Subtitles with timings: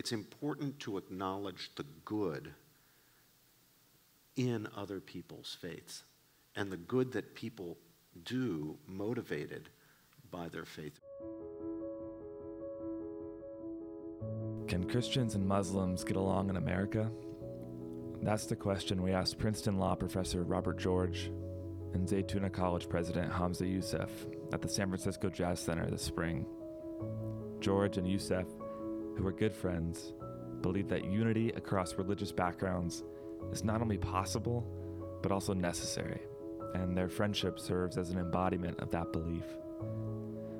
[0.00, 2.54] it's important to acknowledge the good
[4.34, 6.04] in other people's faiths
[6.56, 7.76] and the good that people
[8.24, 9.68] do motivated
[10.30, 10.98] by their faith.
[14.68, 17.12] Can Christians and Muslims get along in America?
[18.22, 21.30] That's the question we asked Princeton Law professor Robert George
[21.92, 24.08] and Zaytuna College president Hamza Yusuf
[24.54, 26.46] at the San Francisco Jazz Center this spring.
[27.60, 28.46] George and Yusuf,
[29.16, 30.12] who are good friends,
[30.60, 33.02] believe that unity across religious backgrounds
[33.52, 34.66] is not only possible,
[35.22, 36.20] but also necessary,
[36.74, 39.44] and their friendship serves as an embodiment of that belief.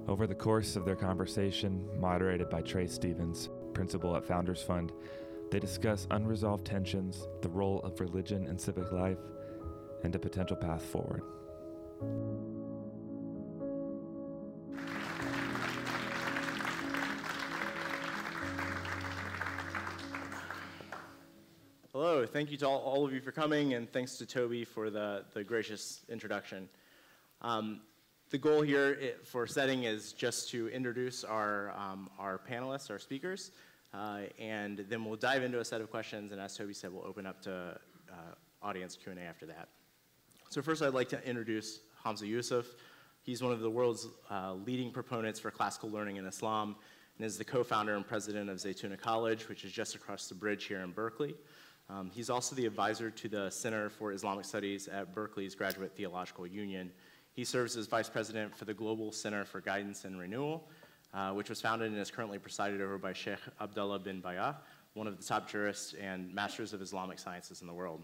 [0.09, 4.92] Over the course of their conversation, moderated by Trey Stevens, principal at Founders Fund,
[5.51, 9.19] they discuss unresolved tensions, the role of religion in civic life,
[10.03, 11.23] and a potential path forward.
[22.20, 24.91] Hello, thank you to all, all, of you for coming, and thanks to Toby for
[24.91, 26.69] the, the gracious introduction.
[27.41, 27.81] Um,
[28.28, 33.53] the goal here for setting is just to introduce our, um, our panelists, our speakers,
[33.95, 37.06] uh, and then we'll dive into a set of questions, and as Toby said, we'll
[37.06, 37.80] open up to
[38.12, 38.14] uh,
[38.61, 39.69] audience Q&A after that.
[40.50, 42.67] So first I'd like to introduce Hamza Yusuf.
[43.23, 46.77] He's one of the world's uh, leading proponents for classical learning in Islam,
[47.17, 50.64] and is the co-founder and president of Zaytuna College, which is just across the bridge
[50.64, 51.34] here in Berkeley.
[51.91, 56.46] Um, he's also the advisor to the Center for Islamic Studies at Berkeley's Graduate Theological
[56.46, 56.92] Union.
[57.33, 60.68] He serves as vice president for the Global Center for Guidance and Renewal,
[61.12, 64.55] uh, which was founded and is currently presided over by Sheikh Abdullah bin Bayah,
[64.94, 68.02] one of the top jurists and masters of Islamic sciences in the world.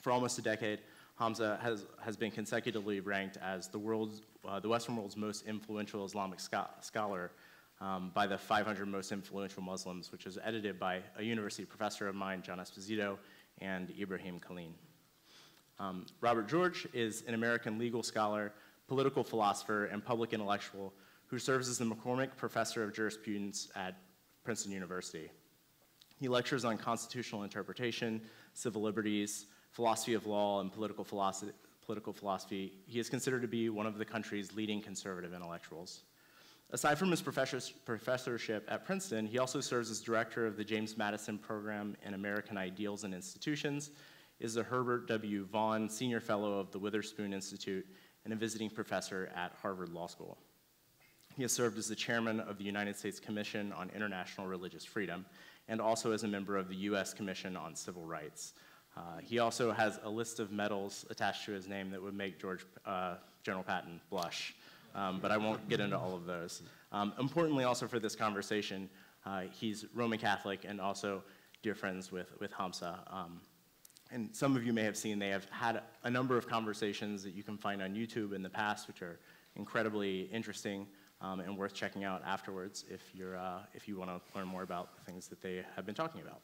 [0.00, 0.78] For almost a decade,
[1.18, 6.04] Hamza has, has been consecutively ranked as the, world's, uh, the Western world's most influential
[6.04, 7.32] Islamic scho scholar
[7.82, 12.14] um, by the 500 most influential Muslims, which is edited by a university professor of
[12.14, 13.18] mine, John Esposito,
[13.60, 14.72] and Ibrahim Kalin.
[15.80, 18.52] Um, Robert George is an American legal scholar,
[18.86, 20.94] political philosopher, and public intellectual
[21.26, 23.96] who serves as the McCormick Professor of Jurisprudence at
[24.44, 25.30] Princeton University.
[26.20, 28.20] He lectures on constitutional interpretation,
[28.54, 31.52] civil liberties, philosophy of law, and political philosophy.
[31.84, 32.74] Political philosophy.
[32.86, 36.04] He is considered to be one of the country's leading conservative intellectuals.
[36.72, 41.36] Aside from his professorship at Princeton, he also serves as director of the James Madison
[41.36, 43.90] Program in American Ideals and Institutions,
[44.40, 45.44] is the Herbert W.
[45.44, 47.86] Vaughan Senior Fellow of the Witherspoon Institute,
[48.24, 50.38] and a visiting professor at Harvard Law School.
[51.36, 55.26] He has served as the chairman of the United States Commission on International Religious Freedom
[55.68, 57.14] and also as a member of the U.S.
[57.14, 58.54] Commission on Civil Rights.
[58.96, 62.40] Uh, he also has a list of medals attached to his name that would make
[62.40, 64.54] George uh, General Patton blush,
[64.94, 66.62] um, but I won't get into all of those.
[66.90, 68.88] Um, importantly, also for this conversation,
[69.24, 71.22] uh, he's Roman Catholic and also
[71.62, 73.00] dear friends with, with Hamza.
[73.10, 73.40] Um,
[74.10, 77.34] and some of you may have seen they have had a number of conversations that
[77.34, 79.18] you can find on YouTube in the past, which are
[79.56, 80.86] incredibly interesting
[81.22, 84.62] um, and worth checking out afterwards if, you're, uh, if you want to learn more
[84.62, 86.40] about the things that they have been talking about.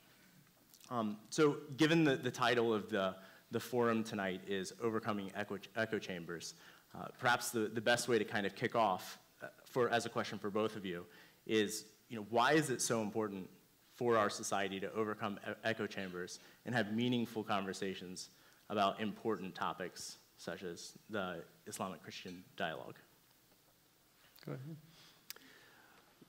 [0.91, 3.17] Um, so given the, the title of the,
[3.51, 6.55] the forum tonight is Overcoming Echo, echo Chambers,
[6.95, 10.09] uh, perhaps the, the best way to kind of kick off uh, for, as a
[10.09, 11.05] question for both of you
[11.47, 13.49] is, you know, why is it so important
[13.95, 18.31] for our society to overcome e echo chambers and have meaningful conversations
[18.71, 22.97] about important topics such as the Islamic Christian dialogue?
[24.47, 24.77] Go ahead.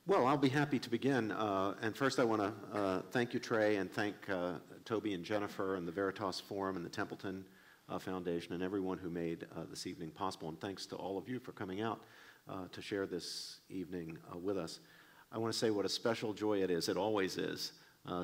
[0.07, 1.31] Well, I'll be happy to begin.
[1.31, 4.53] Uh, and first, I want to uh, thank you, Trey, and thank uh,
[4.83, 7.58] Toby and Jennifer and the Veritas Forum and the Templeton uh,
[7.97, 10.49] Foundation and everyone who made uh, this evening possible.
[10.49, 12.01] And thanks to all of you for coming out
[12.47, 14.79] uh, to share this evening with us.
[15.31, 17.73] I want to say what a special joy it is, it always is,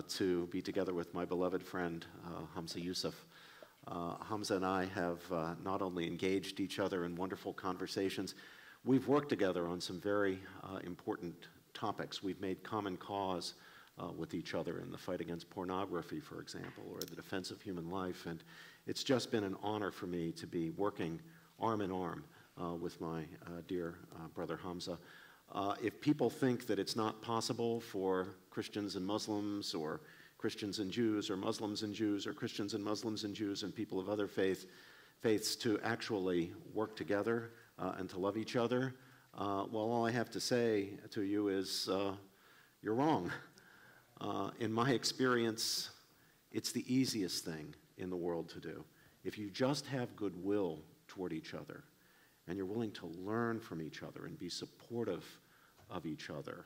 [0.09, 2.05] to be together with my beloved friend,
[2.53, 3.25] Hamza Yusuf.
[4.27, 5.19] Hamza and I have
[5.63, 8.33] not only engaged each other in wonderful conversations,
[8.85, 11.33] We've worked together on some very uh, important
[11.73, 12.21] topics.
[12.21, 13.55] We've made common cause
[13.99, 17.59] uh, with each other in the fight against pornography, for example, or the defense of
[17.59, 18.27] human life.
[18.27, 18.44] And
[18.87, 21.19] it's just been an honor for me to be working
[21.59, 22.23] arm in arm
[22.61, 24.97] uh, with my uh, dear uh, brother Hamza.
[25.51, 30.01] Uh, if people think that it's not possible for Christians and Muslims, or
[30.37, 33.99] Christians and Jews, or Muslims and Jews, or Christians and Muslims and Jews, and people
[33.99, 34.65] of other faith,
[35.21, 38.93] faiths to actually work together, uh, and to love each other,
[39.37, 41.89] uh, well, all I have to say to you is
[42.81, 43.31] you're wrong.
[44.59, 45.89] In my experience,
[46.51, 48.83] it's the easiest thing in the world to do.
[49.24, 51.83] If you just have goodwill toward each other
[52.47, 55.25] and you're willing to learn from each other and be supportive
[55.89, 56.65] of each other,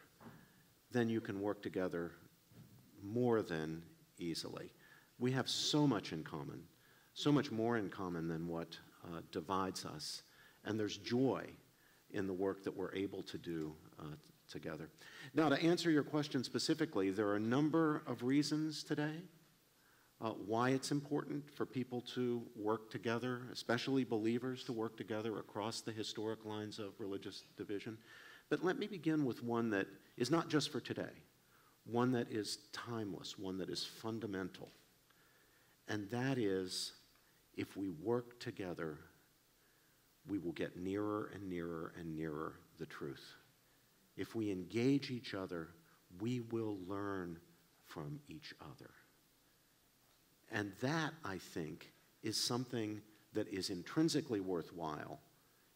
[0.91, 2.11] then you can work together
[3.03, 3.81] more than
[4.17, 4.71] easily.
[5.19, 6.63] We have so much in common,
[7.13, 10.23] so much more in common than what uh, divides us.
[10.65, 11.45] And there's joy
[12.11, 14.15] in the work that we're able to do uh,
[14.49, 14.89] together.
[15.33, 19.21] Now, to answer your question specifically, there are a number of reasons today
[20.21, 25.81] uh, why it's important for people to work together, especially believers to work together across
[25.81, 27.97] the historic lines of religious division.
[28.49, 29.87] But let me begin with one that
[30.17, 31.23] is not just for today,
[31.85, 34.69] one that is timeless, one that is fundamental.
[35.87, 36.93] And that is
[37.55, 38.97] if we work together,
[40.27, 43.35] we will get nearer and nearer and nearer the truth.
[44.17, 45.69] If we engage each other,
[46.19, 47.39] we will learn
[47.85, 48.91] from each other.
[50.51, 51.91] And that, I think,
[52.23, 53.01] is something
[53.33, 55.19] that is intrinsically worthwhile,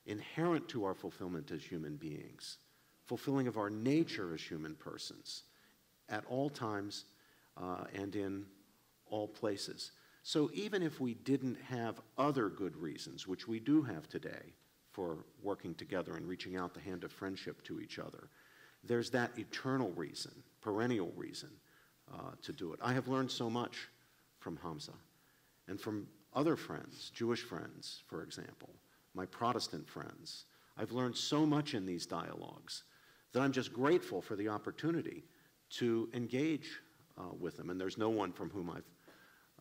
[0.05, 2.57] inherent to our fulfillment as human beings,
[3.05, 5.43] fulfilling of our nature as human persons
[6.09, 7.05] at all times
[7.57, 8.45] uh, and in
[9.09, 9.91] all places.
[10.23, 14.53] So even if we didn't have other good reasons, which we do have today,
[14.91, 18.29] for working together and reaching out the hand of friendship to each other,
[18.83, 20.31] there's that eternal reason,
[20.61, 21.49] perennial reason
[22.13, 22.79] uh, to do it.
[22.81, 23.87] I have learned so much
[24.43, 24.93] from Hamza
[25.67, 26.05] and from
[26.35, 28.69] other friends, Jewish friends, for example,
[29.15, 30.45] my Protestant friends.
[30.77, 32.83] I've learned so much in these dialogues
[33.31, 35.23] that I'm just grateful for the opportunity
[35.77, 36.81] to engage
[37.17, 37.69] uh, with them.
[37.69, 38.89] And there's no one from whom I've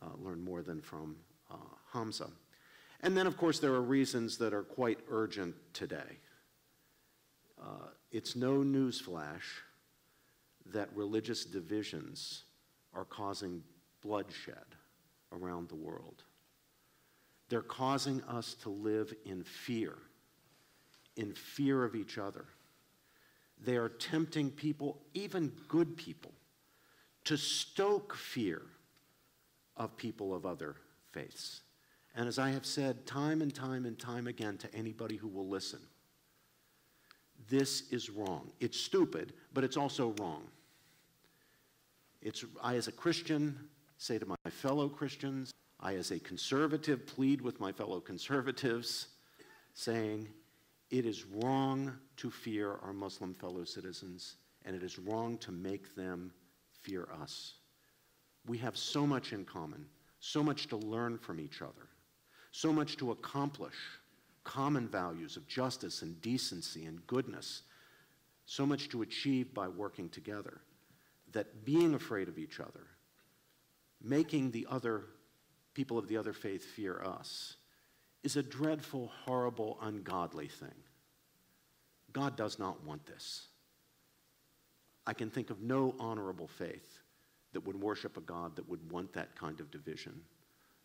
[0.03, 1.17] uh, learned more than from
[1.51, 1.57] uh,
[1.93, 2.31] Hamza.
[3.01, 6.19] And then, of course, there are reasons that are quite urgent today.
[7.61, 9.63] Uh, it's no newsflash
[10.67, 12.45] that religious divisions
[12.95, 13.63] are causing
[14.03, 14.77] bloodshed
[15.33, 16.23] around the world.
[17.49, 19.95] They're causing us to live in fear,
[21.17, 22.47] in fear of each other.
[23.65, 26.33] They are tempting people, even good people,
[27.25, 28.63] to stoke fear
[29.77, 30.77] of people of other
[31.13, 31.61] faiths.
[32.15, 35.49] And as I have said time and time and time again to anybody who will
[35.49, 35.81] listen,
[37.49, 38.51] this is wrong.
[38.61, 40.45] It's stupid, but it's also wrong.
[42.21, 43.59] It's, I, as a Christian,
[44.03, 49.07] say to my fellow Christians, I, as a conservative, plead with my fellow conservatives,
[49.75, 50.29] saying,
[50.91, 54.35] it is wrong to fear our Muslim fellow citizens,
[54.65, 56.33] and it is wrong to make them
[56.81, 57.55] fear us.
[58.49, 59.87] We have so much in common,
[60.19, 61.89] so much to learn from each other,
[62.51, 63.77] so much to accomplish
[64.43, 67.63] common values of justice and decency and goodness,
[68.47, 70.61] so much to achieve by working together,
[71.31, 72.89] that being afraid of each other,
[74.03, 75.05] making the other
[75.75, 77.57] people of the other faith fear us,
[78.23, 80.75] is a dreadful, horrible, ungodly thing.
[82.13, 83.47] God does not want this.
[85.07, 86.99] I can think of no honorable faith
[87.53, 90.21] that would worship a God that would want that kind of division,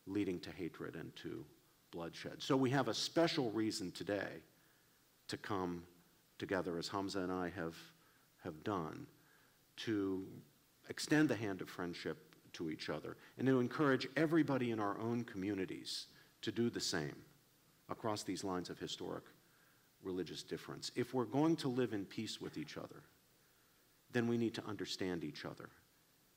[0.06, 1.46] leading to hatred and to
[1.92, 2.42] bloodshed.
[2.42, 4.42] So we have a special reason today
[5.28, 5.84] to come
[6.40, 7.76] together, as Hamza and I have,
[8.44, 9.06] have done,
[9.78, 10.26] to
[10.90, 12.27] extend the hand of friendship
[12.58, 16.08] to each other and to encourage everybody in our own communities
[16.42, 17.16] to do the same
[17.90, 19.24] across these lines of historic
[20.04, 20.92] religious difference.
[20.96, 23.04] If we're going to live in peace with each other,
[24.12, 25.70] then we need to understand each other.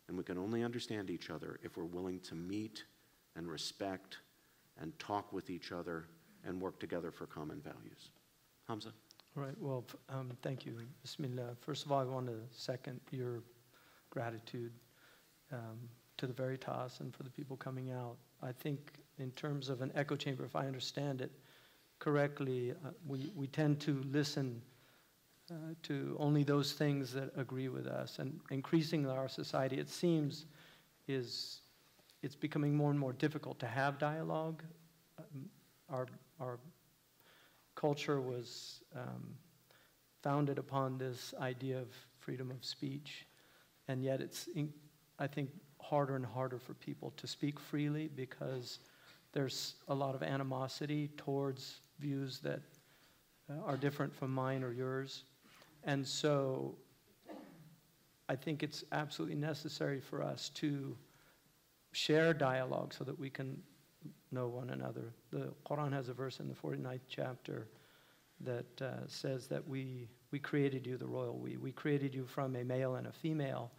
[0.09, 2.85] And we can only understand each other if we're willing to meet
[3.37, 4.19] and respect
[4.81, 6.07] and talk with each other
[6.45, 8.11] and work together for common values.
[8.67, 8.93] Hamza?
[9.37, 10.75] All right, well, um, thank you.
[11.03, 11.55] Bismillah.
[11.61, 13.43] First of all, I want to second your
[14.11, 14.73] gratitude
[15.53, 15.89] um,
[16.21, 18.17] to the Veritas and for the people coming out.
[18.43, 21.33] I think, in terms of an echo chamber, if I understand it
[21.99, 24.63] correctly, uh, we, we tend to listen
[25.51, 28.19] uh, to only those things that agree with us.
[28.19, 30.45] And increasingly, our society, it seems,
[31.09, 31.61] is
[32.23, 34.63] it's becoming more and more difficult to have dialogue.
[35.19, 35.49] Um,
[35.89, 36.07] our,
[36.39, 36.59] our
[37.75, 39.35] culture was um,
[40.23, 43.27] founded upon this idea of freedom of speech,
[43.89, 44.73] and yet it's, in,
[45.19, 45.49] I think,
[45.81, 48.79] harder and harder for people to speak freely because
[49.33, 52.61] there's a lot of animosity towards views that
[53.51, 55.25] uh, are different from mine or yours.
[55.85, 56.77] And so
[58.29, 60.97] I think it's absolutely necessary for us to
[61.93, 63.61] share dialogue so that we can
[64.31, 65.13] know one another.
[65.33, 67.69] The Quran has a verse in the 49th chapter
[68.41, 71.57] that uh, says that we, we created you, the royal we.
[71.57, 73.71] We created you from a male and a female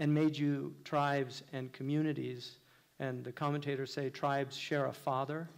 [0.00, 2.58] and made you tribes and communities.
[2.98, 5.48] And the commentators say tribes share a father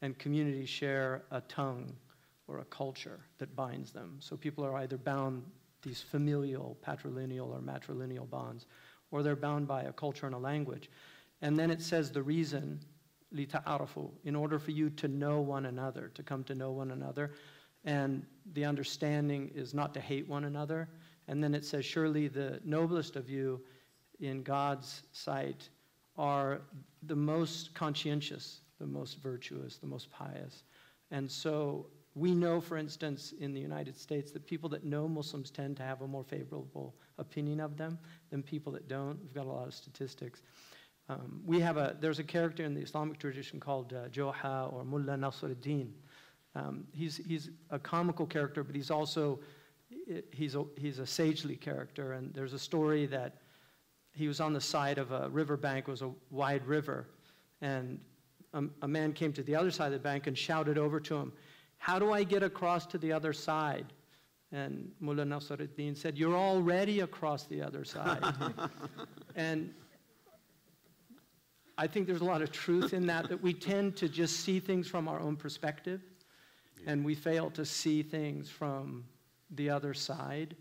[0.00, 1.92] and communities share a tongue
[2.48, 4.16] or a culture that binds them.
[4.20, 5.42] So people are either bound
[5.82, 8.66] these familial, patrilineal, or matrilineal bonds,
[9.10, 10.88] or they're bound by a culture and a language.
[11.42, 12.80] And then it says the reason,
[13.34, 17.32] lita'arafu, in order for you to know one another, to come to know one another.
[17.84, 20.88] And the understanding is not to hate one another.
[21.28, 23.60] And then it says, surely the noblest of you
[24.20, 25.68] in God's sight
[26.16, 26.60] are
[27.04, 30.64] the most conscientious, the most virtuous, the most pious.
[31.10, 35.50] And so we know, for instance, in the United States, that people that know Muslims
[35.50, 37.98] tend to have a more favorable opinion of them
[38.30, 39.18] than people that don't.
[39.22, 40.42] We've got a lot of statistics.
[41.08, 44.84] Um, we have a, there's a character in the Islamic tradition called uh, Joha or
[44.84, 45.90] Mullah Nasruddin.
[46.54, 49.40] Um, he's, he's a comical character, but he's also,
[50.32, 52.12] he's a, he's a sagely character.
[52.12, 53.38] And there's a story that
[54.20, 57.06] he was on the side of a riverbank, it was a wide river,
[57.62, 57.98] and
[58.52, 61.16] a, a man came to the other side of the bank and shouted over to
[61.16, 61.32] him,
[61.78, 63.86] how do I get across to the other side?
[64.52, 68.22] And Mullah Nasruddin said, You're already across the other side.
[69.36, 69.72] and
[71.78, 74.60] I think there's a lot of truth in that, that we tend to just see
[74.60, 76.02] things from our own perspective,
[76.86, 79.04] and we fail to see things from
[79.52, 80.56] the other side.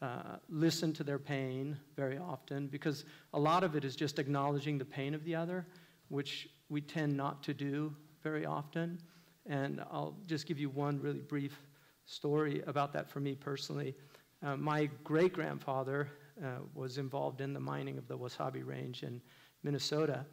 [0.00, 4.78] Uh, listen to their pain very often, because a lot of it is just acknowledging
[4.78, 5.66] the pain of the other,
[6.08, 8.98] which we tend not to do very often.
[9.46, 11.58] And I'll just give you one really brief
[12.06, 13.94] story about that for me personally.
[14.40, 16.08] Uh, my great grandfather
[16.44, 19.20] uh, was involved in the mining of the Mesabi Range in
[19.64, 20.24] Minnesota,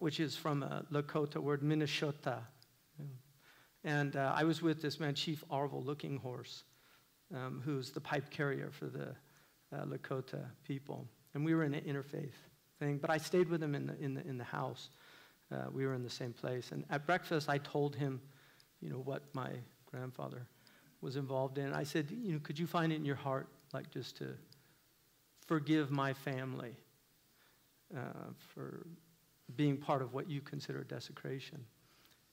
[0.00, 2.40] which is from a Lakota word, Minnesota.
[3.84, 6.64] And uh, I was with this man, Chief Arvol Looking Horse,
[7.34, 9.08] um, who's the pipe carrier for the
[9.72, 11.06] uh, Lakota people.
[11.34, 12.32] And we were in an interfaith
[12.78, 14.90] thing, but I stayed with him in the, in the, in the house.
[15.52, 16.72] Uh, we were in the same place.
[16.72, 18.20] And at breakfast, I told him,
[18.80, 19.50] you know, what my
[19.90, 20.46] grandfather
[21.00, 21.72] was involved in.
[21.72, 24.28] I said, you know, could you find it in your heart, like just to
[25.46, 26.74] forgive my family
[27.96, 28.86] uh, for
[29.54, 31.64] being part of what you consider desecration?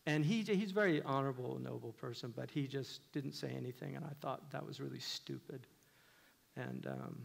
[0.05, 4.03] And he, he's a very honorable, noble person, but he just didn't say anything, and
[4.03, 5.65] I thought that was really stupid.
[6.57, 7.22] And um,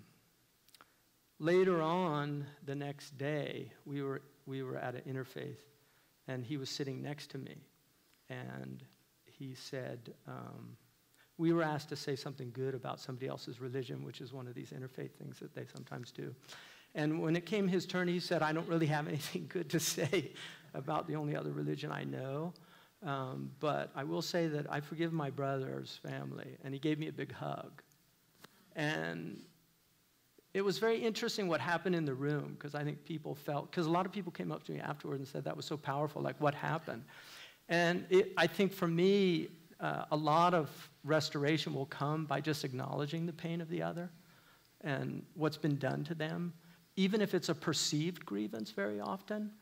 [1.40, 5.58] later on, the next day, we were, we were at an interfaith
[6.28, 7.56] and he was sitting next to me.
[8.28, 8.85] And
[9.25, 10.76] he said, um,
[11.38, 14.54] We were asked to say something good about somebody else's religion, which is one of
[14.54, 16.35] these interfaith things that they sometimes do.
[16.94, 19.80] And when it came his turn, he said, I don't really have anything good to
[19.97, 20.32] say
[20.75, 22.52] about the only other religion I know.
[23.04, 26.56] Um, but I will say that I forgive my brother's family.
[26.64, 27.82] And he gave me a big hug.
[28.74, 29.40] And
[30.54, 33.86] it was very interesting what happened in the room because I think people felt, because
[33.86, 36.22] a lot of people came up to me afterward and said that was so powerful,
[36.22, 37.04] like what happened?
[37.68, 39.48] And it, I think for me,
[39.80, 40.70] uh, a lot of
[41.04, 44.10] restoration will come by just acknowledging the pain of the other
[44.80, 46.52] and what's been done to them.
[46.96, 49.52] Even if it's a perceived grievance, very often,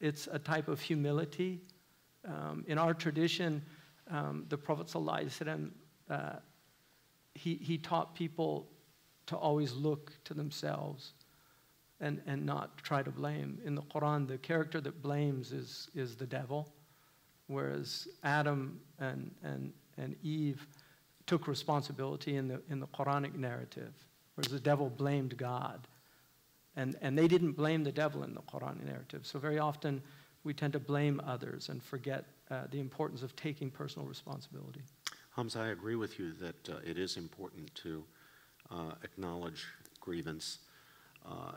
[0.00, 1.60] it's a type of humility.
[2.26, 3.62] Um, in our tradition,
[4.10, 4.94] um, the Prophet
[6.10, 6.32] uh,
[7.34, 8.68] he, he taught people
[9.26, 11.12] to always look to themselves
[12.00, 13.58] and, and not try to blame.
[13.64, 16.68] In the Quran, the character that blames is, is the devil,
[17.46, 20.66] whereas Adam and, and, and Eve
[21.26, 23.92] took responsibility in the, in the Quranic narrative,
[24.34, 25.86] whereas the devil blamed God.
[26.76, 29.24] And, and they didn't blame the devil in the Quranic narrative.
[29.24, 30.02] So very often
[30.44, 34.82] we tend to blame others and forget uh, the importance of taking personal responsibility.
[35.34, 38.04] Hamza, I agree with you that uh, it is important to
[38.70, 39.66] uh, acknowledge
[40.00, 40.58] grievance,
[41.26, 41.52] uh,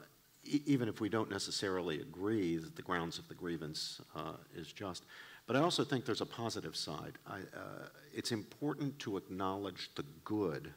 [0.46, 4.72] e- even if we don't necessarily agree that the grounds of the grievance uh, is
[4.72, 5.04] just.
[5.46, 7.14] But I also think there's a positive side.
[7.28, 10.74] I, uh, it's important to acknowledge the good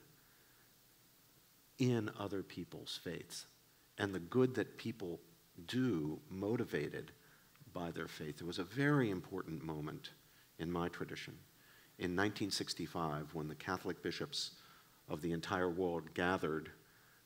[1.78, 3.46] in other people's faiths
[3.98, 5.18] and the good that people
[5.66, 7.12] do motivated
[7.72, 8.40] by their faith.
[8.40, 10.10] It was a very important moment
[10.58, 11.34] in my tradition
[12.00, 14.52] in 1965 when the Catholic bishops
[15.08, 16.70] of the entire world gathered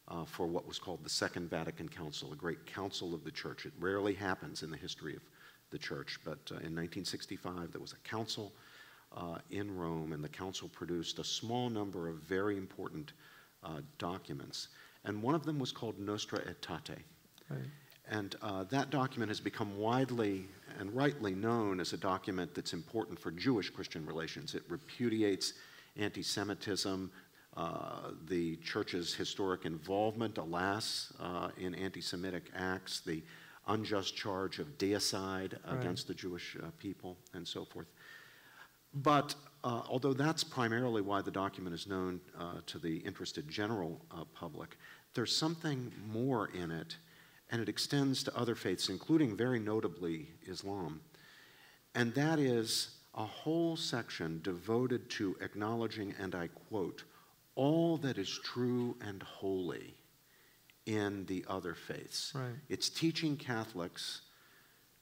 [0.08, 3.66] uh, for what was called the Second Vatican Council, a great council of the church.
[3.66, 5.22] It rarely happens in the history of
[5.70, 8.52] the church, but uh, in 1965 there was a council
[9.16, 13.12] uh, in Rome, and the council produced a small number of very important
[13.62, 14.68] uh, documents.
[15.04, 16.98] And one of them was called Nostra Aetate.
[17.48, 17.60] Right.
[18.10, 20.46] And uh, that document has become widely
[20.78, 24.54] and rightly known as a document that's important for Jewish Christian relations.
[24.54, 25.54] It repudiates
[25.96, 27.10] anti Semitism,
[27.56, 33.22] uh, the church's historic involvement, alas, uh, in anti Semitic acts, the
[33.68, 35.80] unjust charge of deicide right.
[35.80, 37.86] against the Jewish uh, people, and so forth.
[38.92, 44.00] But uh, although that's primarily why the document is known uh, to the interested general
[44.34, 44.76] public,
[45.14, 46.96] there's something more in it
[47.54, 51.00] and it extends to other faiths, including very notably Islam.
[51.94, 57.04] And that is a whole section devoted to acknowledging, and I quote,
[57.54, 59.94] all that is true and holy
[60.86, 62.32] in the other faiths.
[62.34, 62.56] Right.
[62.68, 64.22] It's teaching Catholics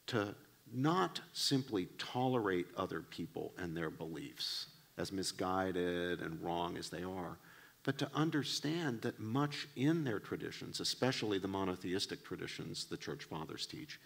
[0.09, 0.35] to
[0.75, 4.66] not simply tolerate other people and their beliefs,
[4.99, 7.38] as misguided and wrong as they are,
[7.84, 13.66] but to understand that much in their traditions, especially the monotheistic traditions the church fathers
[13.66, 13.98] teach,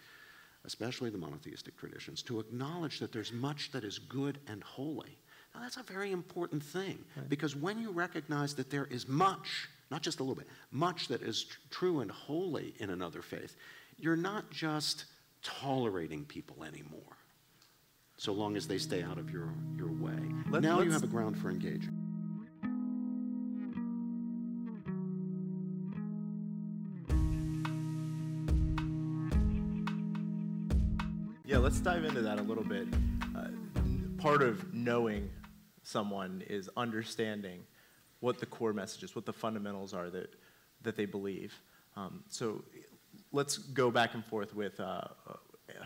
[0.65, 5.17] especially the monotheistic traditions, to acknowledge that there's much that is good and holy.
[5.53, 7.29] Now, that's a very important thing Right.
[7.29, 11.21] because when you recognize that there is much, not just a little bit, much that
[11.21, 13.55] is tr- true and holy in another faith,
[13.97, 15.05] you're not just
[15.43, 17.17] tolerating people anymore,
[18.17, 20.17] so long as they stay out of your, your way.
[20.49, 22.06] Let- now you have a ground for engaging.
[31.67, 32.87] Let's dive into that a little bit.
[33.35, 33.49] Uh,
[34.17, 35.29] part of knowing
[35.83, 37.59] someone is understanding
[38.21, 40.33] what the core message is, what the fundamentals are that,
[40.83, 41.53] that they believe.
[41.97, 42.63] Um, so
[43.33, 45.33] let's go back and forth with, uh, uh,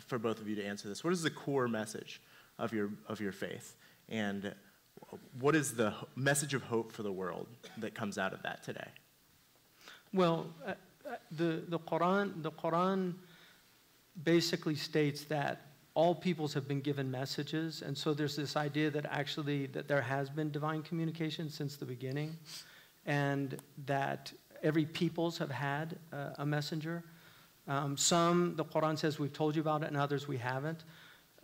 [0.06, 1.04] for both of you to answer this.
[1.04, 2.22] What is the core message
[2.60, 3.76] of your, of your faith?
[4.08, 4.54] And
[5.40, 7.48] what is the message of hope for the world
[7.80, 8.90] that comes out of that today?
[10.14, 10.74] Well, uh,
[11.10, 13.16] uh, the, the Quran, the Quran
[14.24, 19.06] basically states that all peoples have been given messages, and so there's this idea that
[19.10, 22.38] actually that there has been divine communication since the beginning,
[23.06, 24.32] and that
[24.64, 27.04] every peoples have had uh, a messenger.
[27.68, 30.84] Um, some, the Quran says we've told you about it, and others we haven't.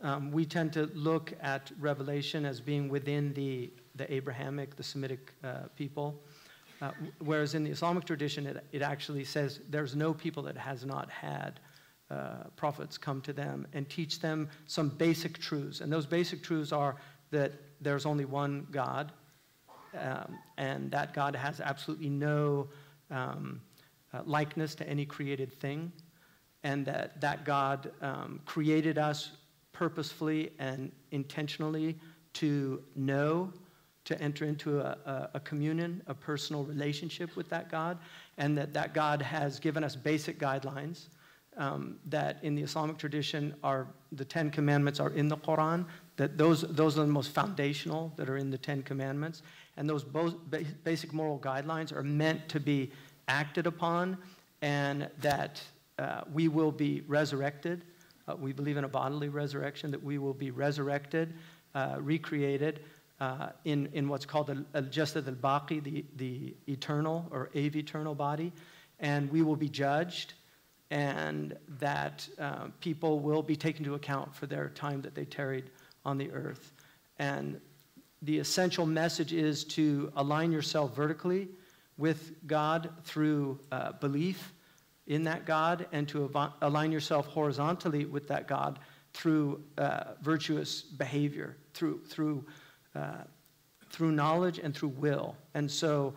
[0.01, 5.33] Um, we tend to look at Revelation as being within the, the Abrahamic, the Semitic
[5.43, 6.21] uh, people.
[6.81, 10.85] Uh, whereas in the Islamic tradition, it, it actually says there's no people that has
[10.85, 11.59] not had
[12.09, 15.81] uh, prophets come to them and teach them some basic truths.
[15.81, 16.95] And those basic truths are
[17.31, 19.11] that there's only one God,
[19.97, 22.67] um, and that God has absolutely no
[23.11, 23.61] um,
[24.13, 25.91] uh, likeness to any created thing,
[26.63, 29.31] and that that God um, created us
[29.73, 31.99] purposefully and intentionally
[32.33, 33.51] to know,
[34.05, 37.97] to enter into a, a, a communion, a personal relationship with that God,
[38.37, 41.09] and that that God has given us basic guidelines.
[41.59, 45.85] Um, that in the Islamic tradition are the Ten Commandments are in the Quran.
[46.17, 49.41] That those those are the most foundational that are in the Ten Commandments,
[49.75, 50.03] and those
[50.83, 52.91] basic moral guidelines are meant to be
[53.27, 54.17] acted upon,
[54.61, 55.61] and that
[55.97, 57.81] uh, we will be resurrected.
[58.27, 61.33] Uh, we believe in a bodily resurrection, that we will be resurrected,
[61.73, 62.81] uh, recreated
[63.19, 68.51] uh, in, in what's called the al-jasad al-baqi, the, the eternal or aeviternal body,
[68.99, 70.33] and we will be judged,
[70.89, 75.69] and that uh, people will be taken into account for their time that they tarried
[76.05, 76.71] on the earth.
[77.19, 77.59] And
[78.21, 81.49] the essential message is to align yourself vertically
[81.97, 84.53] with God through uh, belief
[85.07, 88.79] in that God and to align yourself horizontally with that God
[89.13, 92.45] through uh, virtuous behavior, through, through,
[92.95, 93.23] uh,
[93.89, 95.35] through knowledge and through will.
[95.53, 96.13] And so,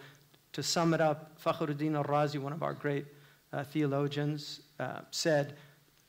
[0.52, 3.06] to sum it up, Fakhruddin al-Razi, one of our great
[3.52, 5.56] uh, theologians, uh, said,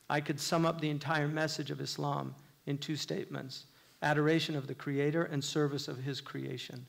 [0.08, 2.34] I could sum up the entire message of Islam
[2.66, 3.66] in two statements
[4.02, 6.84] adoration of the Creator and service of His creation.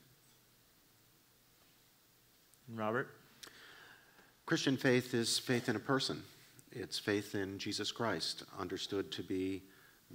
[2.74, 3.08] Robert?
[4.46, 6.24] Christian faith is faith in a person.
[6.72, 9.62] It's faith in Jesus Christ, understood to be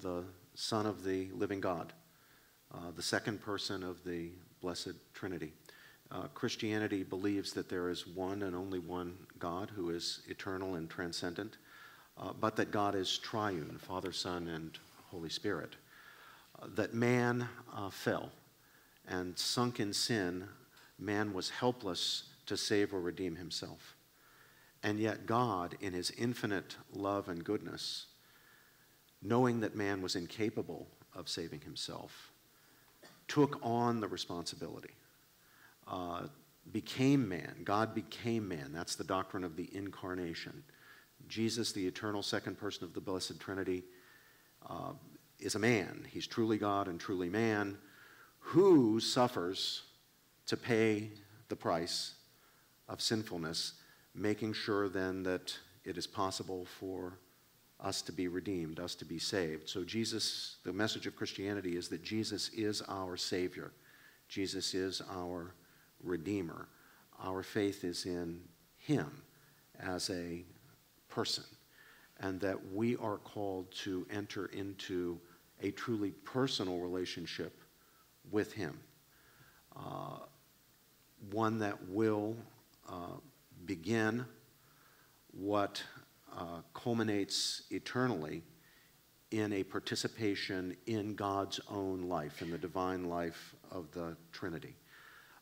[0.03, 0.25] the
[0.55, 1.93] Son of the living God,
[2.75, 5.53] uh, the second person of the Blessed Trinity.
[6.11, 10.89] Uh, Christianity believes that there is one and only one God who is eternal and
[10.89, 11.59] transcendent,
[12.17, 14.79] uh, but that God is triune Father, Son, and
[15.11, 15.77] Holy Spirit.
[16.61, 18.31] Uh, that man uh, fell
[19.07, 20.45] and sunk in sin,
[20.99, 23.95] man was helpless to save or redeem himself.
[24.83, 28.07] And yet, God, in his infinite love and goodness,
[29.23, 32.33] knowing that man was incapable of saving himself,
[33.27, 34.95] took on the responsibility,
[35.89, 36.23] uh,
[36.73, 37.57] became man.
[37.65, 38.71] God became man.
[38.73, 40.63] That's the doctrine of the incarnation.
[41.29, 43.85] Jesus, the eternal second person of the Blessed Trinity,
[44.69, 44.93] uh,
[45.39, 46.07] is a man.
[46.11, 47.79] He's truly God and truly man
[48.41, 49.83] who suffers
[50.47, 51.11] to pay
[51.49, 52.15] the price
[52.89, 53.75] of sinfulness,
[54.15, 57.19] making sure then that it is possible for
[57.81, 59.69] us to be redeemed, us to be saved.
[59.69, 63.73] So, Jesus, the message of Christianity is that Jesus is our Savior,
[64.29, 65.53] Jesus is our
[66.03, 66.69] Redeemer.
[67.23, 68.41] Our faith is in
[68.77, 69.23] Him
[69.81, 70.45] as a
[71.09, 71.45] person.
[72.21, 75.21] and that we are called to enter into
[75.63, 77.61] a truly personal relationship
[78.31, 78.79] with Him.
[79.77, 80.19] Uh,
[81.31, 82.37] one that will
[82.89, 83.19] uh,
[83.67, 84.25] begin
[85.33, 85.83] what
[86.37, 88.43] uh, culminates eternally
[89.31, 94.75] in a participation in God's own life, in the divine life of the Trinity.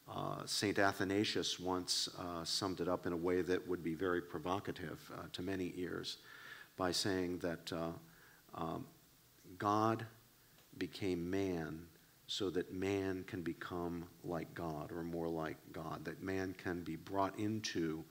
[0.09, 0.79] Uh, St.
[0.79, 5.23] Athanasius once uh, summed it up in a way that would be very provocative uh,
[5.33, 6.19] to many ears
[6.77, 7.90] by saying that uh,
[8.55, 8.87] um,
[9.59, 10.07] God
[10.79, 11.81] became man
[12.29, 16.97] so that man can become like God or more like God, that man can be
[16.97, 18.05] brought into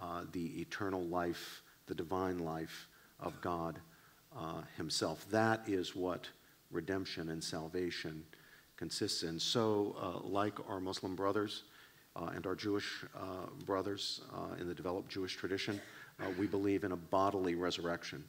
[0.00, 3.78] uh, the eternal life, the divine life of God
[4.36, 5.26] uh, Himself.
[5.30, 6.28] That is what
[6.70, 8.24] redemption and salvation
[8.76, 9.38] consists in.
[9.38, 11.64] So, uh, like our Muslim brothers
[12.14, 15.80] uh, and our Jewish uh, brothers uh, in the developed Jewish tradition,
[16.38, 18.24] we believe in a bodily resurrection.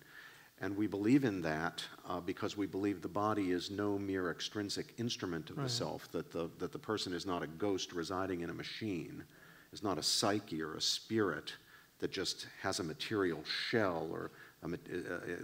[0.60, 4.94] And we believe in that uh, because we believe the body is no mere extrinsic
[4.98, 5.66] instrument of right.
[5.66, 9.24] the self, that the, that the person is not a ghost residing in a machine,
[9.72, 11.54] is not a psyche or a spirit
[12.00, 14.32] that just has a material shell or
[14.64, 14.78] a, uh,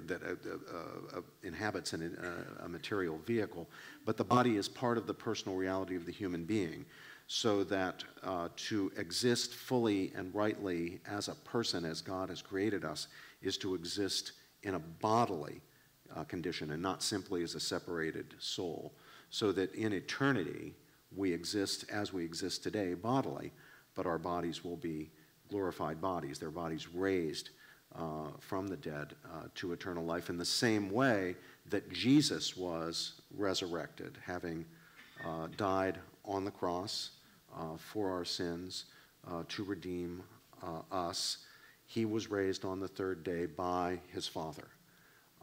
[0.07, 2.17] that uh, uh, inhabits an,
[2.63, 3.67] a material vehicle.
[4.05, 6.85] But the body is part of the personal reality of the human being.
[7.27, 8.03] So that
[8.57, 13.07] to exist fully and rightly as a person, as God has created us,
[13.41, 15.61] is to exist in a bodily
[16.15, 18.93] uh, condition and not simply as a separated soul,
[19.29, 20.73] so that in eternity
[21.15, 23.51] we exist as we exist today bodily,
[23.95, 25.09] but our bodies will be
[25.49, 27.49] glorified bodies, their bodies raised
[27.95, 31.35] uh, from the dead uh, to eternal life in the same way
[31.69, 34.65] that Jesus was resurrected, having
[35.25, 37.11] uh, died on the cross
[37.55, 38.85] uh, for our sins
[39.29, 40.23] uh, to redeem
[40.91, 41.39] us
[41.93, 44.67] he was raised on the third day by his father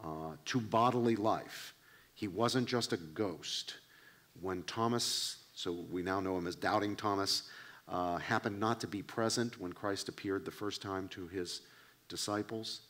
[0.03, 1.73] uh, to bodily life.
[2.13, 3.75] He wasn't just a ghost.
[4.41, 7.43] When Thomas, so we now know him as Doubting Thomas,
[7.87, 11.61] uh, happened not to be present when Christ appeared the first time to his
[12.09, 12.81] disciples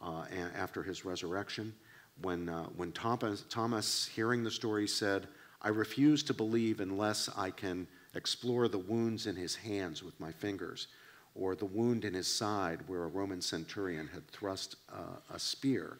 [0.00, 0.24] uh,
[0.56, 1.74] after his resurrection,
[2.20, 5.28] when, uh, when Thomas, Thomas, hearing the story, said,
[5.60, 10.32] I refuse to believe unless I can explore the wounds in his hands with my
[10.32, 10.88] fingers
[11.34, 15.98] or the wound in his side where a Roman centurion had thrust uh, a spear.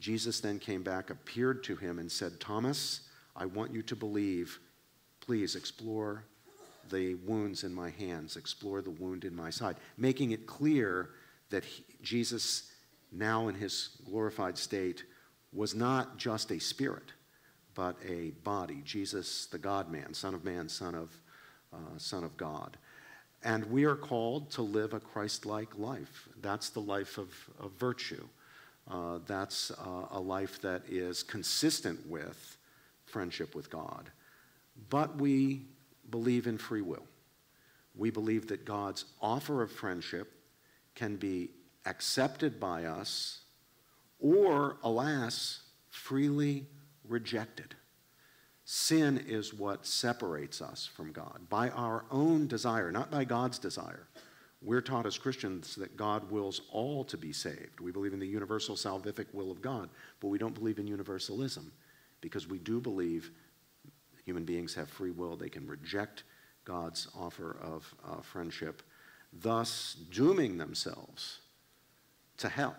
[0.00, 4.58] Jesus then came back, appeared to him, and said, Thomas, I want you to believe.
[5.20, 6.24] Please explore
[6.90, 11.10] the wounds in my hands, explore the wound in my side, making it clear
[11.50, 12.70] that he, Jesus,
[13.10, 15.04] now in his glorified state,
[15.56, 17.12] was not just a spirit,
[17.74, 18.82] but a body.
[18.84, 21.10] Jesus, the God man, Son of Man, Son of,
[21.72, 22.76] uh, son of God.
[23.42, 26.28] And we are called to live a Christ like life.
[26.42, 28.26] That's the life of, of virtue.
[28.88, 32.56] Uh, that's uh, a life that is consistent with
[33.06, 34.10] friendship with God.
[34.90, 35.62] But we
[36.10, 37.06] believe in free will.
[37.94, 40.32] We believe that God's offer of friendship
[40.94, 41.50] can be
[41.86, 43.40] accepted by us
[44.18, 46.66] or, alas, freely
[47.08, 47.74] rejected.
[48.64, 54.08] Sin is what separates us from God by our own desire, not by God's desire.
[54.62, 57.80] We're taught as Christians that God wills all to be saved.
[57.80, 59.88] We believe in the universal salvific will of God,
[60.20, 61.70] but we don't believe in universalism
[62.20, 63.30] because we do believe
[64.24, 65.36] human beings have free will.
[65.36, 66.24] They can reject
[66.64, 68.82] God's offer of uh, friendship,
[69.32, 71.38] thus dooming themselves
[72.38, 72.76] to hell.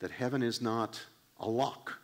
[0.00, 1.00] That heaven is not
[1.40, 1.98] a lock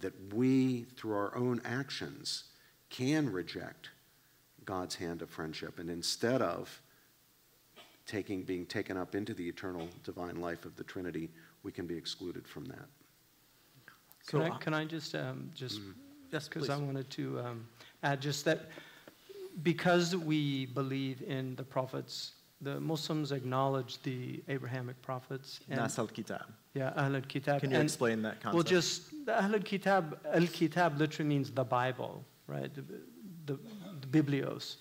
[0.00, 2.44] that we, through our own actions,
[2.90, 3.90] can reject
[4.64, 5.78] God's hand of friendship.
[5.78, 6.80] And instead of
[8.06, 11.30] taking, being taken up into the eternal divine life of the Trinity,
[11.62, 12.88] we can be excluded from that.
[14.26, 15.94] Can, so, I, can I just, um, just mm,
[16.30, 17.66] yes, because I wanted to um,
[18.02, 18.68] add just that
[19.62, 25.60] because we believe in the prophets the Muslims acknowledge the Abrahamic prophets.
[25.68, 26.46] Nas al-Kitab.
[26.74, 27.60] Yeah, Ahl al-Kitab.
[27.60, 28.54] Can you and explain that concept?
[28.54, 32.72] Well, just Ahl al-Kitab, al-Kitab literally means the Bible, right?
[32.72, 32.82] The,
[33.46, 33.58] the,
[34.00, 34.76] the, Biblios,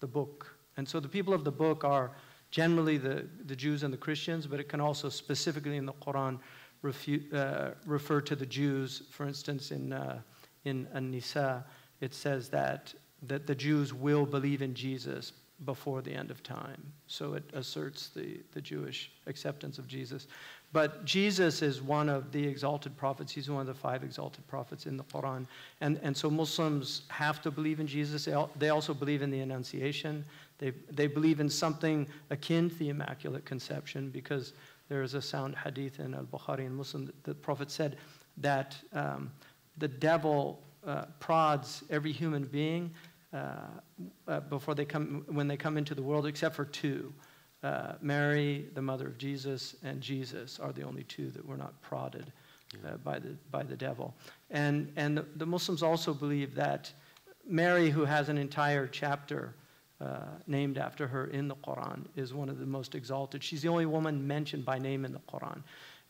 [0.00, 0.56] the book.
[0.76, 2.12] And so the people of the book are
[2.50, 6.38] generally the, the Jews and the Christians, but it can also specifically in the Quran
[6.84, 9.02] refu- uh, refer to the Jews.
[9.10, 10.20] For instance, in, uh,
[10.64, 11.64] in An-Nisa,
[12.00, 15.32] it says that, that the Jews will believe in Jesus,
[15.64, 16.82] before the end of time.
[17.06, 20.26] So it asserts the, the Jewish acceptance of Jesus.
[20.72, 23.32] But Jesus is one of the exalted prophets.
[23.32, 25.46] He's one of the five exalted prophets in the Quran.
[25.80, 28.24] And, and so Muslims have to believe in Jesus.
[28.24, 30.24] They, they also believe in the Annunciation.
[30.58, 34.52] They, they believe in something akin to the Immaculate Conception because
[34.88, 37.06] There is a sound hadith in Al Bukhari and Muslim.
[37.06, 37.96] that The Prophet said
[38.38, 39.30] that um,
[39.78, 42.92] the devil uh, prods every human being
[43.34, 43.48] uh,
[44.28, 47.12] uh, before they come, when they come into the world, except for two.
[47.62, 51.80] Uh, Mary, the mother of Jesus, and Jesus are the only two that were not
[51.80, 52.30] prodded
[52.86, 54.14] uh, by, the, by the devil.
[54.50, 56.92] And, and the, the Muslims also believe that
[57.48, 59.54] Mary, who has an entire chapter
[60.00, 63.42] uh, named after her in the Quran, is one of the most exalted.
[63.42, 65.62] She's the only woman mentioned by name in the Quran.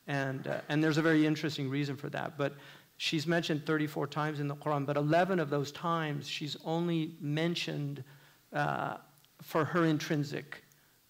[0.07, 2.37] And, uh, and there's a very interesting reason for that.
[2.37, 2.55] But
[2.97, 8.05] she's mentioned 34 times in the Quran, but 11 of those times she's only mentioned
[8.53, 8.97] uh,
[9.43, 10.65] for her intrinsic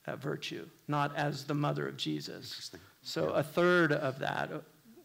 [0.07, 2.71] uh, virtue, not as the mother of Jesus.
[3.03, 4.59] So a third of that uh,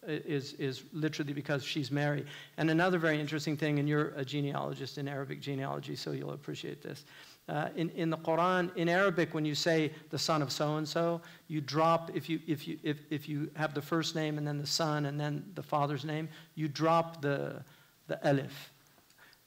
[0.07, 2.25] is, is literally because she's Mary.
[2.57, 6.81] And another very interesting thing, and you're a genealogist in Arabic genealogy, so you'll appreciate
[6.81, 7.05] this.
[7.49, 10.87] Uh, in, in the Quran, in Arabic, when you say the son of so and
[10.87, 14.45] so, you drop, if you, if, you, if, if you have the first name and
[14.45, 17.63] then the son and then the father's name, you drop the,
[18.07, 18.71] the alif.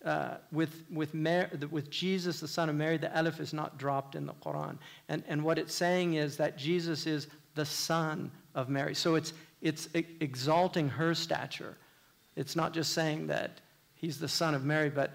[0.05, 4.17] Uh, with, with, Mar- with Jesus, the son of Mary, the alif is not dropped
[4.17, 4.79] in the Quran.
[5.09, 8.97] And, and what it's saying is that Jesus is the son of Mary.
[8.97, 11.77] So it's, it's exalting her stature.
[12.35, 13.61] It's not just saying that
[13.95, 15.13] he's the son of Mary, but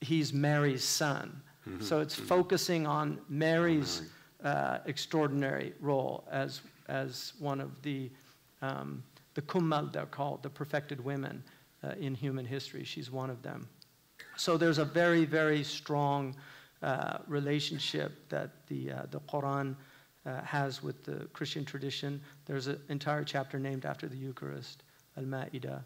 [0.00, 1.40] he's Mary's son.
[1.80, 4.02] So it's focusing on Mary's
[4.42, 8.10] uh, extraordinary role as, as one of the,
[8.60, 9.02] um,
[9.34, 11.42] the kummal, they're called, the perfected women
[11.82, 12.84] uh, in human history.
[12.84, 13.66] She's one of them.
[14.36, 16.36] So there's a very, very strong
[16.82, 19.74] uh, relationship that the, uh, the Quran
[20.26, 22.20] uh, has with the Christian tradition.
[22.46, 24.82] There's an entire chapter named after the Eucharist,
[25.16, 25.82] Al Ma'idah,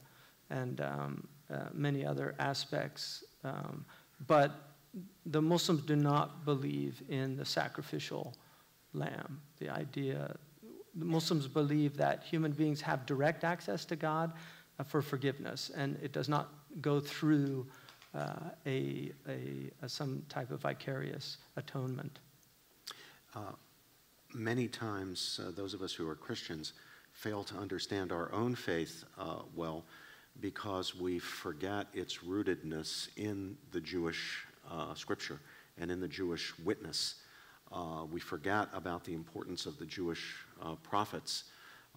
[0.50, 3.24] and um, uh, many other aspects.
[3.44, 3.84] Um,
[4.26, 4.67] but
[5.26, 8.34] the Muslims do not believe in the sacrificial
[8.92, 9.40] lamb.
[9.58, 10.36] The idea,
[10.94, 14.32] the Muslims believe that human beings have direct access to God
[14.78, 17.66] uh, for forgiveness, and it does not go through
[18.14, 18.34] uh,
[18.66, 22.18] a, a, a, some type of vicarious atonement.
[24.34, 26.74] Many times, uh, those of us who are Christians
[27.12, 29.84] fail to understand our own faith uh, well
[30.40, 35.40] because we forget its rootedness in the Jewish uh, scripture
[35.78, 37.16] and in the Jewish witness.
[37.70, 41.44] Uh, we forget about the importance of the Jewish uh, prophets,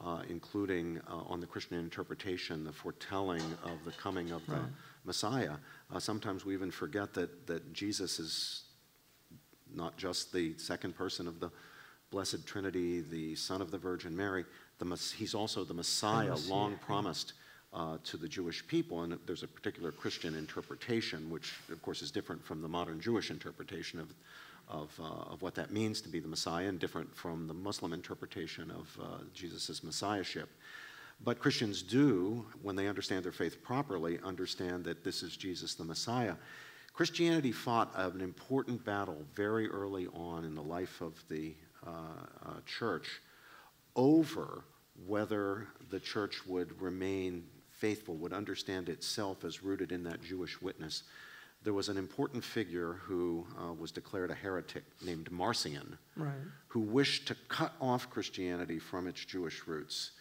[0.03, 4.65] uh, including uh, on the Christian interpretation, the foretelling of the coming of the Right.
[5.05, 5.55] Messiah.
[5.91, 8.63] Uh, sometimes we even forget that, that Jesus is
[9.73, 11.49] not just the second person of the
[12.12, 14.45] Blessed Trinity, the Son of the Virgin Mary,
[14.79, 16.77] the, he's also the Messiah, Messiah, long yeah.
[16.86, 17.34] promised
[17.73, 19.03] uh, to the Jewish people.
[19.03, 23.31] And there's a particular Christian interpretation, which, of course, is different from the modern Jewish
[23.31, 24.13] interpretation of,
[24.67, 27.93] of, uh, of what that means to be the Messiah, and different from the Muslim
[27.93, 30.49] interpretation of uh, Jesus' Messiahship.
[31.23, 35.84] But Christians do, when they understand their faith properly, understand that this is Jesus the
[35.84, 36.36] Messiah.
[36.93, 41.53] Christianity fought an important battle very early on in the life of the
[41.86, 41.89] uh,
[42.45, 43.21] uh, church
[43.95, 44.63] over
[45.07, 47.43] whether the church would remain
[47.82, 51.02] faithful, would understand itself as rooted in that Jewish witness.
[51.63, 56.34] There was an important figure who uh, was declared a heretic named Marcion Right.
[56.67, 60.12] who wished to cut off Christianity from its Jewish roots.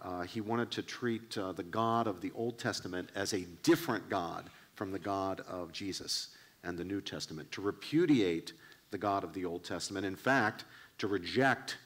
[0.00, 4.08] Uh, he wanted to treat uh, the God of the Old Testament as a different
[4.10, 6.30] God from the God of Jesus
[6.64, 8.52] and the New Testament, to repudiate
[8.90, 10.64] the God of the Old Testament, in fact,
[10.98, 11.78] to reject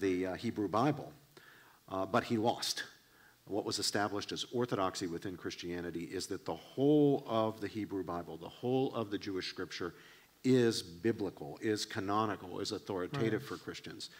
[0.00, 1.12] the uh, Hebrew Bible.
[1.88, 2.84] Uh, but he lost.
[3.46, 8.38] What was established as orthodoxy within Christianity is that the whole of the Hebrew Bible,
[8.38, 9.94] the whole of the Jewish scripture,
[10.44, 14.10] is biblical, is canonical, is authoritative for Christians.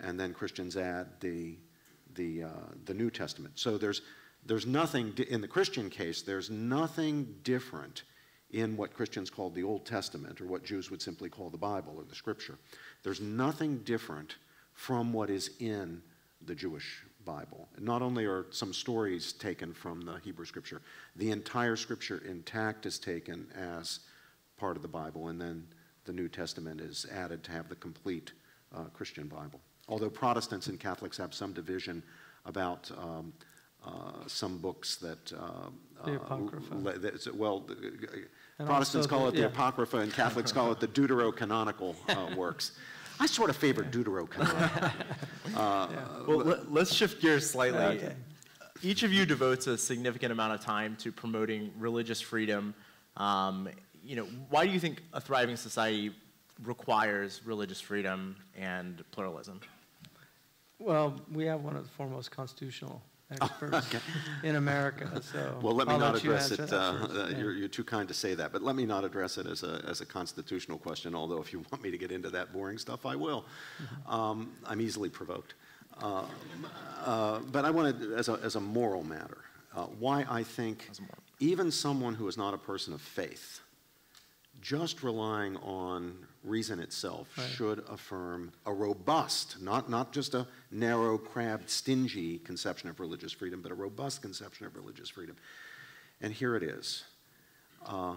[0.00, 1.56] And then Christians add the,
[2.14, 2.48] the, uh,
[2.84, 3.58] the New Testament.
[3.58, 4.02] So there's,
[4.44, 8.02] there's nothing, di- in the Christian case, there's nothing different
[8.50, 11.94] in what Christians call the Old Testament, or what Jews would simply call the Bible
[11.96, 12.58] or the Scripture.
[13.02, 14.36] There's nothing different
[14.74, 16.02] from what is in
[16.44, 17.68] the Jewish Bible.
[17.78, 20.82] Not only are some stories taken from the Hebrew Scripture,
[21.16, 24.00] the entire Scripture intact is taken as
[24.56, 25.66] part of the Bible, and then
[26.04, 28.32] the New Testament is added to have the complete
[28.74, 29.60] uh, Christian Bible.
[29.88, 32.02] Although Protestants and Catholics have some division
[32.46, 33.32] about um,
[33.86, 33.90] uh,
[34.26, 35.32] some books that.
[35.32, 35.70] Uh,
[36.04, 36.74] The uh, Apocrypha.
[36.74, 37.66] le- well,
[38.58, 39.46] And Protestants call the- it the yeah.
[39.46, 42.72] Apocrypha, and Catholics call it the Deuterocanonical uh, works.
[43.20, 44.92] I sort of favor Deuterocanonical.
[45.54, 47.78] Well, let, us shift gears slightly.
[47.78, 48.14] Okay.
[48.82, 52.74] Each of you devotes a significant amount of time to promoting religious freedom.
[53.16, 53.68] Um,
[54.02, 56.12] you know, why do you think a thriving society
[56.64, 59.60] requires religious freedom and pluralism?
[60.78, 63.00] Well, we have one of the foremost constitutional
[63.40, 63.86] experts
[64.42, 65.58] in America, so.
[65.62, 67.38] Well, let me I'll not you address answer it, that uh, uh, Yeah.
[67.38, 69.82] you're, you're too kind to say that, but let me not address it as a,
[69.86, 73.06] as a constitutional question, although if you want me to get into that boring stuff,
[73.06, 73.44] I will.
[73.82, 74.10] Mm-hmm.
[74.12, 75.54] Um, I'm easily provoked.
[76.02, 76.24] Uh,
[77.04, 79.38] uh, But I want to, as a, as a moral matter,
[79.76, 80.90] uh, why I think
[81.40, 83.60] even someone who is not a person of faith,
[84.60, 87.48] just relying on reason itself Right.
[87.50, 93.62] should affirm a robust, not, not just a narrow, crabbed, stingy conception of religious freedom,
[93.62, 95.36] but a robust conception of religious freedom.
[96.20, 97.04] And here it is.
[97.84, 98.16] Uh,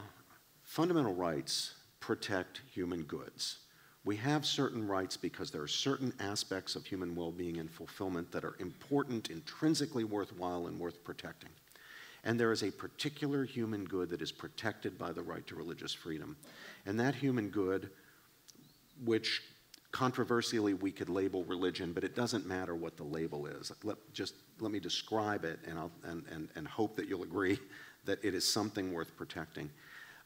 [0.64, 3.58] fundamental rights protect human goods.
[4.06, 8.32] We have certain rights because there are certain aspects of human well being and fulfillment
[8.32, 11.50] that are important, intrinsically worthwhile, and worth protecting.
[12.24, 15.94] And there is a particular human good that is protected by the right to religious
[15.94, 16.38] freedom.
[16.86, 17.90] And that human good,
[19.04, 19.42] which
[19.92, 23.72] controversially we could label religion, but it doesn't matter what the label is.
[23.84, 27.58] Let, just let me describe it, and, I'll, and, and, and hope that you'll agree
[28.06, 29.70] that it is something worth protecting.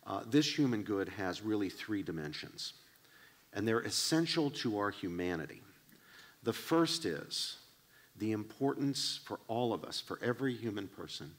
[0.06, 2.74] Uh, this human good has really three dimensions,
[3.54, 5.62] and they're essential to our humanity.
[6.44, 7.58] The first is
[8.18, 11.32] the importance for all of us, for every human person,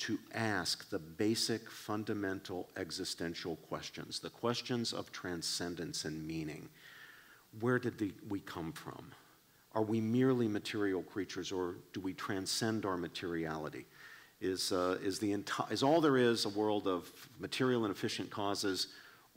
[0.00, 6.68] to ask the basic, fundamental, existential questions, the questions of transcendence and meaning.
[7.60, 9.04] Where did the, we come from?
[9.74, 13.84] Are we merely material creatures, or do we transcend our materiality?
[14.40, 18.30] Is, uh, is, the enti- is all there is a world of material and efficient
[18.30, 18.86] causes,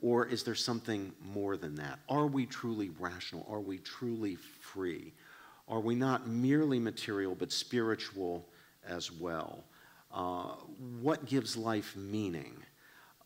[0.00, 1.98] or is there something more than that?
[2.08, 3.46] Are we truly rational?
[3.50, 5.12] Are we truly free?
[5.68, 8.46] Are we not merely material, but spiritual
[8.88, 9.62] as well?
[10.14, 10.54] Uh,
[11.00, 12.54] what gives life meaning?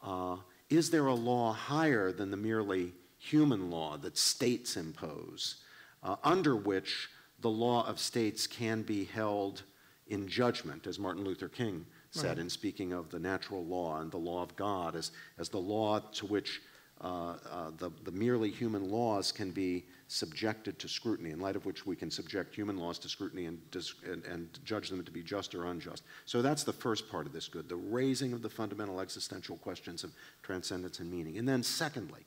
[0.02, 0.36] Uh,
[0.70, 5.56] is there a law higher than the merely human law that states impose,
[6.02, 7.08] uh, under which
[7.40, 9.62] the law of states can be held
[10.06, 12.38] in judgment, as Martin Luther King said Right.
[12.38, 15.98] in speaking of the natural law and the law of God, as, as the law
[15.98, 16.62] to which
[17.02, 21.66] uh, uh, the, the merely human laws can be subjected to scrutiny, in light of
[21.66, 23.60] which we can subject human laws to scrutiny and,
[24.10, 26.02] and, and judge them to be just or unjust.
[26.24, 30.04] So that's the first part of this good, the raising of the fundamental existential questions
[30.04, 31.36] of transcendence and meaning.
[31.36, 32.24] And then, secondly,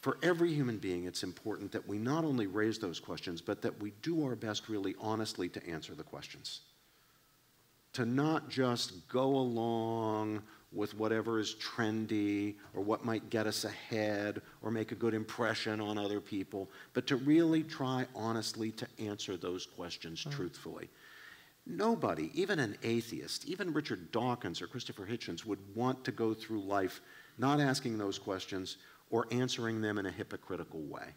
[0.00, 3.80] for every human being, it's important that we not only raise those questions, but that
[3.80, 6.60] we do our best, really honestly, to answer the questions.
[7.94, 10.42] To not just go along
[10.74, 15.80] with whatever is trendy or what might get us ahead or make a good impression
[15.80, 20.30] on other people, but to really try honestly to answer those questions hmm.
[20.30, 20.90] truthfully.
[21.66, 26.60] Nobody, even an atheist, even Richard Dawkins or Christopher Hitchens, would want to go through
[26.60, 27.00] life
[27.38, 28.76] not asking those questions
[29.10, 31.14] or answering them in a hypocritical way.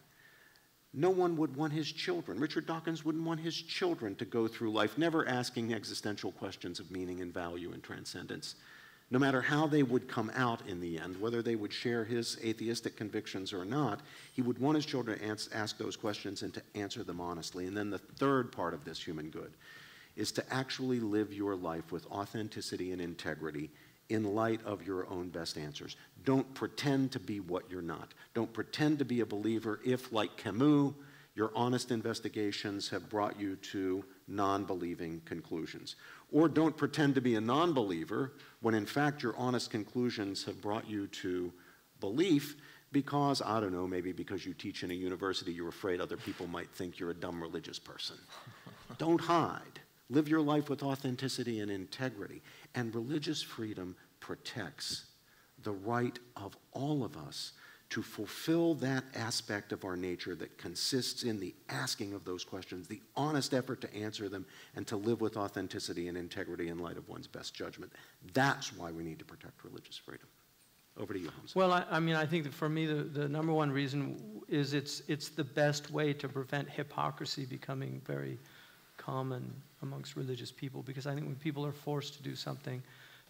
[0.94, 4.72] No one would want his children, Richard Dawkins wouldn't want his children to go through
[4.72, 8.54] life never asking existential questions of meaning and value and transcendence.
[9.10, 12.38] No matter how they would come out in the end, whether they would share his
[12.44, 14.00] atheistic convictions or not,
[14.32, 17.66] he would want his children to ask those questions and to answer them honestly.
[17.66, 19.52] And then the third part of this human good
[20.14, 23.70] is to actually live your life with authenticity and integrity
[24.10, 25.96] in light of your own best answers.
[26.24, 28.12] Don't pretend to be what you're not.
[28.34, 30.92] Don't pretend to be a believer if, like Camus,
[31.34, 35.94] your honest investigations have brought you to non believing conclusions.
[36.30, 40.60] Or don't pretend to be a non believer when, in fact, your honest conclusions have
[40.60, 41.52] brought you to
[42.00, 42.56] belief
[42.92, 46.46] because, I don't know, maybe because you teach in a university, you're afraid other people
[46.46, 48.16] might think you're a dumb religious person.
[48.98, 49.80] don't hide.
[50.10, 52.42] Live your life with authenticity and integrity.
[52.74, 55.06] And religious freedom protects
[55.62, 57.52] the right of all of us
[57.90, 62.86] to fulfill that aspect of our nature that consists in the asking of those questions,
[62.86, 64.44] the honest effort to answer them,
[64.76, 67.90] and to live with authenticity and integrity in light of one's best judgment.
[68.34, 70.26] That's why we need to protect religious freedom.
[70.98, 71.56] Over to you, Hamza.
[71.56, 74.74] Well, I, I mean, I think that for me, the, the number one reason is
[74.74, 78.38] it's, it's the best way to prevent hypocrisy becoming very
[78.96, 79.50] common
[79.82, 82.82] amongst religious people because I think when people are forced to do something,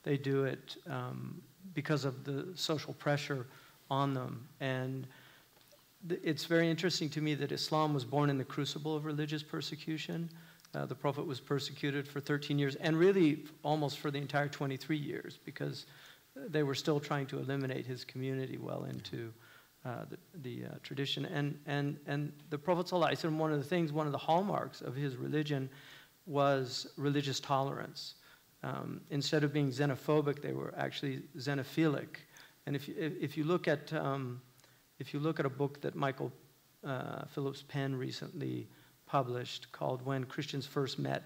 [0.02, 1.42] they do it um,
[1.74, 3.46] because of the social pressure
[3.90, 4.48] on them.
[4.60, 5.06] And
[6.08, 10.30] it's very interesting to me that Islam was born in the crucible of religious persecution.
[10.74, 14.96] Uh, the Prophet was persecuted for 13 years and really almost for the entire 23
[14.96, 15.86] years because
[16.36, 19.32] they were still trying to eliminate his community well into
[19.84, 21.24] uh, the, the uh, tradition.
[21.26, 25.16] And, and, and the Prophet, one of the things, one of the hallmarks of his
[25.16, 25.68] religion
[26.26, 28.14] was religious tolerance.
[28.62, 32.08] Um, instead of being xenophobic, they were actually xenophilic.
[32.68, 34.42] And if you, if, you look at um,
[34.98, 36.30] if you look at a book that Michael
[36.86, 38.68] uh, Phillips Penn recently
[39.06, 41.22] published called When Christians First Met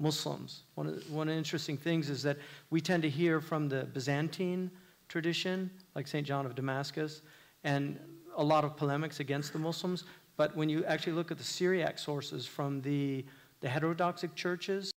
[0.00, 0.64] Muslims.
[0.74, 2.38] One of, the, one of the interesting things is that
[2.70, 4.68] we tend to hear from the Byzantine
[5.06, 6.26] tradition, like St.
[6.26, 7.22] John of Damascus,
[7.62, 7.96] and
[8.36, 10.02] a lot of polemics against the Muslims.
[10.36, 13.24] But when you actually look at the Syriac sources from the,
[13.60, 14.90] the heterodoxic churches,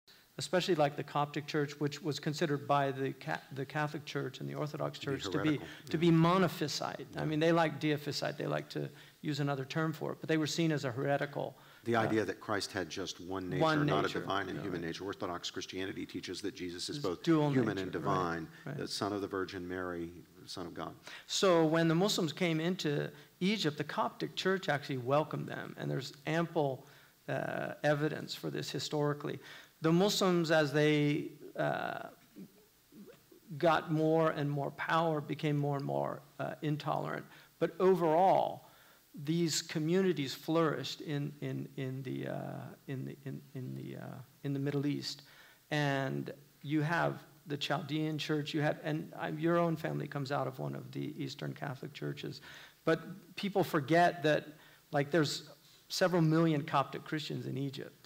[0.40, 4.48] especially like the Coptic Church, which was considered by the, Ca- the Catholic Church and
[4.48, 5.60] the Orthodox Church to be,
[5.90, 7.04] to be monophysite.
[7.14, 8.88] I mean, they like deiphysite, they like to
[9.20, 11.54] use another term for it, but they were seen as a heretical.
[11.84, 14.80] The idea that Christ had just one nature, One not a divine and yeah, human
[14.80, 14.88] right.
[14.88, 15.04] nature.
[15.04, 18.78] Orthodox Christianity teaches that Jesus is It's both dual human nature, and right, divine, right.
[18.78, 20.10] the Son of the Virgin Mary,
[20.46, 20.94] Son of God.
[21.26, 23.10] So when the Muslims came into
[23.40, 26.86] Egypt, the Coptic Church actually welcomed them, and there's ample
[27.28, 29.38] uh, evidence for this historically.
[29.82, 32.08] The Muslims, as they uh,
[33.58, 37.24] got more and more power, became more and more uh, intolerant.
[37.58, 38.68] But overall,
[39.24, 42.36] these communities flourished in, in, in, the, uh,
[42.86, 45.22] in, the, in, in, the, uh, in the Middle East.
[45.70, 50.46] And you have the Chaldean church, you have, and uh, your own family comes out
[50.46, 52.40] of one of the Eastern Catholic churches.
[52.84, 53.00] But
[53.36, 54.46] people forget that,
[54.92, 55.50] like, there's
[55.88, 57.99] several million Coptic Christians in Egypt,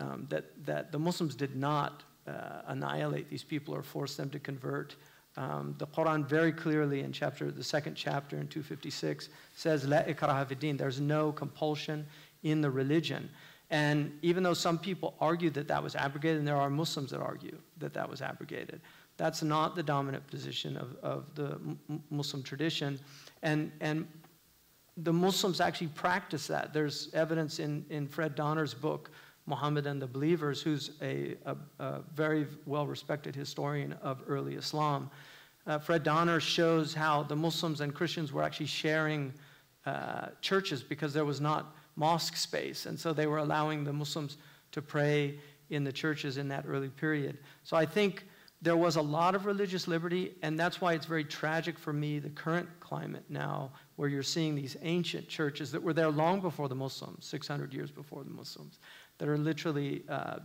[0.00, 4.38] um, that, that the Muslims did not uh, annihilate these people or force them to
[4.38, 4.96] convert.
[5.36, 9.86] Um, the Quran very clearly in chapter, the second chapter in 256 says.
[9.86, 12.06] There's no compulsion
[12.42, 13.28] in the religion.
[13.70, 17.20] And even though some people argue that that was abrogated, and there are Muslims that
[17.20, 18.80] argue that that was abrogated,
[19.16, 21.58] that's not the dominant position of, of the
[22.10, 22.98] Muslim tradition.
[23.42, 24.06] And, and
[24.98, 26.72] the Muslims actually practice that.
[26.72, 29.10] There's evidence in, in Fred Donner's book,
[29.46, 35.10] Muhammad and the Believers, who's a, a, a very well respected historian of early Islam.
[35.66, 39.32] Uh, Fred Donner shows how the Muslims and Christians were actually sharing
[39.86, 42.86] uh, churches because there was not mosque space.
[42.86, 44.36] And so they were allowing the Muslims
[44.72, 45.38] to pray
[45.70, 47.38] in the churches in that early period.
[47.62, 48.24] So I think
[48.64, 52.18] there was a lot of religious liberty, and that's why it's very tragic for me,
[52.18, 56.68] the current climate now, where you're seeing these ancient churches that were there long before
[56.68, 58.78] the Muslims, 600 years before the Muslims,
[59.24, 60.36] that are literally uh,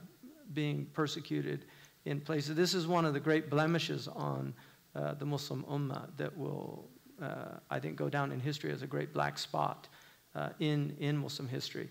[0.54, 1.66] being persecuted
[2.06, 2.56] in places.
[2.56, 4.54] This is one of the great blemishes on
[4.96, 6.88] uh, the Muslim Ummah that will,
[7.22, 9.90] uh, I think, go down in history as a great black spot
[10.34, 11.90] uh, in, in Muslim history.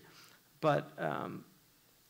[0.61, 1.45] But um,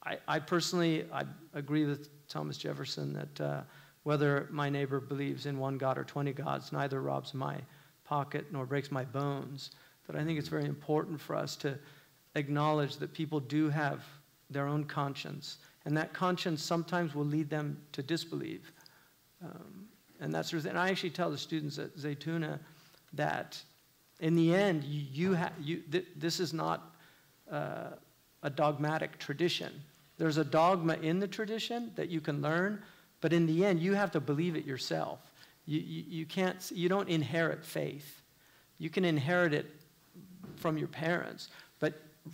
[0.05, 3.61] I, I, personally, I agree with Thomas Jefferson that uh,
[4.03, 7.57] whether my neighbor believes in one God or 20 gods, neither robs my
[8.05, 9.71] pocket nor breaks my bones.
[10.07, 11.77] But I think it's very important for us to
[12.35, 14.05] acknowledge that people do have
[14.49, 18.71] their own conscience, and that conscience sometimes will lead them to disbelieve.
[19.43, 19.87] Um,
[20.19, 22.59] and that's and I actually tell the students at Zaytuna
[23.13, 23.61] that
[24.19, 26.95] in the end, you, you, ha- you th- this is not
[27.51, 27.91] uh,
[28.43, 29.71] a dogmatic tradition.
[30.17, 32.83] There's a dogma in the tradition that you can learn,
[33.21, 35.19] but in the end, you have to believe it yourself.
[35.65, 38.21] You, you, you can't, you don't inherit faith.
[38.77, 39.67] You can inherit it
[40.55, 41.49] from your parents,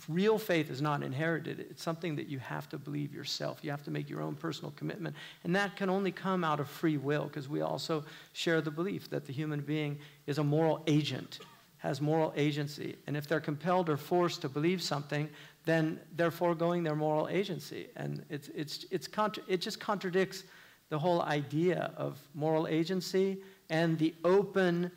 [0.08, 1.60] real faith is not inherited.
[1.60, 3.60] It's something that you have to believe yourself.
[3.62, 5.16] You have to make your own personal commitment.
[5.44, 9.10] And that can only come out of free will because we also share the belief
[9.10, 11.40] that the human being is a moral agent,
[11.78, 12.96] has moral agency.
[13.06, 15.28] And if they're compelled or forced to believe something,
[15.64, 17.88] then they're foregoing their moral agency.
[17.96, 20.44] And it's, it's, it's contra- it just contradicts
[20.88, 23.38] the whole idea of moral agency
[23.68, 24.90] and the open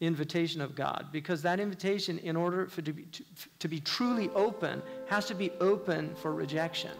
[0.00, 1.06] invitation of God.
[1.12, 3.24] Because that invitation, in order for to be, to,
[3.58, 6.92] to be truly open, has to be open for rejection.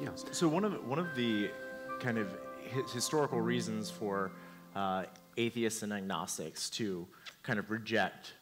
[0.00, 0.08] Yeah.
[0.32, 1.50] So one of one of the
[2.00, 2.28] kind of
[2.72, 4.32] hi- historical reasons for
[4.74, 5.04] uh,
[5.36, 7.06] atheists and agnostics to
[7.42, 8.32] kind of reject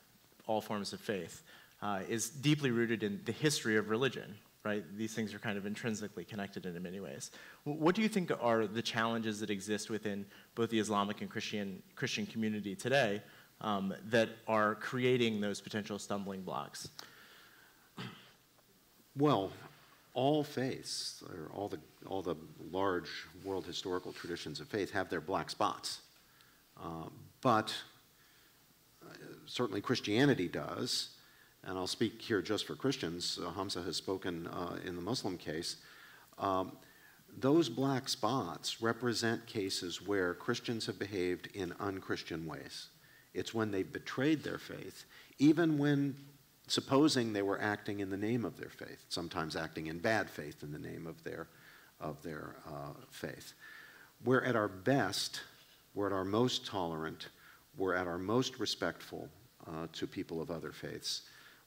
[0.46, 1.42] all forms of faith
[1.82, 4.34] uh, is deeply rooted in the history of religion,
[4.64, 4.84] right?
[4.96, 7.30] These things are kind of intrinsically connected in many ways.
[7.64, 11.82] What do you think are the challenges that exist within both the Islamic and Christian,
[11.94, 13.22] Christian community today
[13.62, 16.88] um, that are creating those potential stumbling blocks?
[19.16, 19.50] Well,
[20.12, 22.36] all faiths, or all the, all the
[22.70, 23.10] large
[23.44, 26.00] world historical traditions of faith, have their black spots.
[26.82, 27.74] Um, but
[29.02, 29.14] uh,
[29.46, 31.10] certainly Christianity does,
[31.64, 33.38] and I'll speak here just for Christians.
[33.44, 35.76] Uh, Hamza has spoken uh, in the Muslim case.
[36.38, 36.72] Um,
[37.38, 42.88] those black spots represent cases where Christians have behaved in unchristian ways.
[43.34, 45.04] It's when they've betrayed their faith,
[45.38, 46.16] even when
[46.66, 50.62] supposing they were acting in the name of their faith, sometimes acting in bad faith
[50.62, 51.46] in the name of their,
[52.00, 53.52] of their uh, faith.
[54.24, 55.40] We're at our best,
[55.94, 57.28] we're at our most tolerant
[57.76, 59.28] we're at our most respectful
[59.66, 61.22] uh, to people of other faiths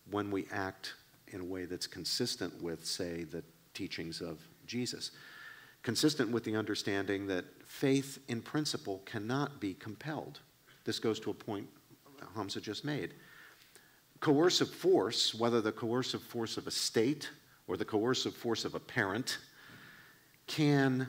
[0.09, 0.93] when we act
[1.27, 3.43] in a way that's consistent with, say, the
[3.73, 5.11] teachings of Jesus.
[5.81, 10.39] Consistent with the understanding that faith in principle cannot be compelled.
[10.85, 11.67] This goes to a point
[12.35, 13.13] Hamza just made.
[14.19, 17.29] Coercive force, whether the coercive force of a state
[17.67, 19.39] or the coercive force of a parent,
[20.47, 21.07] can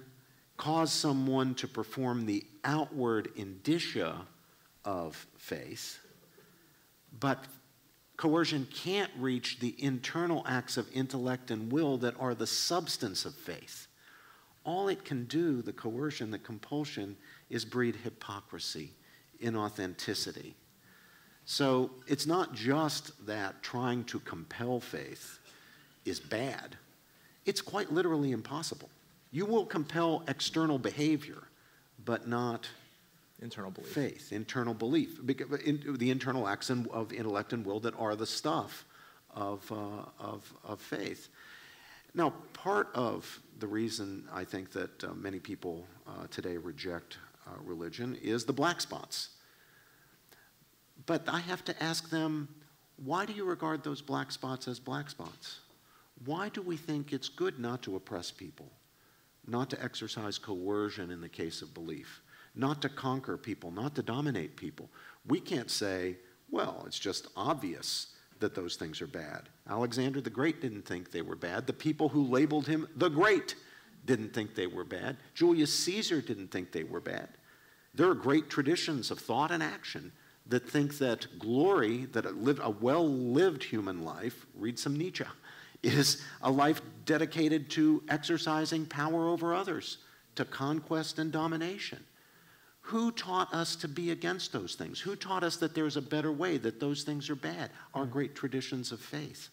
[0.56, 4.26] cause someone to perform the outward indicia
[4.84, 6.00] of faith,
[7.20, 7.44] but
[8.16, 13.34] coercion can't reach the internal acts of intellect and will that are the substance of
[13.34, 13.88] faith.
[14.64, 17.16] All it can do, the coercion, the compulsion,
[17.50, 18.92] is breed hypocrisy,
[19.42, 20.54] inauthenticity.
[21.44, 25.38] So it's not just that trying to compel faith
[26.04, 26.76] is bad,
[27.44, 28.88] it's quite literally impossible.
[29.30, 31.42] You will compel external behavior,
[32.04, 32.68] but not
[33.44, 33.92] internal belief.
[33.92, 38.84] Faith, internal belief, the internal acts of intellect and will that are the stuff
[39.34, 41.28] of, uh, of, of faith.
[42.14, 47.50] Now, part of the reason I think that uh, many people uh, today reject uh,
[47.62, 49.30] religion is the black spots.
[51.06, 52.48] But I have to ask them,
[53.04, 55.60] why do you regard those black spots as black spots?
[56.24, 58.70] Why do we think it's good not to oppress people,
[59.46, 62.22] not to exercise coercion in the case of belief?
[62.54, 64.88] Not to conquer people, not to dominate people.
[65.26, 66.16] We can't say,
[66.50, 68.08] well, it's just obvious
[68.40, 69.48] that those things are bad.
[69.68, 71.66] Alexander the Great didn't think they were bad.
[71.66, 73.54] The people who labeled him the Great
[74.06, 75.16] didn't think they were bad.
[75.34, 77.28] Julius Caesar didn't think they were bad.
[77.94, 80.12] There are great traditions of thought and action
[80.46, 85.24] that think that glory, that a, well lived human life, read some Nietzsche,
[85.82, 89.98] is a life dedicated to exercising power over others,
[90.34, 92.04] to conquest and domination.
[92.88, 95.00] Who taught us to be against those things?
[95.00, 97.70] Who taught us that there's a better way, that those things are bad?
[97.94, 99.48] Our great traditions of faith.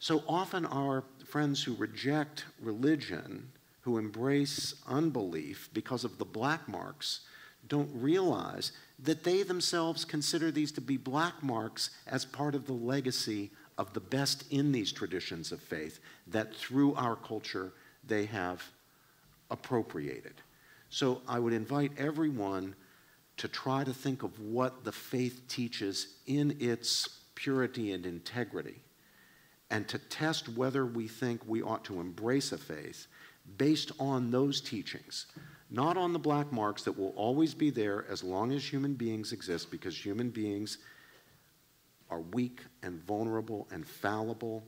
[0.00, 7.20] So often, our friends who reject religion, who embrace unbelief because of the black marks,
[7.68, 12.72] don't realize that they themselves consider these to be black marks as part of the
[12.72, 17.72] legacy of the best in these traditions of faith that through our culture
[18.06, 18.62] they have
[19.50, 20.34] appropriated.
[20.90, 22.74] So I would invite everyone
[23.38, 28.82] to try to think of what the faith teaches in its purity and integrity,
[29.70, 33.06] and to test whether we think we ought to embrace a faith
[33.56, 35.26] based on those teachings,
[35.70, 39.32] not on the black marks that will always be there as long as human beings
[39.32, 40.78] exist, because human beings
[42.10, 44.66] are weak and vulnerable and fallible.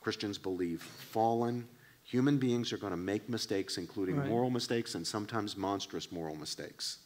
[0.00, 1.66] Christians believe fallen
[2.04, 4.28] Human beings are going to make mistakes, including right.
[4.28, 6.98] moral mistakes and sometimes monstrous moral mistakes.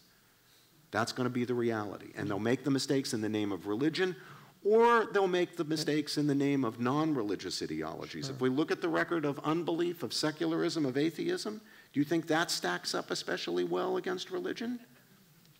[0.90, 2.08] That's going to be the reality.
[2.16, 4.16] And they'll make the mistakes in the name of religion,
[4.64, 8.26] or they'll make the mistakes in the name of non religious ideologies.
[8.26, 8.34] Sure.
[8.34, 11.60] If we look at the record of unbelief, of secularism, of atheism,
[11.92, 14.80] do you think that stacks up especially well against religion?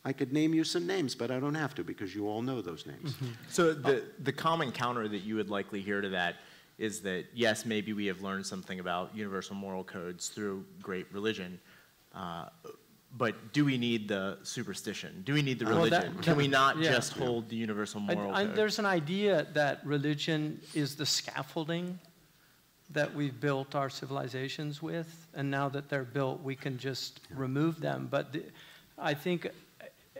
[0.04, 2.62] I could name you some names, but I don't have to because you all know
[2.62, 3.12] those names.
[3.12, 3.26] Mm-hmm.
[3.48, 6.36] So, the, the common counter that you would likely hear to that
[6.78, 11.58] is that yes, maybe we have learned something about universal moral codes through great religion,
[12.14, 12.46] uh,
[13.16, 15.22] but do we need the superstition?
[15.24, 15.90] Do we need the religion?
[15.90, 16.90] Well, that, Can we not yeah.
[16.90, 18.56] just hold the universal moral I, I, code?
[18.56, 21.98] There's an idea that religion is the scaffolding
[22.90, 27.80] that we've built our civilizations with, and now that they're built, we can just remove
[27.80, 28.08] them.
[28.10, 28.44] But the,
[28.98, 29.48] I think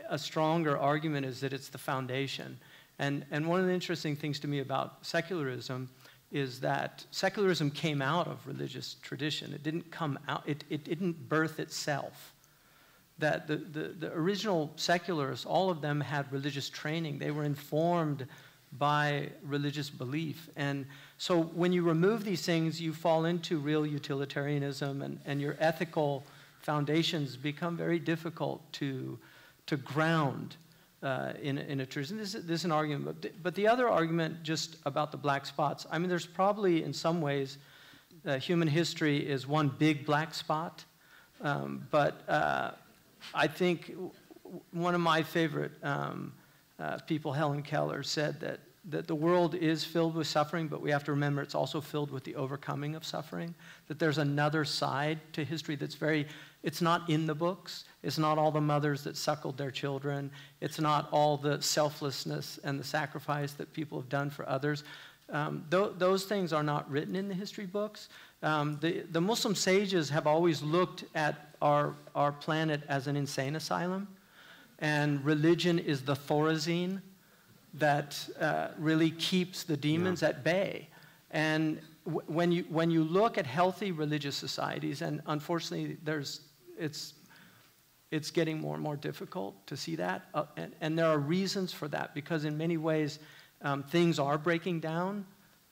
[0.09, 2.59] a stronger argument is that it's the foundation.
[2.97, 5.89] And, and one of the interesting things to me about secularism
[6.31, 9.53] is that secularism came out of religious tradition.
[9.53, 12.33] It didn't come out, it, it didn't birth itself.
[13.17, 17.19] That the, the, the original secularists, all of them had religious training.
[17.19, 18.27] They were informed
[18.77, 20.49] by religious belief.
[20.55, 20.85] And
[21.17, 26.23] so when you remove these things, you fall into real utilitarianism, and, and your ethical
[26.61, 29.17] foundations become very difficult to,
[29.65, 30.55] to ground
[31.01, 32.17] uh, in, in a tradition.
[32.17, 33.21] This, this is an argument.
[33.21, 36.93] But, but the other argument, just about the black spots, I mean, there's probably in
[36.93, 37.57] some ways,
[38.25, 40.83] uh, human history is one big black spot.
[41.41, 42.71] Um, but uh,
[43.33, 43.93] I think
[44.71, 46.33] one of my favorite um,
[46.79, 50.91] uh, people, Helen Keller, said that, that the world is filled with suffering, but we
[50.91, 53.53] have to remember it's also filled with the overcoming of suffering.
[53.87, 56.27] That there's another side to history that's very
[56.61, 57.85] it's not in the books.
[58.01, 60.31] It's not all the mothers that suckled their children.
[60.61, 64.83] It's not all the selflessness and the sacrifice that people have done for others.
[65.29, 68.09] Um, th- those things are not written in the history books.
[68.41, 73.55] Um, the, the Muslim sages have always looked at our, our planet as an insane
[73.55, 74.07] asylum.
[74.79, 77.01] and religion is the thorazine
[77.75, 80.29] that uh, really keeps the demons yeah.
[80.29, 80.87] at bay.
[81.31, 86.41] And w- when, you, when you look at healthy religious societies, and unfortunately, there's,
[86.77, 87.13] it's,
[88.11, 90.25] it's getting more and more difficult to see that.
[90.33, 93.19] Uh, and, and, there are reasons for that, because in many ways,
[93.61, 95.25] um, things are breaking down,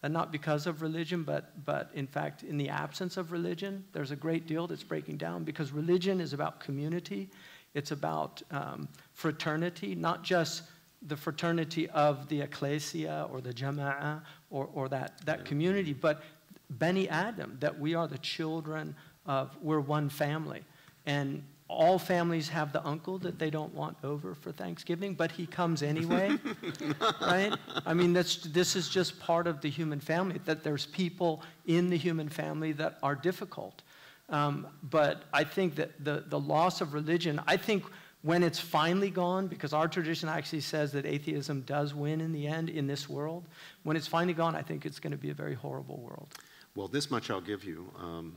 [0.03, 4.11] and not because of religion, but, but in fact, in the absence of religion, there's
[4.11, 7.29] a great deal that's breaking down because religion is about community,
[7.73, 10.63] it's about um, fraternity, not just
[11.07, 16.21] the fraternity of the ecclesia or the jama'ah or, or that, that community, but
[16.69, 20.63] Beni Adam, that we are the children of, we're one family.
[21.05, 25.45] And all families have the uncle that they don't want over for Thanksgiving, but he
[25.45, 26.37] comes anyway,
[27.21, 27.53] right?
[27.85, 31.89] I mean, that's, this is just part of the human family, that there's people in
[31.89, 33.81] the human family that are difficult.
[34.29, 37.83] Um, but I think that the, the loss of religion, I think
[38.21, 42.47] when it's finally gone, because our tradition actually says that atheism does win in the
[42.47, 43.45] end in this world,
[43.83, 46.27] when it's finally gone, I think it's going to be a very horrible world.
[46.75, 47.89] Well, this much I'll give you.
[47.97, 48.35] Um,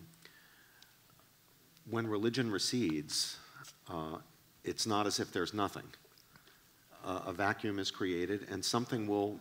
[1.91, 3.37] when religion recedes,
[3.89, 4.19] uh,
[4.65, 5.87] it's not as if there's nothing.
[7.05, 9.41] Uh, a vacuum is created, and something will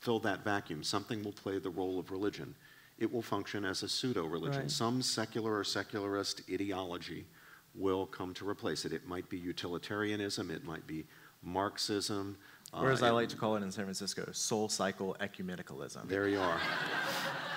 [0.00, 0.82] fill that vacuum.
[0.82, 2.54] Something will play the role of religion.
[2.98, 4.62] It will function as a pseudo religion.
[4.62, 4.70] Right.
[4.70, 7.26] Some secular or secularist ideology
[7.74, 8.92] will come to replace it.
[8.92, 11.04] It might be utilitarianism, it might be
[11.42, 12.36] Marxism.
[12.72, 16.08] Or as uh, I like to call it in San Francisco, SoulCycle ecumenicalism.
[16.08, 16.60] There you are.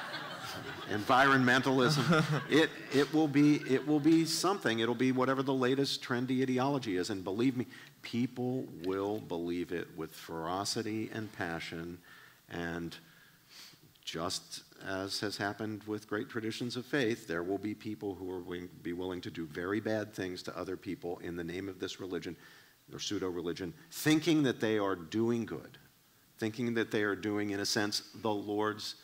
[0.89, 2.23] Environmentalism.
[2.49, 4.79] it, it, will be, it will be something.
[4.79, 7.09] It'll be whatever the latest trendy ideology is.
[7.09, 7.67] And believe me,
[8.01, 11.97] people will believe it with ferocity and passion.
[12.49, 12.95] And
[14.03, 18.69] just as has happened with great traditions of faith, there will be people who willing,
[18.81, 21.99] be willing to do very bad things to other people in the name of this
[21.99, 22.35] religion
[22.91, 25.77] or pseudo religion, thinking that they are doing good,
[26.39, 28.95] thinking that they are doing, in a sense, the Lord's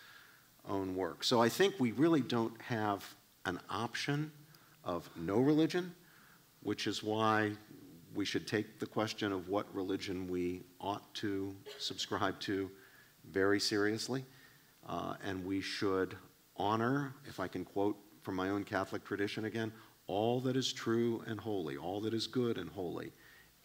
[0.70, 1.24] own work.
[1.24, 3.06] So I think we really don't have
[3.46, 4.32] an option
[4.84, 5.94] of no religion,
[6.62, 7.52] which is why
[8.14, 12.70] we should take the question of what religion we ought to subscribe to
[13.32, 14.24] very seriously.
[14.88, 16.16] Uh, and we should
[16.58, 19.72] honor, if I can quote from my own Catholic tradition again,
[20.08, 23.12] all that is true and holy, all that is good and holy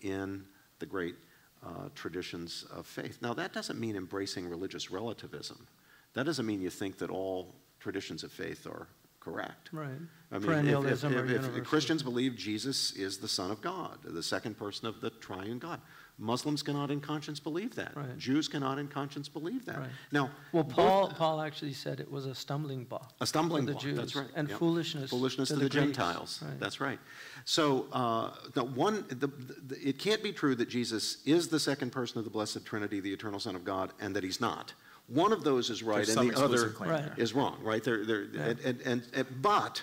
[0.00, 0.44] in
[0.78, 1.16] the great
[1.64, 3.18] uh, traditions of faith.
[3.20, 5.66] Now, that doesn't mean embracing religious relativism.
[6.14, 8.88] That doesn't mean you think that all traditions of faith are
[9.20, 9.70] correct.
[9.72, 9.90] Right.
[10.32, 14.22] I mean, if, if, if, if Christians believe Jesus is the Son of God, the
[14.22, 15.80] second person of the triune God,
[16.18, 17.96] Muslims cannot in conscience believe that.
[17.96, 18.16] Right.
[18.18, 19.78] Jews cannot in conscience believe that.
[19.78, 19.88] Right.
[20.12, 23.14] Now, well, Paul, both, Paul actually said it was a stumbling block.
[23.20, 23.82] A stumbling the block.
[23.82, 24.28] Jews, That's right.
[24.36, 24.58] And yep.
[24.58, 25.10] foolishness.
[25.10, 26.42] Foolishness to, to the, the, Gentiles.
[26.46, 26.60] Right.
[26.60, 26.98] That's right.
[27.46, 31.90] So, uh, the one, the, the, it can't be true that Jesus is the second
[31.90, 34.74] person of the Blessed Trinity, the eternal Son of God, and that he's not.
[35.10, 37.10] One of those is right, There's and the other right.
[37.16, 37.58] is wrong.
[37.62, 37.82] Right?
[37.82, 38.42] They're, they're, yeah.
[38.42, 39.82] and, and, and, and, but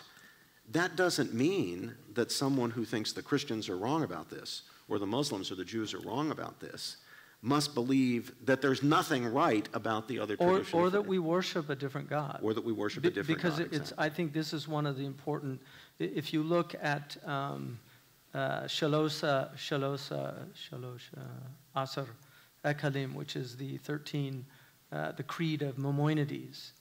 [0.71, 5.05] that doesn't mean that someone who thinks the Christians are wrong about this, or the
[5.05, 6.97] Muslims or the Jews are wrong about this,
[7.41, 10.79] must believe that there's nothing right about the other or, tradition.
[10.79, 12.39] Or that we worship a different God.
[12.41, 13.69] Or that we worship Be, a different because God.
[13.69, 15.61] Because it's, I think this is one of the important,
[15.99, 17.79] if you look at um,
[18.33, 21.27] uh, Shalosa, Shalosa, Shalosha,
[21.75, 22.07] Asr,
[22.65, 24.45] Ekalim, which is the 13,
[24.91, 26.73] uh, the creed of Maimonides.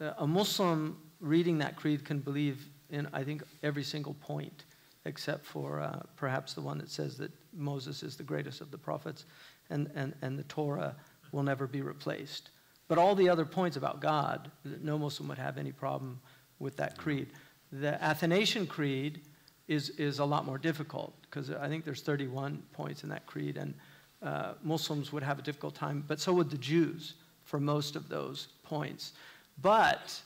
[0.00, 4.64] Uh, a Muslim reading that creed can believe in, I think, every single point,
[5.04, 8.78] except for uh, perhaps the one that says that Moses is the greatest of the
[8.78, 9.24] prophets
[9.70, 10.94] and, and, and the Torah
[11.32, 12.50] will never be replaced.
[12.88, 14.50] But all the other points about God,
[14.82, 16.20] no Muslim would have any problem
[16.58, 17.28] with that creed.
[17.72, 19.22] The Athanasian Creed
[19.66, 23.56] is, is a lot more difficult because I think there's 31 points in that creed,
[23.56, 23.74] and
[24.22, 27.14] uh, Muslims would have a difficult time, but so would the Jews
[27.52, 29.12] for most of those points.
[29.60, 30.18] But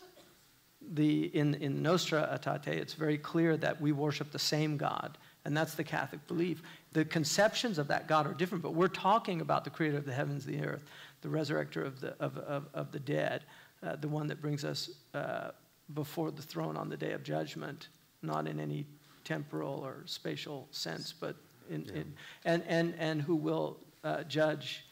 [0.93, 5.57] the, in, in Nostra Aetate, it's very clear that we worship the same God, and
[5.57, 6.62] that's the Catholic belief.
[6.93, 10.12] The conceptions of that God are different, but we're talking about the creator of the
[10.12, 10.85] heavens, the earth,
[11.22, 13.43] the resurrector of the, of, of, of the dead,
[13.83, 15.51] uh, the one that brings us uh,
[15.95, 17.89] before the throne on the day of judgment,
[18.22, 18.87] not in any
[19.24, 21.35] temporal or spatial sense, but
[21.68, 21.93] in, yeah.
[21.95, 22.12] in
[22.45, 24.86] and, and, and who will uh, judge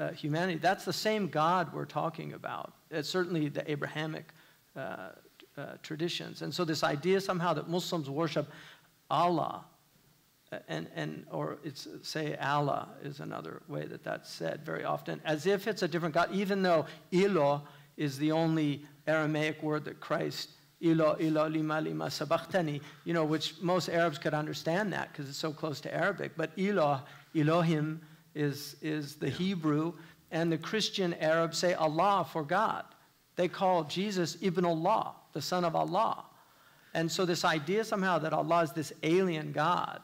[0.00, 0.58] uh, humanity.
[0.58, 2.72] That's the same God we're talking about.
[2.90, 4.32] It's certainly the Abrahamic
[4.74, 5.10] uh,
[5.58, 6.42] uh, traditions.
[6.42, 8.48] And so this idea somehow that Muslims worship
[9.10, 9.64] Allah,
[10.52, 15.20] uh, and, and or it's say Allah is another way that that's said very often,
[15.24, 17.62] as if it's a different God, even though Ilo
[17.96, 20.50] is the only Aramaic word that Christ
[20.82, 25.36] Ilo, ilo, lima, lima, sabachthani, you know, which most Arabs could understand that because it's
[25.36, 26.32] so close to Arabic.
[26.38, 27.02] But Eloh,
[27.36, 28.00] Elohim
[28.34, 29.92] is, is the Hebrew,
[30.30, 32.84] and the Christian Arabs say Allah for God.
[33.36, 36.24] They call Jesus Ibn Allah, the son of Allah.
[36.94, 40.00] And so this idea somehow that Allah is this alien God,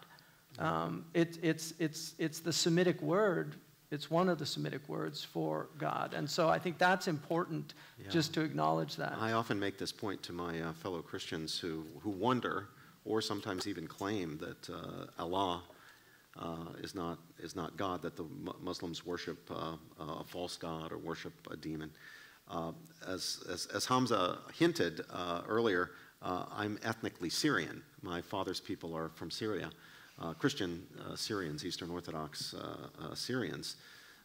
[0.58, 3.56] um, it, it's, it's, it's the Semitic word.
[3.90, 6.14] It's one of the Semitic words for God.
[6.14, 8.08] And so I think that's important Yeah.
[8.10, 9.14] just to acknowledge that.
[9.20, 12.68] I often make this point to my uh, fellow Christians who, who wonder,
[13.04, 15.62] or sometimes even claim, that uh, Allah
[16.82, 20.98] is, not, is not God, that the Mu- Muslims worship uh, a false God or
[20.98, 21.90] worship a demon.
[22.48, 22.72] Uh,
[23.06, 25.90] as, as, as Hamza hinted uh, earlier,
[26.22, 27.82] uh, I'm ethnically Syrian.
[28.02, 29.70] My father's people are from Syria,
[30.20, 33.76] uh, Christian uh, Syrians, Eastern Orthodox uh, uh, Syrians.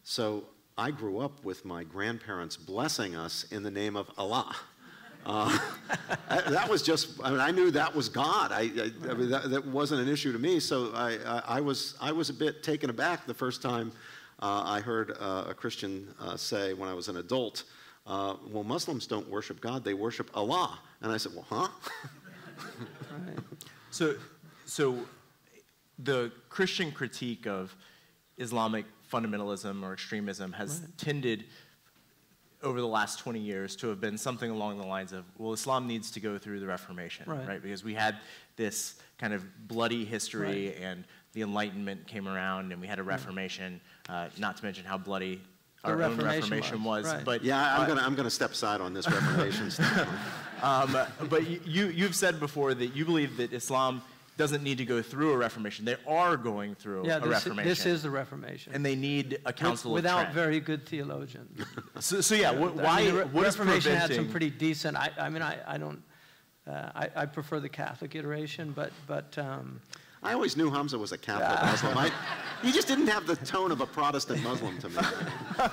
[0.03, 0.43] So
[0.77, 4.55] I grew up with my grandparents blessing us in the name of Allah.
[5.25, 5.57] Uh,
[6.29, 8.51] I- that was just, I mean, I knew that was God.
[8.51, 10.59] I, I, I mean, that, that wasn't an issue to me.
[10.59, 13.91] So I, I, I, was, I was a bit taken aback the first time
[14.39, 17.63] uh, I heard uh, a Christian uh, say when I was an adult,
[18.07, 20.79] uh, well, Muslims don't worship God, they worship Allah.
[21.01, 21.67] And I said, well, huh?
[23.27, 23.37] Right.
[23.93, 24.15] So,
[24.65, 24.99] so
[25.99, 27.75] the Christian critique of
[28.37, 30.97] Islamic fundamentalism or extremism has Right.
[30.97, 31.43] tended
[32.63, 35.87] over the last 20 years to have been something along the lines of, well, Islam
[35.87, 37.61] needs to go through the Reformation, Right.
[37.61, 38.17] Because we had
[38.55, 41.03] this kind of bloody history and
[41.33, 45.41] the Enlightenment came around and we had a Reformation, uh, not to mention how bloody
[45.83, 47.13] The our own Reformation Reformation was, was.
[47.13, 47.25] right.
[47.25, 50.07] But Yeah, I'm uh, going to I'm gonna step aside on this Reformation stuff.
[50.63, 50.95] um,
[51.29, 54.01] but you- you, you've said before that you believe that Islam
[54.41, 55.85] doesn't need to go through a reformation.
[55.85, 57.69] They are going through Yeah, a this, reformation.
[57.69, 58.73] this is the Reformation.
[58.73, 60.35] and they need a With- council without of Trent.
[60.35, 61.63] very good theologians.
[61.99, 63.01] so, so yeah, wh- I why?
[63.05, 64.97] mean, the what is Reformation had some pretty decent.
[64.97, 66.01] I, I mean, I, I don't.
[66.67, 69.79] Uh, I, I prefer the Catholic iteration, but but um,
[70.23, 71.97] I always knew Hamza was a Catholic Muslim.
[71.97, 72.11] I,
[72.61, 75.01] he just didn't have the tone of a Protestant Muslim to me.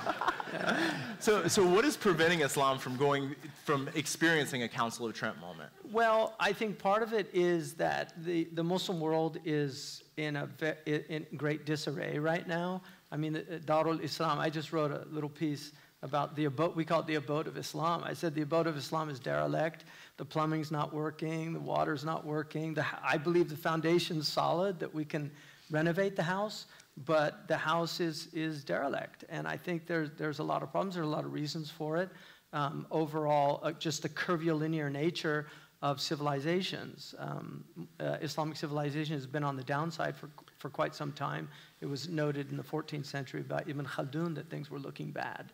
[1.19, 3.35] So, so what is preventing Islam from going
[3.65, 5.69] from experiencing a Council of Trent moment?
[5.91, 10.45] well, I think part of it is that the, the Muslim world is in a
[10.45, 12.81] ve- in in great disarray right now.
[13.11, 14.39] I mean, uh, Darul Islam.
[14.39, 16.75] I just wrote a little piece about the abode.
[16.75, 18.03] We call it the abode of Islam.
[18.03, 19.83] I said the abode of Islam is derelict.
[20.19, 21.53] The plumbing's not working.
[21.53, 22.73] The water's not working.
[22.73, 25.31] The, I believe the foundation's solid that we can
[25.71, 26.65] renovate the house,
[27.05, 29.23] but the house is is derelict.
[29.29, 30.95] And I think there's there's a lot of problems.
[30.95, 32.09] There's a lot of reasons for it.
[32.51, 35.47] Um, overall, uh, just the curvilinear nature
[35.81, 37.15] of civilizations.
[37.17, 37.63] Um,
[38.01, 41.47] uh, Islamic civilization has been on the downside for, for quite some time.
[41.79, 45.53] It was noted in the 14th century by Ibn Khaldun that things were looking bad,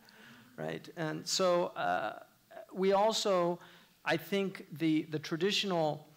[0.58, 0.90] right?
[0.98, 2.14] And so uh,
[2.74, 3.60] we also,
[4.06, 6.08] I think the, the traditional,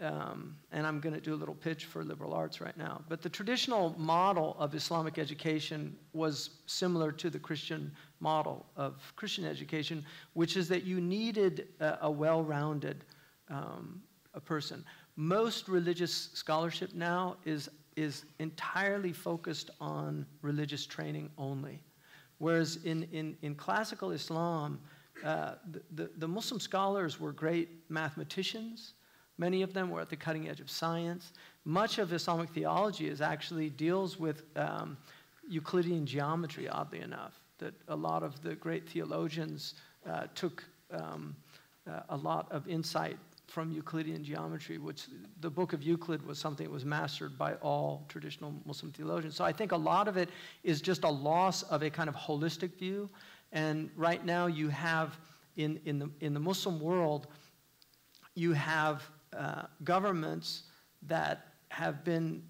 [0.00, 3.22] um, and I'm going to do a little pitch for liberal arts right now, but
[3.22, 10.04] the traditional model of Islamic education was similar to the Christian model of Christian education,
[10.34, 13.04] which is that you needed a, a well rounded
[13.48, 14.02] um,
[14.34, 14.84] a person.
[15.16, 21.82] Most religious scholarship now is, is entirely focused on religious training only.
[22.38, 24.80] Whereas in, in, in classical Islam,
[25.24, 25.54] uh,
[25.94, 28.94] the, the, Muslim scholars were great mathematicians.
[29.38, 31.32] Many of them were at the cutting edge of science.
[31.64, 34.96] Much of Islamic theology is actually deals with um,
[35.48, 39.74] Euclidean geometry, oddly enough, that a lot of the great theologians
[40.08, 41.36] uh, took um,
[41.88, 43.16] uh, a lot of insight
[43.52, 45.08] from Euclidean geometry, which
[45.40, 49.36] the book of Euclid was something that was mastered by all traditional Muslim theologians.
[49.36, 50.30] So I think a lot of it
[50.64, 53.10] is just a loss of a kind of holistic view.
[53.52, 55.18] And right now you have,
[55.56, 57.26] in, in, the, in the Muslim world,
[58.34, 59.02] you have
[59.36, 60.64] uh, governments
[61.02, 62.42] that have been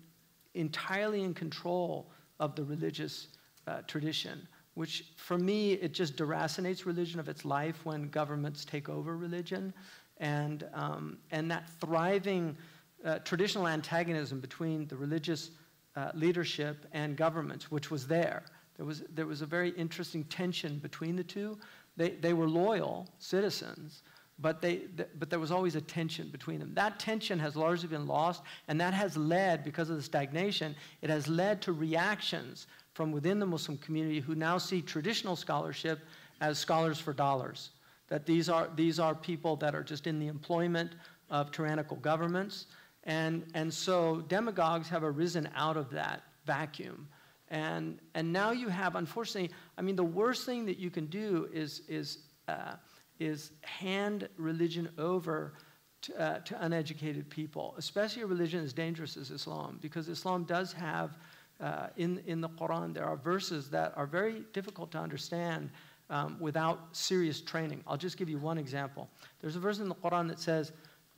[0.54, 3.28] entirely in control of the religious
[3.66, 8.88] uh, tradition, which for me, it just deracinates religion of its life when governments take
[8.88, 9.72] over religion.
[10.18, 12.56] And, um, and that thriving
[13.04, 15.50] uh, traditional antagonism between the religious
[15.96, 18.44] uh, leadership and governments, which was there.
[18.76, 21.58] There was, there was a very interesting tension between the two.
[21.96, 24.02] They, they were loyal citizens,
[24.38, 26.72] but, they, th- but there was always a tension between them.
[26.74, 31.10] That tension has largely been lost, and that has led, because of the stagnation, it
[31.10, 36.00] has led to reactions from within the Muslim community who now see traditional scholarship
[36.40, 37.70] as scholars for dollars.
[38.08, 40.92] That these are, these are people that are just in the employment
[41.30, 42.66] of tyrannical governments.
[43.04, 47.08] And, and so demagogues have arisen out of that vacuum.
[47.51, 51.47] And, and now you have, unfortunately, I mean, the worst thing that you can do
[51.53, 52.73] is, is, uh,
[53.19, 55.53] is hand religion over
[56.01, 60.73] to, uh, to uneducated people, especially a religion as dangerous as Islam, because Islam does
[60.73, 61.17] have,
[61.61, 65.69] uh, in, in the Quran, there are verses that are very difficult to understand
[66.09, 67.81] um, without serious training.
[67.87, 69.09] I'll just give you one example.
[69.41, 70.71] There's a verse in the Quran that says,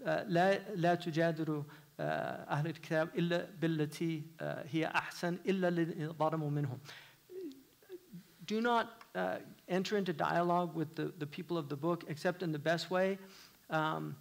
[0.05, 1.64] لا لا تجادلوا
[1.99, 6.80] أهل الكتاب إلا بالتي هي أحسن إلا الذين ظلموا منهم.
[8.45, 9.38] Do not uh,
[9.68, 13.20] enter into dialogue with the, the people of the book except in the best way.
[13.70, 14.16] Um,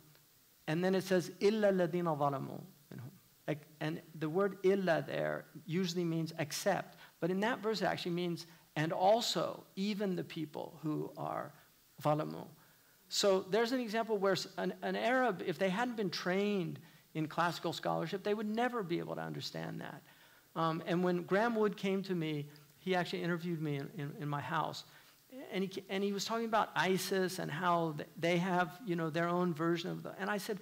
[0.66, 2.60] and then it says, إِلَّا الَّذِينَ ظَلَمُوا
[2.92, 3.56] مِنْهُمْ.
[3.80, 6.98] And the word illa there usually means except.
[7.20, 11.54] But in that verse, it actually means, and also, even the people who are
[12.02, 12.48] ظَلَمُوا.
[13.08, 16.80] So there's an example where an, an Arab, if they hadn't been trained
[17.13, 20.01] in classical scholarship, they would never be able to understand that.
[20.55, 22.47] Um, and when Graeme Wood came to me,
[22.77, 24.83] he actually interviewed me in, in, in my house
[25.51, 29.27] and he, and he was talking about ISIS and how they have, you know, their
[29.27, 30.59] own version of the, and I said,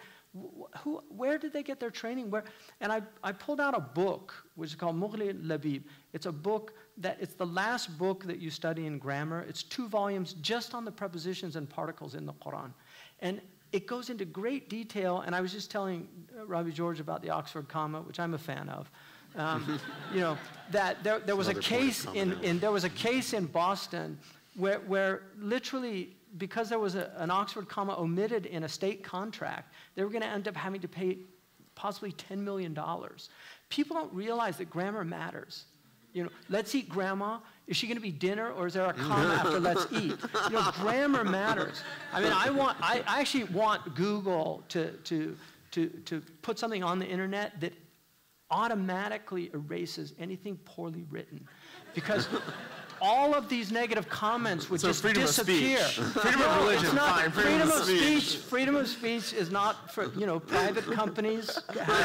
[0.80, 2.32] who, where did they get their training?
[2.32, 2.45] Where?
[2.80, 5.84] And I, I pulled out a book, which is called Mughni Labib.
[6.14, 9.45] It's a book that, it's the last book that you study in grammar.
[9.47, 12.72] It's two volumes just on the prepositions and particles in the Quran.
[13.20, 13.41] And
[13.72, 16.07] it goes into great detail, and I was just telling
[16.38, 18.91] uh, Robbie George about the Oxford comma, which I'm a fan of.
[19.36, 19.80] Um,
[20.13, 20.38] you know,
[20.72, 24.17] that there, there was a case in, in, there was a case in Boston
[24.57, 29.74] where, where literally, because there was a, an Oxford comma omitted in a state contract,
[29.95, 31.19] they were going to end up having to pay
[31.76, 32.78] possibly $10 million.
[33.69, 35.65] People don't realize that grammar matters.
[36.13, 37.39] You know, let's eat grandma.
[37.72, 40.13] Is she going to be dinner or is there a comma after let's eat?
[40.49, 41.82] You know, grammar matters.
[42.11, 45.38] I mean, I want, I, I actually want Google to, to,
[45.72, 47.72] to, to put something on the internet that
[48.51, 51.47] automatically erases anything poorly written.
[51.95, 52.28] Because
[53.01, 55.80] all of these negative comments would so just freedom disappear.
[55.80, 57.32] Freedom no, of religion, it's not, fine.
[57.32, 58.24] Freedom, freedom of speech.
[58.24, 58.41] speech.
[58.43, 61.57] Freedom of speech is not for, you know, private companies.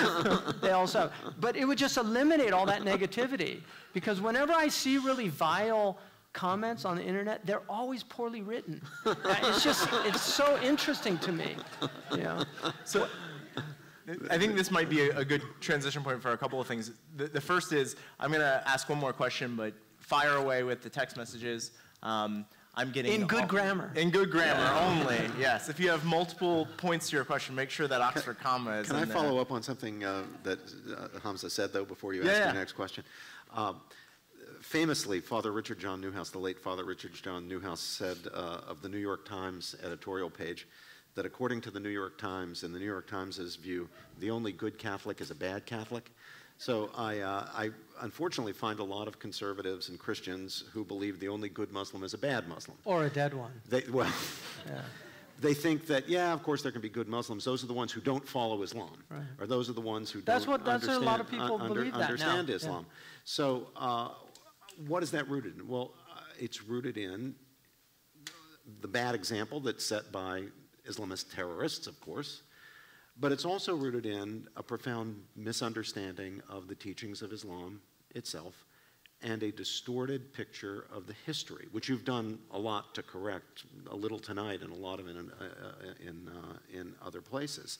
[0.63, 1.11] they also,
[1.41, 3.63] but it would just eliminate all that negativity.
[3.97, 5.97] Because whenever I see really vile
[6.35, 8.83] comments on the internet, they're always poorly written.
[9.07, 11.57] it's just, it's so interesting to me.
[12.11, 12.45] You know?
[12.85, 13.09] So
[14.29, 16.93] I think this might be a, a, good transition point for a couple of things.
[17.17, 20.83] The, the first is, I'm going to ask one more question, but fire away with
[20.83, 21.71] the text messages.
[22.03, 22.45] Um,
[22.79, 23.91] I'm getting in good all, grammar.
[23.97, 24.87] In good grammar yeah.
[24.87, 25.21] only.
[25.41, 25.71] Yes.
[25.71, 28.89] If you have multiple points to your question, make sure that Oxford comma is.
[28.89, 29.15] Can I there.
[29.15, 30.59] follow up on something uh, that
[30.95, 32.47] uh, Hamza said though before you yeah, ask yeah.
[32.47, 33.03] your next question?
[33.55, 33.81] Um,
[34.61, 38.89] famously, Father Richard John Neuhaus, the late Father Richard John Neuhaus, said uh, of the
[38.89, 40.67] New York Times editorial page
[41.15, 43.89] that according to the New York Times and the New York Times' view,
[44.21, 46.11] the only good Catholic is a bad Catholic.
[46.59, 47.71] So I, uh, I
[48.01, 52.15] unfortunately find a lot of conservatives and Christians who believe the only good Muslim is
[52.15, 52.77] a bad Muslim.
[52.85, 53.53] Or a dead one.
[53.69, 54.13] They, well,
[54.67, 54.83] yeah.
[55.41, 57.45] They think that, yeah, of course there can be good Muslims.
[57.45, 58.91] Those are the ones who don't follow Islam.
[59.11, 59.21] Right.
[59.39, 61.61] Or those are the ones who that's don't what, that's understand, a lot of people
[61.61, 62.55] under, believe that understand now.
[62.55, 62.87] Islam.
[62.89, 62.95] Yeah.
[63.25, 64.09] So uh,
[64.87, 65.69] what is that rooted in?
[65.69, 67.35] Well, uh, it's rooted in
[68.81, 70.45] the bad example that's set by
[70.89, 72.43] Islamist terrorists, of course,
[73.19, 77.81] but it's also rooted in a profound misunderstanding of the teachings of Islam
[78.15, 78.65] itself
[79.23, 83.97] and a distorted picture of the history, which you've done a lot to correct, a
[83.97, 87.79] little tonight and a lot of in, uh, uh in, uh, in other places.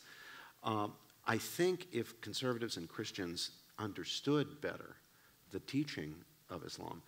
[0.65, 0.89] Uh,
[1.27, 4.97] I think if conservatives and Christians understood better
[5.53, 6.15] the teaching
[6.49, 7.03] of Islam,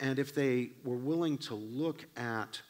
[0.00, 2.60] and if they were willing to look at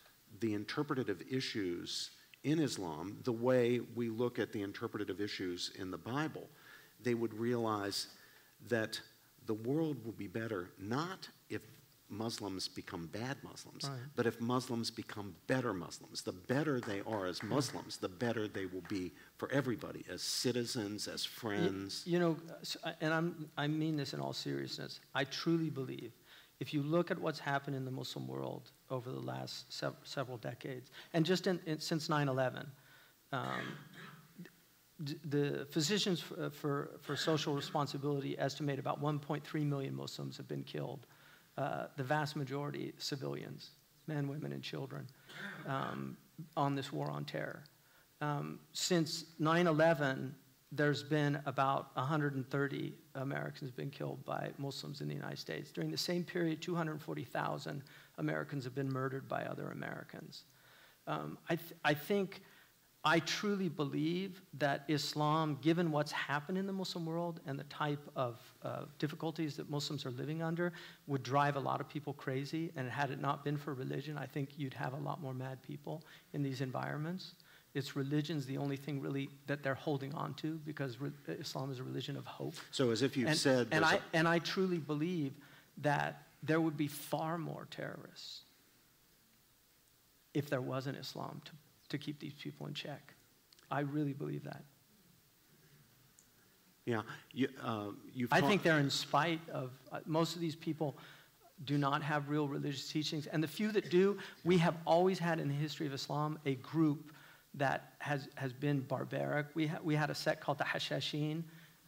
[0.41, 2.11] the interpretative issues
[2.45, 6.49] in Islam the way we look at the interpretative issues in the Bible,
[7.03, 8.09] they would realize
[8.69, 9.01] that
[9.47, 11.63] the world will be better not if
[12.13, 13.99] Muslims become bad Muslims, right.
[14.15, 16.21] but if Muslims become better Muslims.
[16.21, 21.09] The better they are as Muslims, the better they will be for everybody, as citizens,
[21.09, 22.03] as friends.
[22.05, 22.37] You, you know,
[23.01, 25.01] and I'm, I mean this in all seriousness.
[25.15, 26.13] I truly believe
[26.61, 30.37] if you look at what's happened in the Muslim world over the last sev- several
[30.37, 32.67] decades, and just in, in, since 9 11,
[33.33, 33.49] um,
[34.99, 41.07] the Physicians for, for, for, Social Responsibility estimate about 1.3 million Muslims have been killed,
[41.59, 43.71] uh, the vast majority civilians,
[44.07, 45.07] men, women, and children,
[45.67, 46.17] um,
[46.57, 47.65] on this war on terror.
[48.21, 50.35] Um, since 9 11,
[50.71, 55.71] there's been about 130 Americans been killed by Muslims in the United States.
[55.71, 57.83] During the same period, 240,000
[58.19, 60.45] Americans have been murdered by other Americans.
[61.07, 62.43] Um, I, th- I think,
[63.05, 67.99] I truly believe that Islam, given what's happened in the Muslim world and the type
[68.15, 70.73] of uh, difficulties that Muslims are living under,
[71.09, 72.71] would drive a lot of people crazy.
[72.77, 75.61] And had it not been for religion, I think you'd have a lot more mad
[75.63, 77.35] people in these environments.
[77.75, 80.97] It's religion's the only thing really that they're holding on to because
[81.27, 82.55] Islam is a religion of hope.
[82.71, 85.33] So as if you've and, said, and I, and I truly believe
[85.79, 88.43] that there would be far more terrorists
[90.35, 91.53] if there wasn't Islam to,
[91.93, 93.15] to keep these people in check.
[93.71, 94.65] I really believe that.
[96.85, 97.91] yeah, you, uh,
[98.33, 100.99] I taught- think they're in spite of, uh, most of these people
[101.65, 103.29] do not have real religious teachings.
[103.29, 106.57] And the few that do, we have always had in the history of Islam a
[106.57, 107.13] group
[107.55, 109.47] that has, has been barbaric.
[109.55, 111.45] We, ha- we had a sect called the Hashashin,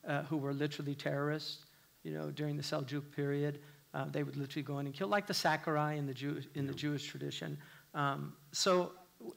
[0.07, 1.65] uh, who were literally terrorists,
[2.05, 3.61] you know, during the Seljuk period.
[3.95, 6.67] Uh, they would literally go in and kill, like the Sicarii in the, Jew, in
[6.67, 7.59] the Jewish tradition.
[7.95, 8.93] Um, so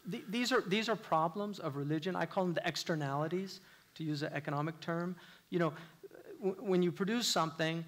[0.10, 2.16] th- these, are, these are problems of religion.
[2.16, 3.60] I call them the externalities,
[3.96, 5.16] to use an economic term.
[5.50, 5.74] You know,
[6.60, 7.84] when you produce something,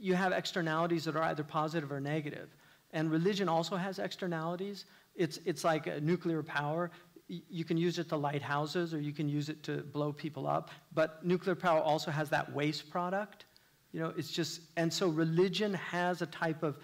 [0.00, 2.48] you have externalities that are either positive or negative.
[2.92, 4.84] And religion also has externalities.
[5.14, 6.90] It's, it's like nuclear power.
[7.26, 10.46] You can use it to light houses or you can use it to blow people
[10.46, 10.70] up.
[10.94, 13.44] But nuclear power also has that waste product.
[13.92, 16.78] You know, it's just, and so religion has a type of,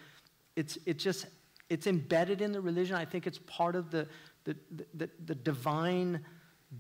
[0.57, 1.27] it's, it just,
[1.71, 2.97] it's embedded in the religion.
[2.97, 4.07] I think it's part of the,
[4.45, 4.57] the,
[4.95, 6.25] the, the divine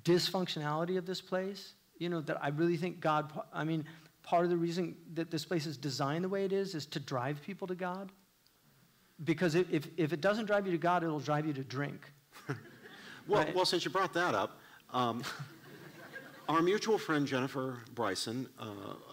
[0.02, 1.74] dysfunctionality of this place.
[1.98, 3.84] You know, that I really think God, I mean,
[4.22, 7.00] part of the reason that this place is designed the way it is is to
[7.00, 8.10] drive people to God.
[9.22, 12.10] Because if, if, it doesn't drive you to God, it'll drive you to drink.
[13.26, 13.54] Well, Right.
[13.54, 14.58] well, since you brought that up,
[14.92, 15.22] um,
[16.48, 18.64] our mutual friend Jennifer Bryson uh,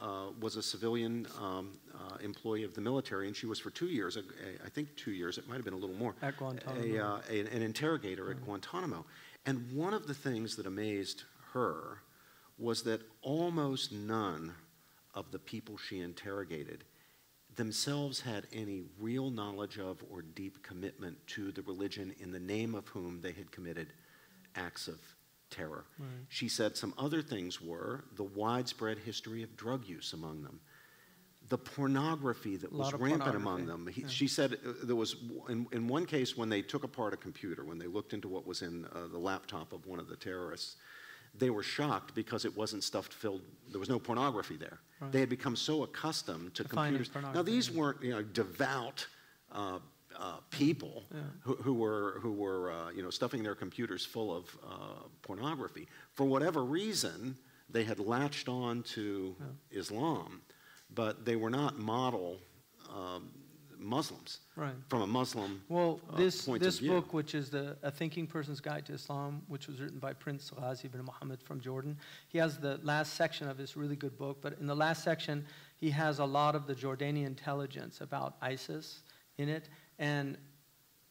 [0.01, 1.71] uh, was a civilian um,
[2.13, 4.21] uh, employee of the military, and she was for two years, uh,
[4.65, 6.81] I think two years, it might have been a little more, At Guantanamo.
[6.81, 9.05] a, uh, a- an interrogator at Guantanamo.
[9.45, 11.99] And one of the things that amazed her
[12.57, 14.53] was that almost none
[15.15, 16.83] of the people she interrogated
[17.55, 22.75] themselves had any real knowledge of or deep commitment to the religion in the name
[22.75, 23.91] of whom they had committed
[24.55, 24.99] acts of
[25.49, 25.85] terror.
[25.99, 26.07] Right.
[26.29, 30.61] She said some other things were the widespread history of drug use among them,
[31.51, 33.85] the pornography that was rampant among them.
[33.85, 34.07] He, yeah.
[34.07, 35.17] She said uh, there was,
[35.49, 38.47] in, in one case, when they took apart a computer, when they looked into what
[38.47, 40.77] was in uh, the laptop of one of the terrorists,
[41.37, 44.79] they were shocked because it wasn't stuffed filled, there was no pornography there.
[45.01, 45.11] Right.
[45.11, 47.35] They had become so accustomed to finding computers.
[47.35, 49.05] Now, these weren't, you know, devout
[49.51, 49.79] uh,
[50.17, 51.19] uh, people Yeah.
[51.41, 55.89] who, who were, who were uh, you know, stuffing their computers full of uh, pornography.
[56.13, 57.35] For whatever reason,
[57.69, 59.35] they had latched on to
[59.69, 60.41] Islam,
[60.95, 62.37] but they were not model
[62.93, 63.31] um,
[63.81, 64.75] Muslims Right.
[64.89, 68.27] from a Muslim Well, uh, this, point of this book, which is the A Thinking
[68.27, 72.37] Person's Guide to Islam, which was written by Prince Ghazi ibn Muhammad from Jordan, he
[72.37, 74.37] has the last section of this really good book.
[74.41, 75.45] But in the last section,
[75.77, 79.01] he has a lot of the Jordanian intelligence about ISIS
[79.37, 80.37] in it, and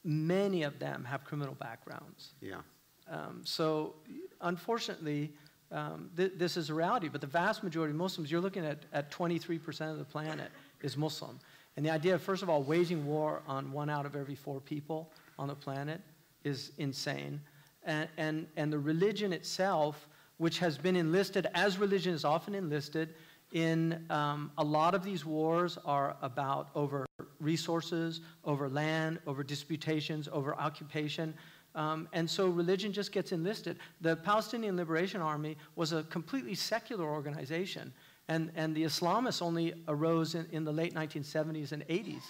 [0.04, 2.34] many of them have criminal backgrounds.
[2.40, 2.60] Yeah.
[3.08, 3.96] Um, so,
[4.40, 5.32] unfortunately,
[5.72, 7.08] um, th- this is a reality.
[7.08, 10.50] But the vast majority of Muslims, you're looking at, at 23% of the planet
[10.82, 11.38] is Muslim.
[11.76, 14.60] And the idea of, first of all, waging war on one out of every four
[14.60, 16.00] people on the planet
[16.44, 17.40] is insane.
[17.84, 20.08] And, and, and the religion itself,
[20.38, 23.14] which has been enlisted, as religion is often enlisted,
[23.52, 27.04] in um, a lot of these wars are about over
[27.40, 31.34] resources, over land, over disputations, over occupation.
[31.74, 33.78] Um, and so religion just gets enlisted.
[34.00, 37.92] The Palestinian Liberation Army was a completely secular organization,
[38.28, 42.22] and, and the Islamists only arose in, in the late 1970s and 80s.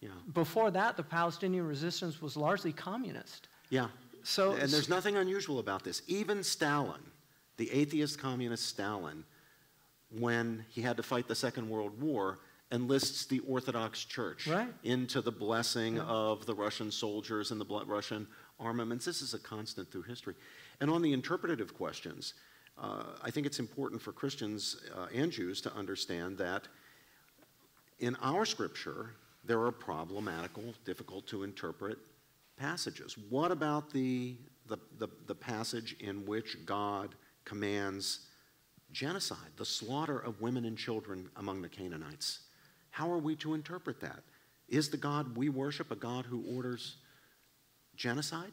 [0.00, 0.08] Yeah.
[0.32, 3.48] Before that, the Palestinian resistance was largely communist.
[3.68, 3.88] Yeah.
[4.22, 6.00] So- and there's nothing unusual about this.
[6.06, 7.02] Even Stalin,
[7.58, 9.24] the atheist communist Stalin,
[10.18, 12.38] when he had to fight the Second World War,
[12.72, 14.72] enlists the Orthodox Church Right.
[14.84, 18.26] into the blessing of the Russian soldiers and the Russian
[18.60, 19.04] armaments.
[19.04, 20.34] This is a constant through history.
[20.80, 22.34] And on the interpretative questions,
[22.78, 26.68] uh, I think it's important for Christians uh, and Jews to understand that
[27.98, 29.10] in our scripture,
[29.44, 31.98] there are problematical, difficult to interpret
[32.56, 33.16] passages.
[33.28, 34.36] What about the,
[34.68, 38.26] the, the, the passage in which God commands
[38.92, 42.40] genocide, the slaughter of women and children among the Canaanites?
[42.90, 44.20] How are we to interpret that?
[44.68, 46.96] Is the God we worship a God who orders
[48.00, 48.52] genocide?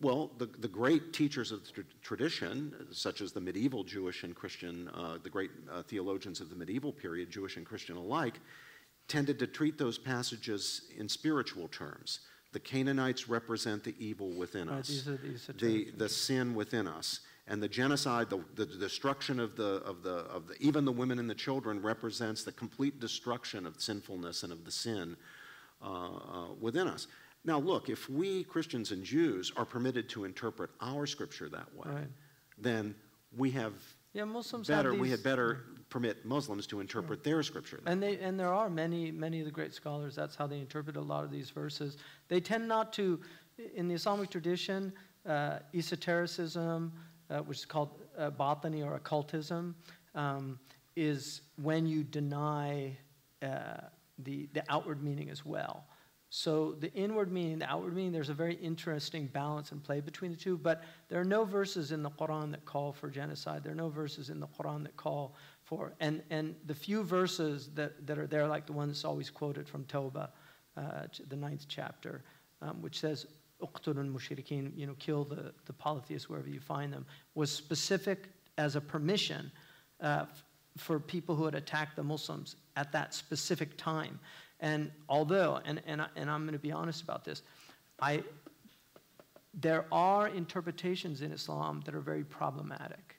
[0.00, 4.34] Well, the, the great teachers of the tr- tradition, such as the medieval Jewish and
[4.34, 8.40] Christian, uh, the great uh, theologians of the medieval period, Jewish and Christian alike,
[9.06, 12.20] tended to treat those passages in spiritual terms.
[12.52, 16.54] The Canaanites represent the evil within Right, us, these are the esoteric the, the sin
[16.54, 17.20] within us.
[17.46, 21.18] And the genocide, the, the destruction of the, of the, of the, even the women
[21.18, 25.16] and the children represents the complete destruction of sinfulness and of the sin
[25.82, 27.06] uh, uh, within us.
[27.44, 31.90] Now, look, if we Christians and Jews are permitted to interpret our scripture that way,
[31.90, 32.08] Right.
[32.58, 32.94] then
[33.36, 33.74] we have
[34.14, 37.80] Yeah, Muslims better, these, we had better permit Muslims to interpret their scripture.
[37.84, 40.14] that And they and there are many many of the great scholars.
[40.14, 41.98] That's how they interpret a lot of these verses.
[42.28, 43.20] They tend not to,
[43.74, 44.92] in the Islamic tradition,
[45.26, 46.92] uh, esotericism,
[47.30, 49.74] uh, which is called uh, batini or occultism,
[50.14, 50.58] um,
[50.96, 52.96] is when you deny
[53.42, 53.80] uh,
[54.18, 55.86] the the outward meaning as well.
[56.36, 60.32] So the inward meaning, the outward meaning, there's a very interesting balance and play between
[60.32, 60.58] the two.
[60.58, 63.62] But there are no verses in the Quran that call for genocide.
[63.62, 67.70] There are no verses in the Quran that call for, and, and the few verses
[67.76, 70.30] that, that are there, like the one that's always quoted from Toba,
[70.76, 72.24] uh, the ninth chapter,
[72.62, 73.26] um, which says,
[73.62, 77.06] "Uqtulul mushrikeen," you know, kill the, the polytheists wherever you find them,
[77.36, 78.24] was specific
[78.58, 79.52] as a permission
[80.00, 80.24] uh,
[80.76, 84.18] for people who had attacked the Muslims at that specific time.
[84.60, 87.42] And although, and, and, I, and I'm going to be honest about this,
[88.00, 88.22] I,
[89.52, 93.16] there are interpretations in Islam that are very problematic.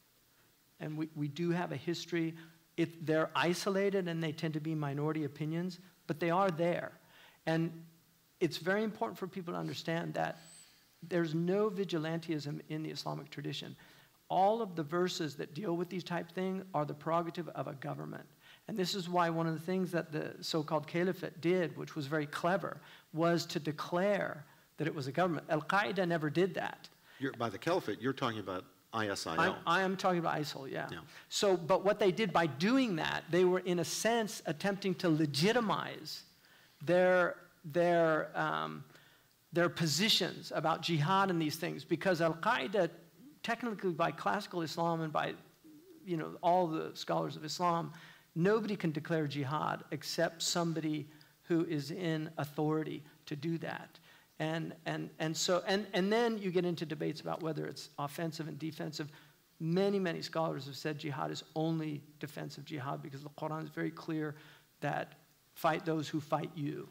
[0.80, 2.36] And we, we do have a history.
[2.78, 6.92] It, they're isolated and they tend to be minority opinions, but they are there.
[7.46, 7.72] And
[8.40, 10.40] it's very important for people to understand that
[11.08, 13.76] there's no vigilantism in the Islamic tradition.
[14.30, 17.74] All of the verses that deal with these type things are the prerogative of a
[17.74, 18.26] government.
[18.68, 22.08] And this is why one of the things that the so-called caliphate did, which was
[22.08, 22.78] very clever,
[23.14, 24.44] was to declare
[24.78, 25.46] that it was a government.
[25.50, 26.90] Al-Qaeda never did that.
[27.20, 29.38] You're, by the caliphate, you're talking about ISIL.
[29.38, 30.88] I'm, I am talking about ISIL, yeah.
[30.92, 31.00] Yeah.
[31.30, 35.10] So, but what they did by doing that, they were in a sense attempting to
[35.10, 36.24] legitimize
[36.84, 38.84] their their um,
[39.52, 42.90] their positions about jihad and these things, because Al Qaeda,
[43.44, 45.34] technically by classical Islam and by
[46.06, 47.92] you know all the scholars of Islam,
[48.36, 51.08] nobody can declare jihad except somebody
[51.44, 54.00] who is in authority to do that.
[54.40, 58.48] And, and, and so and, and then you get into debates about whether it's offensive
[58.48, 59.10] and defensive.
[59.60, 63.92] Many, many scholars have said jihad is only defensive jihad because the Quran is very
[63.92, 64.36] clear
[64.82, 65.14] that
[65.54, 66.90] fight those who fight you,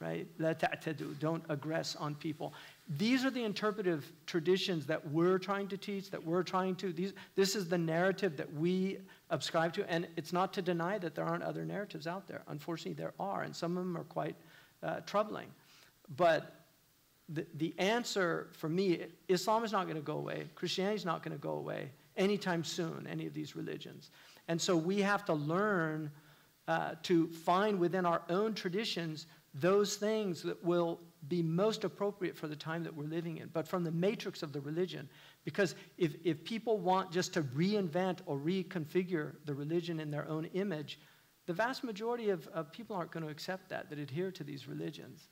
[0.00, 0.28] right?
[0.38, 2.54] Don't aggress on people.
[2.96, 7.12] These are the interpretive traditions that we're trying to teach, that we're trying to, these,
[7.34, 8.98] this is the narrative that we
[9.40, 12.42] ascribe to, and it's not to deny that there aren't other narratives out there.
[12.48, 14.36] Unfortunately, there are, and some of them are quite
[14.82, 15.48] uh, troubling.
[16.16, 16.66] But
[17.28, 20.44] the, the answer for me, Islam is not going to go away.
[20.54, 24.10] Christianity is not going to go away anytime soon, any of these religions.
[24.48, 26.10] And so we have to learn
[26.68, 32.48] uh, to find within our own traditions those things that will be most appropriate for
[32.48, 35.08] the time that we're living in, but from the matrix of the religion.
[35.44, 40.46] Because if, if people want just to reinvent or reconfigure the religion in their own
[40.54, 40.98] image,
[41.46, 44.66] the vast majority of, of people aren't going to accept that, that adhere to these
[44.66, 45.28] religions.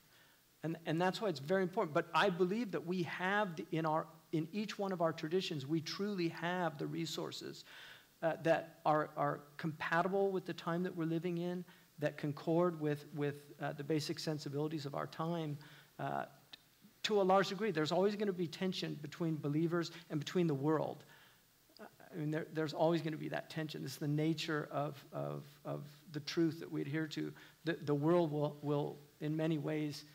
[0.63, 1.93] And, and that's why it's very important.
[1.93, 5.65] But I believe that we have the, in, our, in each one of our traditions,
[5.65, 7.65] we truly have the resources
[8.21, 11.65] uh, that are, are compatible with the time that we're living in,
[11.99, 15.57] that concord with, with uh, the basic sensibilities of our time.
[15.99, 16.25] Uh,
[17.03, 20.53] to a large degree, there's always going to be tension between believers and between the
[20.53, 21.03] world.
[22.13, 23.83] I mean, there, there's always going to be that tension.
[23.83, 25.81] Is the nature of, of, of
[26.11, 27.33] the truth that we adhere to.
[27.65, 30.05] The, the world will, will, in many ways,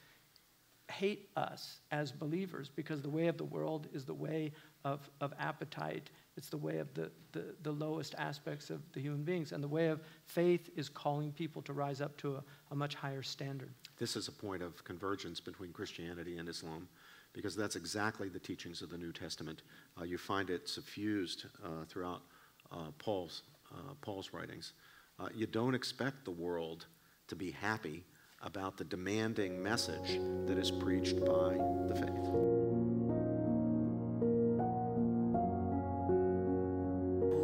[0.90, 4.52] hate us as believers because the way of the world is the way
[4.84, 6.10] of, of appetite.
[6.36, 9.52] It's the way of the, the, the lowest aspects of the human beings.
[9.52, 12.94] And the way of faith is calling people to rise up to a, a much
[12.94, 13.72] higher standard.
[13.98, 16.88] This is a point of convergence between Christianity and Islam
[17.32, 19.62] because that's exactly the teachings of the New Testament.
[20.00, 22.22] Uh, you find it suffused uh, throughout
[22.70, 23.42] uh, Paul's,
[23.72, 24.72] uh, Paul's writings.
[25.18, 26.86] Uh, you don't expect the world
[27.26, 28.04] to be happy
[28.42, 31.54] about the demanding message that is preached by
[31.88, 32.58] the faith.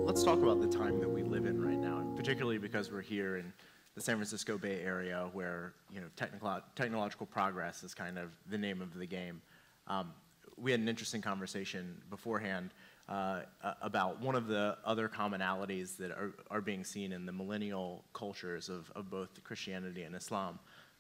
[0.06, 3.00] Let's talk about the time that we live in right now, and particularly because we're
[3.00, 3.52] here in
[3.94, 8.58] the San Francisco Bay Area, where you know technical, technological progress is kind of the
[8.58, 9.40] name of the game.
[9.86, 10.12] Um,
[10.56, 12.70] we had an interesting conversation beforehand
[13.08, 13.42] uh,
[13.82, 18.68] about one of the other commonalities that are, are being seen in the millennial cultures
[18.68, 20.58] of, of both Christianity and Islam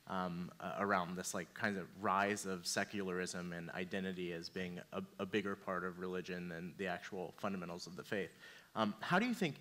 [0.08, 5.02] um, uh, around this like kind of rise of secularism and identity as being a,
[5.18, 8.28] a, bigger part of religion than the actual fundamentals of the faith.
[8.76, 9.56] Um, how do you think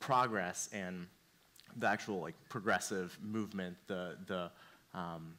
[0.00, 1.06] progress and
[1.78, 4.50] the actual like progressive movement, the the
[4.94, 5.34] um,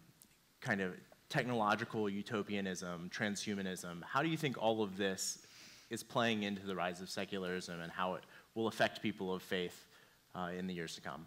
[0.61, 0.93] kind of
[1.29, 5.39] technological utopianism, transhumanism, how do you think all of this
[5.89, 8.23] is playing into the rise of secularism and how it
[8.55, 9.85] will affect people of faith
[10.35, 11.25] uh, in the years to come?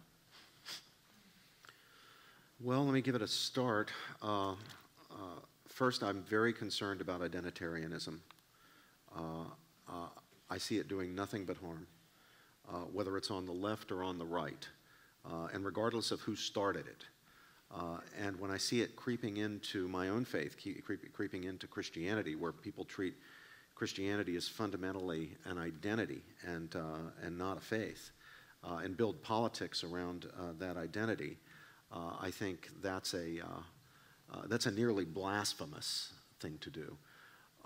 [2.59, 3.91] Well, let me give it a start.
[4.21, 4.55] Uh, uh,
[5.67, 8.17] first, I'm very concerned about identitarianism.
[9.15, 9.19] Uh,
[9.87, 10.07] uh,
[10.49, 11.85] I see it doing nothing but harm,
[12.67, 14.67] uh, whether it's on the left or on the right,
[15.29, 17.05] uh, and regardless of who started it.
[17.69, 20.55] Uh, and when I see it creeping into my own faith,
[20.85, 23.13] creep, creeping into Christianity, where people treat
[23.75, 28.11] Christianity as fundamentally an identity and, uh, and not a faith,
[28.63, 31.37] uh, and build politics around uh, that identity,
[31.91, 33.41] uh, I think that's a,
[34.47, 36.97] that's a nearly blasphemous thing to do.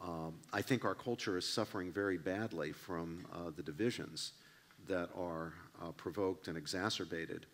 [0.04, 3.26] Um, I think our culture is suffering very badly from
[3.56, 4.34] the divisions
[4.88, 5.54] that are
[5.98, 7.46] provoked and exacerbated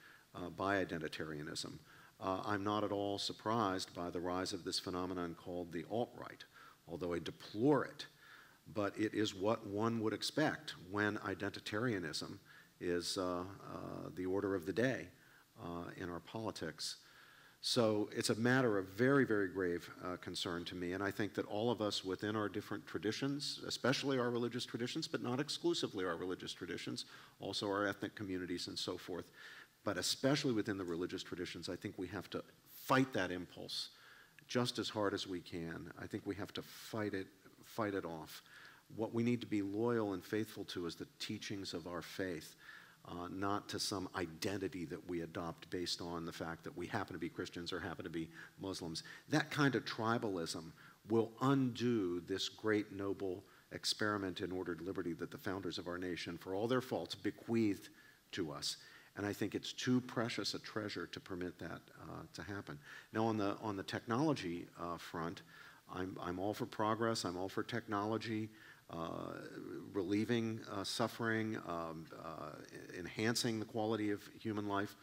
[0.56, 1.74] by identitarianism.
[2.20, 6.10] Uh, I'm not at all surprised by the rise of this phenomenon called the alt
[6.18, 6.44] right,
[6.88, 8.06] although I deplore it.
[8.74, 12.38] But it is what one would expect when identitarianism
[12.82, 13.44] is uh, uh,
[14.16, 15.08] the order of the day
[15.64, 16.98] uh, in our politics.
[17.62, 21.34] So it's a matter of very, very grave uh, concern to me, and I think
[21.34, 26.06] that all of us within our different traditions, especially our religious traditions, but not exclusively
[26.06, 27.06] our religious traditions,
[27.40, 29.32] also our ethnic communities and so forth,
[29.84, 32.44] but especially within the religious traditions, I think we have to
[32.86, 33.90] fight that impulse
[34.48, 35.92] just as hard as we can.
[36.02, 37.28] I think we have to fight it,
[37.66, 38.44] fight it off.
[38.96, 42.56] What we need to be loyal and faithful to is the teachings of our faith,
[43.08, 47.14] uh, not to some identity that we adopt based on the fact that we happen
[47.14, 48.28] to be Christians or happen to be
[48.60, 49.04] Muslims.
[49.30, 50.72] That kind of tribalism
[51.10, 56.38] will undo this great, noble experiment in ordered liberty that the founders of our nation,
[56.38, 57.90] for all their faults, bequeathed
[58.32, 58.78] to us.
[59.16, 62.78] And I think it's too precious a treasure to permit that uh, to happen.
[63.14, 65.42] Now, on the, on the technology uh, front,
[65.94, 68.50] I'm, I'm all for progress, I'm all for technology,
[69.94, 72.52] relieving uh, suffering, um, uh,
[72.98, 74.96] enhancing the quality of human life.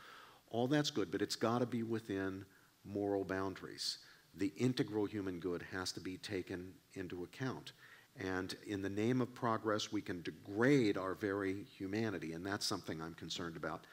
[0.50, 2.44] All that's good, but it's got to be within
[2.84, 3.98] moral boundaries.
[4.36, 7.72] The integral human good has to be taken into account.
[8.16, 13.02] And in the name of progress, we can degrade our very humanity, and that's something
[13.02, 13.86] I'm concerned about.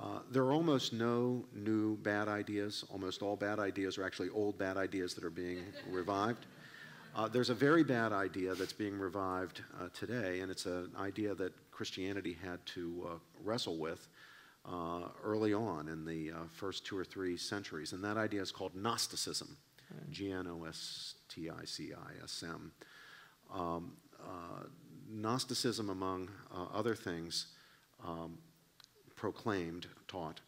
[0.00, 2.84] Uh, there are almost no new bad ideas.
[2.90, 6.46] Almost all bad ideas are actually old bad ideas that are being revived.
[7.14, 11.34] Uh, there's a very bad idea that's being revived uh, today, and it's an idea
[11.34, 13.14] that Christianity had to uh,
[13.44, 14.08] wrestle with
[14.66, 18.74] uh, early on in the first two or three centuries, and that idea is called
[18.74, 19.58] Gnosticism,
[20.10, 22.72] G N O S T I C I S M.
[23.52, 23.92] Um,
[25.10, 26.30] Gnosticism, among
[26.72, 27.48] other things,
[28.06, 28.38] um,
[29.16, 30.40] proclaimed, taught.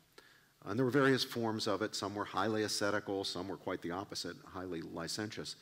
[0.65, 1.95] And there were various forms of it.
[1.95, 5.57] Some were highly ascetical, some were quite the opposite, highly licentious.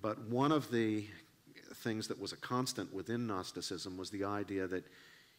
[0.00, 1.06] But one of the
[1.76, 4.84] things that was a constant within Gnosticism was the idea that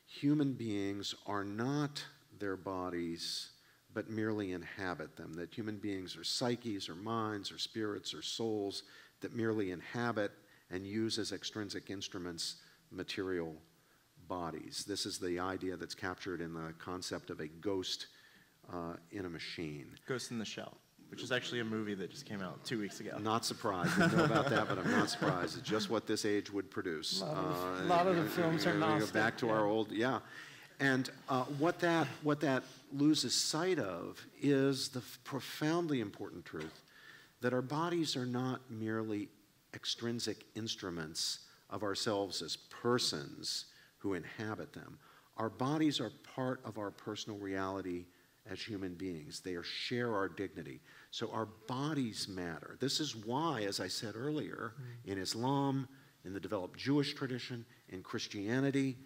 [0.05, 2.03] human beings are not
[2.39, 3.51] their bodies,
[3.93, 5.33] but merely inhabit them.
[5.33, 8.83] That human beings are psyches or minds or spirits or souls
[9.21, 10.31] that merely inhabit
[10.69, 12.57] and use as extrinsic instruments
[12.91, 13.55] material
[14.27, 14.85] bodies.
[14.87, 18.07] This is the idea that's captured in the concept of a ghost
[18.71, 19.87] uh, in a machine.
[20.07, 20.77] Ghost in the Shell,
[21.09, 23.17] which is actually a movie that just came out two weeks ago.
[23.19, 23.99] Not surprised.
[23.99, 25.57] I know about that, but I'm not surprised.
[25.57, 27.21] It's just what this age would produce.
[27.21, 28.99] A lot of, uh, a lot of the films are not.
[28.99, 29.53] Go back to yeah.
[29.53, 30.19] our old, yeah.
[30.79, 32.63] And uh, what that what that
[32.93, 36.81] loses sight of is the profoundly important truth
[37.41, 39.29] that our bodies are not merely
[39.73, 41.39] extrinsic instruments
[41.69, 43.65] of ourselves as persons
[43.97, 44.97] who inhabit them.
[45.37, 48.05] Our bodies are part of our personal reality
[48.49, 49.41] as human beings.
[49.41, 50.79] They are, share our dignity.
[51.11, 52.77] So our bodies matter.
[52.79, 55.11] This is why, as I said earlier, mm.
[55.11, 55.87] in Islam,
[56.25, 58.97] in the developed Jewish tradition, in Christianity,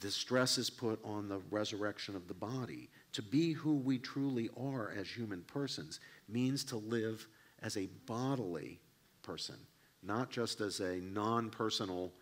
[0.00, 2.88] the stress is put on the resurrection of the body.
[3.12, 7.26] To be who we truly are as human persons means to live
[7.62, 8.80] as a bodily
[9.22, 9.56] person,
[10.02, 12.12] not just as a non personal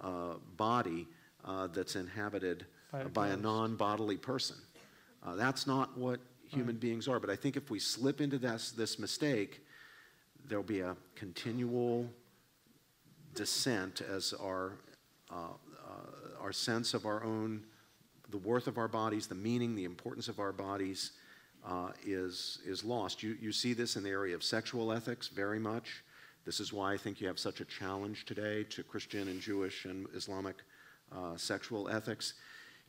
[0.00, 1.06] uh, body
[1.44, 4.56] uh, that's inhabited by a, by a non bodily person.
[5.22, 6.80] Uh, that's not what human right.
[6.80, 7.20] beings are.
[7.20, 9.64] But I think if we slip into this, this mistake,
[10.48, 12.08] there'll be a continual
[13.34, 14.72] descent as our,
[15.30, 17.62] uh, uh, our sense of our own,
[18.30, 21.12] the worth of our bodies, the meaning, the importance of our bodies
[21.66, 23.22] uh, is, is lost.
[23.22, 26.02] You, you see this in the area of sexual ethics very much.
[26.44, 29.84] This is why I think you have such a challenge today to Christian and Jewish
[29.84, 30.56] and Islamic
[31.14, 32.34] uh, sexual ethics.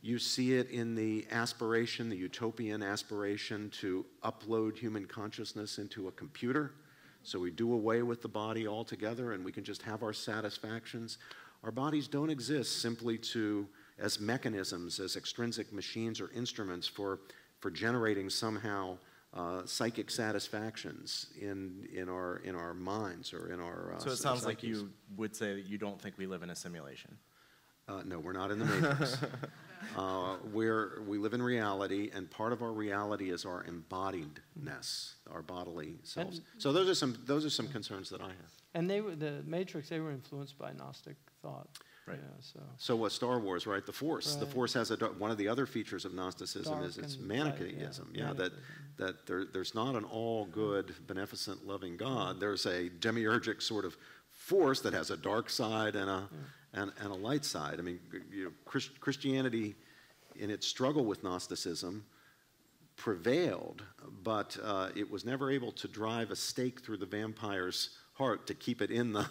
[0.02, 6.12] You see it in the aspiration, the utopian aspiration to upload human consciousness into a
[6.12, 6.72] computer.
[7.22, 11.18] So we do away with the body altogether and we can just have our satisfactions.
[11.64, 13.68] Our bodies don't exist simply to
[13.98, 17.20] as mechanisms, as extrinsic machines or instruments for,
[17.58, 18.96] for generating somehow
[19.34, 23.94] uh, psychic satisfactions in, in, our, in our minds or in our.
[23.94, 26.48] Uh, So it sounds like you would say that you don't think we live in
[26.48, 27.16] a simulation.
[27.86, 29.18] Uh, no, we're not in the matrix.
[29.96, 35.42] uh, we're, we live in reality, and part of our reality is our embodiedness, our
[35.42, 36.38] bodily selves.
[36.38, 38.52] And- so those are some those are some concerns that I have.
[38.74, 41.68] And they were, the Matrix, they were influenced by Gnostic thought.
[42.06, 42.18] Right.
[42.20, 42.60] Yeah, so.
[42.78, 43.84] So was Star Wars, right?
[43.84, 44.34] The Force.
[44.36, 47.36] The Force has a one of the other features of Gnosticism is its and light,
[47.36, 48.10] yeah, Manichaeism.
[48.14, 48.62] Yeah, that Manichaeism.
[48.98, 52.40] that there, there's not an all good, beneficent, loving God.
[52.40, 53.96] There's a demiurgic sort of
[54.32, 56.28] force that has a dark side and a
[56.74, 57.76] and, and a light side.
[57.78, 58.00] I mean,
[58.32, 59.74] you know, Chris, Christianity,
[60.36, 62.04] in its struggle with Gnosticism,
[62.96, 63.82] prevailed,
[64.22, 68.54] but uh, it was never able to drive a stake through the vampire's heart to
[68.54, 69.26] keep it in the,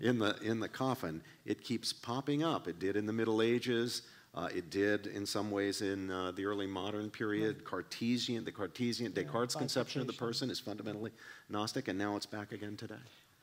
[0.00, 1.22] in the, in the coffin.
[1.44, 2.66] It keeps popping up.
[2.66, 4.02] It did in the Middle Ages.
[4.32, 7.64] Uh, it did in some ways in uh, the early modern period.
[7.64, 11.10] Cartesian, the Cartesian, Yeah, Descartes' conception of the person is fundamentally
[11.48, 12.94] Gnostic, and now it's back again today.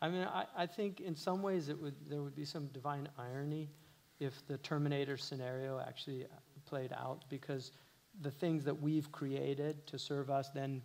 [0.02, 3.08] I mean, I, I think in some ways it would, there would be some divine
[3.18, 3.70] irony
[4.20, 6.26] if the Terminator scenario actually
[6.66, 7.72] played out because
[8.22, 10.82] the things that we've created to serve us then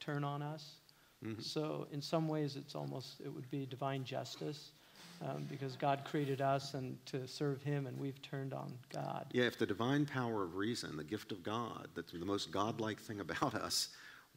[0.00, 0.76] turn on us.
[1.24, 1.40] Mm-hmm.
[1.40, 4.70] So in some ways it's almost, it would be divine justice
[5.22, 9.26] um, because God created us and to serve him and we've turned on God.
[9.32, 13.00] Yeah, if the divine power of reason, the gift of God, that's the most godlike
[13.00, 13.88] thing about us,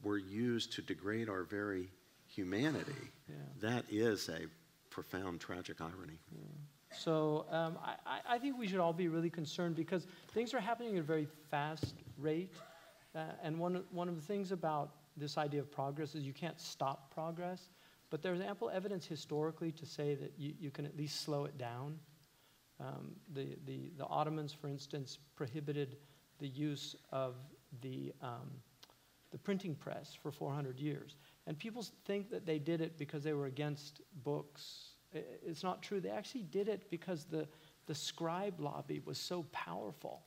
[0.04, 1.90] were used to degrade our very
[2.36, 3.36] humanity, Yeah.
[3.60, 4.48] that is a
[4.90, 6.18] profound tragic irony.
[6.98, 10.96] So um, I, I- think we should all be really concerned because things are happening
[10.98, 12.54] at a very fast rate.
[13.16, 16.34] Uh, and one, of- one of the things about this idea of progress is you
[16.34, 17.70] can't stop progress,
[18.10, 21.58] but there's ample evidence historically to say that you, you can at least slow it
[21.58, 21.98] down.
[22.80, 25.98] Um, the, the, the Ottomans, for instance, prohibited
[26.40, 27.36] the use of
[27.82, 28.50] the, um,
[29.32, 31.16] the printing press for 400 years.
[31.48, 34.90] And people think that they did it because they were against books.
[35.14, 36.00] I- i- It's not true.
[36.00, 37.48] They actually did it because the,
[37.88, 40.22] the scribe lobby was so powerful.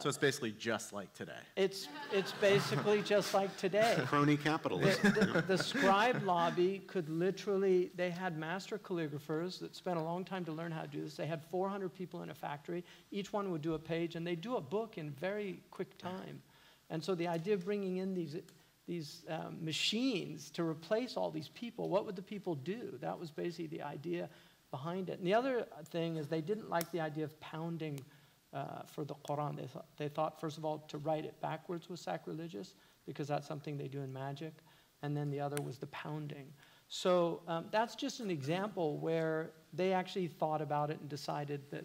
[0.00, 1.38] So it's basically just like today.
[1.54, 3.94] It's, it's basically just like today.
[4.06, 5.12] Crony The, capitalism.
[5.14, 10.44] the, the scribe lobby could literally, they had master calligraphers that spent a long time
[10.46, 11.14] to learn how to do this.
[11.14, 12.84] They had 400 people in a factory.
[13.12, 16.42] Each one would do a page, and they'd do a book in very quick time.
[16.90, 18.34] And so the idea of bringing in these,
[18.88, 22.98] these um, machines to replace all these people, what would the people do?
[23.00, 24.28] That was basically the idea
[24.70, 25.18] behind it.
[25.18, 28.00] And the other thing is they didn't like the idea of pounding
[28.52, 29.56] uh, for the Quran.
[29.56, 32.74] They thought, they thought, first of all, to write it backwards was sacrilegious
[33.06, 34.54] because that's something they do in magic.
[35.02, 36.46] And then the other was the pounding.
[36.88, 41.84] So um, that's just an example where they actually thought about it and decided that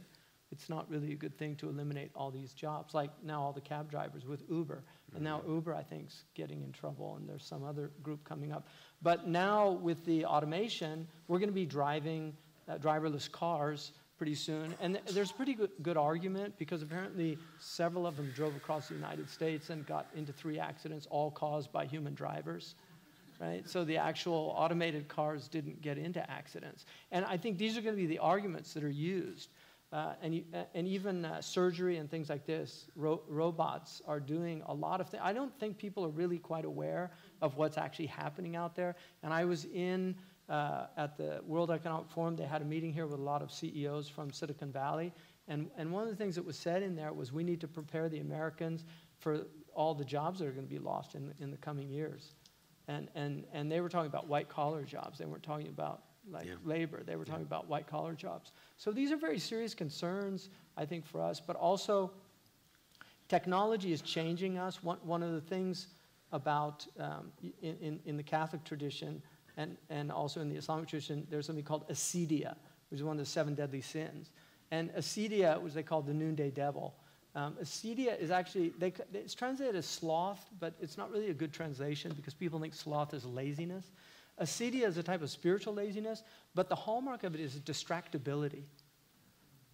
[0.53, 2.93] it's not really a good thing to eliminate all these jobs.
[2.93, 4.83] Like now, all the cab drivers with Uber.
[5.15, 8.51] And now Uber, I think, is getting in trouble, and there's some other group coming
[8.51, 8.67] up.
[9.01, 12.33] But now, with the automation, we're going to be driving
[12.69, 14.75] uh, driverless cars pretty soon.
[14.79, 18.87] And th- there's a pretty good, good argument because apparently several of them drove across
[18.89, 22.75] the United States and got into three accidents, all caused by human drivers.
[23.39, 23.67] Right?
[23.67, 26.85] So the actual automated cars didn't get into accidents.
[27.11, 29.49] And I think these are going to be the arguments that are used.
[29.93, 34.63] Uh, and, uh, and even uh, surgery and things like this, ro- robots are doing
[34.65, 35.21] a lot of things.
[35.23, 37.11] I don't think people are really quite aware
[37.43, 38.95] of what's actually happening out there.
[39.21, 40.15] And I was in
[40.49, 42.35] uh, at the World Economic Forum.
[42.35, 45.13] They had a meeting here with a lot of CEOs from Silicon Valley.
[45.47, 47.67] And, and one of the things that was said in there was we need to
[47.67, 48.85] prepare the Americans
[49.19, 49.45] for
[49.75, 52.33] all the jobs that are going to be lost in, in the coming years.
[52.87, 55.19] And, and, and they were talking about white collar jobs.
[55.19, 56.01] They weren't talking about
[56.31, 56.55] like Yeah.
[56.63, 57.03] labor.
[57.03, 58.51] They were talking about white collar jobs.
[58.77, 61.39] So these are very serious concerns, I think, for us.
[61.39, 62.11] But also,
[63.27, 64.83] technology is changing us.
[64.83, 65.87] One, one of the things
[66.31, 67.31] about um,
[67.61, 69.21] in, in, in the Catholic tradition
[69.57, 72.55] and, and also in the Islamic tradition, there's something called acedia,
[72.89, 74.31] which is one of the seven deadly sins.
[74.71, 76.95] And acedia, which they call the noonday devil,
[77.35, 81.53] um, acedia is actually, they, it's translated as sloth, but it's not really a good
[81.53, 83.91] translation because people think sloth is laziness.
[84.41, 86.23] Acedia is a type of spiritual laziness,
[86.55, 88.63] but the hallmark of it is distractibility.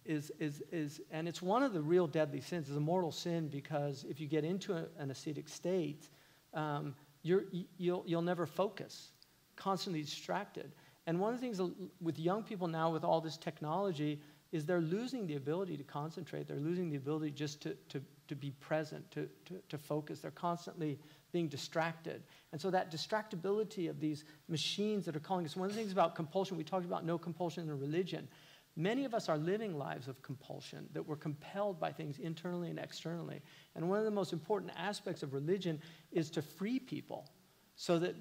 [0.04, 2.68] Is, is, is, and it's one of the real deadly sins.
[2.68, 6.08] It's a mortal sin because if you get into a, an acedic state,
[6.54, 7.44] um, you're,
[7.76, 9.12] you'll, you'll never focus,
[9.56, 10.72] constantly distracted.
[11.06, 11.60] And one of the things
[12.00, 14.20] with young people now, with all this technology,
[14.52, 16.48] is they're losing the ability to concentrate.
[16.48, 20.20] They're losing the ability just to, to, to be present, to, to, to focus.
[20.20, 20.98] They're constantly
[21.32, 22.22] being distracted.
[22.52, 25.92] And so that distractibility of these machines that are calling us, one of the things
[25.92, 28.28] about compulsion, we talked about no compulsion in religion.
[28.76, 32.78] Many of us are living lives of compulsion, that we're compelled by things internally and
[32.78, 33.42] externally.
[33.74, 35.80] And one of the most important aspects of religion
[36.12, 37.28] is to free people
[37.76, 38.14] so that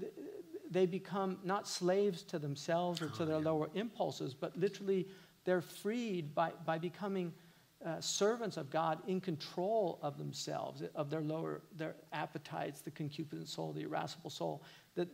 [0.71, 5.07] they become not slaves to themselves or to their oh, lower impulses, but literally
[5.45, 7.33] they're freed by, by becoming
[7.85, 13.47] uh, servants of God in control of themselves, of their lower, their appetites, the concupiscent
[13.47, 14.63] soul, the irascible soul.
[14.95, 15.07] That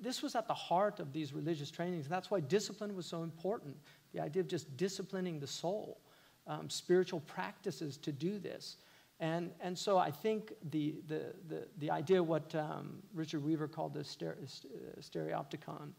[0.00, 2.08] this was at the heart of these religious trainings.
[2.08, 3.76] That's why discipline was so important.
[4.12, 6.00] The idea of just disciplining the soul,
[6.46, 8.76] um, spiritual practices to do this.
[9.18, 13.94] And, and so I think the, the, the, the idea, what um, Richard Weaver called
[13.94, 15.92] the stere, uh, stereopticon,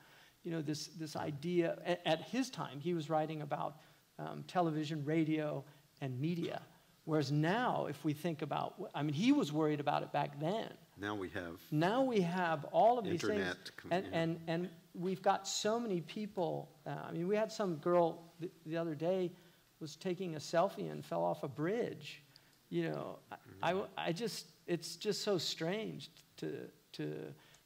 [0.44, 3.78] you know, this, this idea, at, at, his time, he was writing about
[4.20, 5.64] um, television, radio,
[6.02, 6.62] and media.
[7.06, 10.68] Whereas now, if we think about, I mean, he was worried about it back then.
[11.00, 11.60] Now we have.
[11.72, 13.92] Now we have all of these Internet, things.
[13.92, 14.20] And, yeah.
[14.20, 16.70] and, and we've got so many people.
[16.86, 19.32] Uh, I mean, we had some girl the, the other day
[19.80, 22.22] was taking a selfie and fell off a bridge
[22.70, 23.20] you know,
[23.62, 27.14] I, I, I, just, it's just so strange to, to,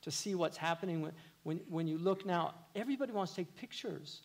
[0.01, 1.11] to see what's happening when,
[1.43, 4.21] when, when you look now, everybody wants to take pictures.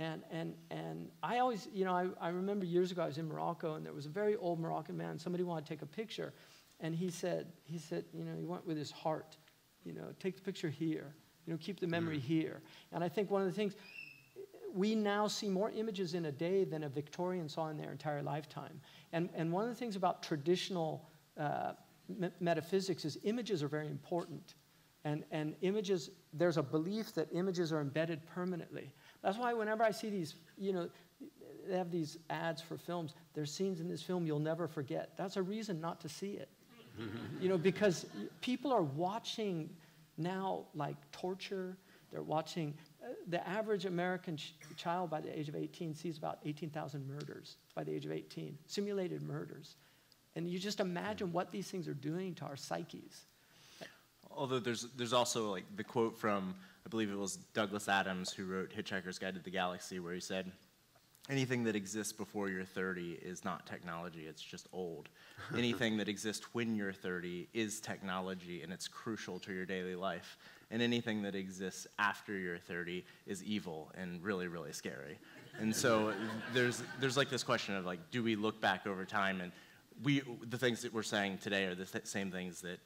[0.00, 3.28] And, and, and I always, you know, I, I remember years ago I was in
[3.28, 6.32] Morocco and there was a very old Moroccan man, somebody wanted to take a picture.
[6.80, 9.36] And he said, he said, you know, he went with his heart,
[9.84, 11.14] you know, take the picture here,
[11.44, 12.22] you know, keep the memory mm.
[12.22, 12.62] here.
[12.92, 13.76] And I think one of the things,
[14.72, 18.22] we now see more images in a day than a Victorian saw in their entire
[18.22, 18.80] lifetime.
[19.12, 21.72] And, and one of the things about traditional uh,
[22.08, 24.54] me- metaphysics is images are very important.
[25.04, 28.92] And, and images, there's a belief that images are embedded permanently.
[29.22, 30.88] That's why whenever I see these, you know,
[31.68, 35.10] they have these ads for films, there's scenes in this film you'll never forget.
[35.16, 36.48] That's a reason not to see it.
[37.40, 38.06] you know, because
[38.40, 39.70] people are watching
[40.18, 41.76] now like torture,
[42.10, 46.38] they're watching uh, the average American ch- child by the age of 18 sees about
[46.44, 49.76] 18,000 murders by the age of 18, simulated murders.
[50.36, 53.24] And you just imagine what these things are doing to our psyches.
[54.30, 56.54] Although there's, there's also like the quote from,
[56.86, 60.20] I believe it was Douglas Adams who wrote Hitchhiker's Guide to the Galaxy, where he
[60.20, 60.50] said,
[61.28, 65.08] anything that exists before you're 30 is not technology, it's just old.
[65.56, 70.36] anything that exists when you're 30 is technology and it's crucial to your daily life
[70.70, 75.18] and anything that exists after you're 30 is evil and really, really scary.
[75.58, 76.12] And so
[76.54, 79.52] there's, there's like this question of like, do we look back over time and
[80.02, 82.78] we, the things that we're saying today are the th- same things that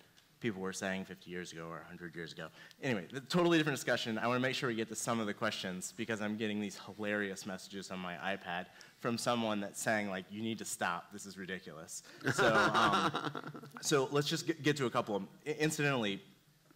[0.44, 2.48] people were saying 50 years ago or 100 years ago.
[2.82, 4.18] Anyway, totally different discussion.
[4.18, 6.60] I want to make sure we get to some of the questions because I'm getting
[6.60, 8.66] these hilarious messages on my iPad
[9.00, 11.10] from someone that's saying like, you need to stop.
[11.14, 12.02] This is ridiculous.
[12.34, 13.10] So, um,
[13.80, 15.56] so let's just get, get to a couple of them.
[15.58, 16.20] Incidentally,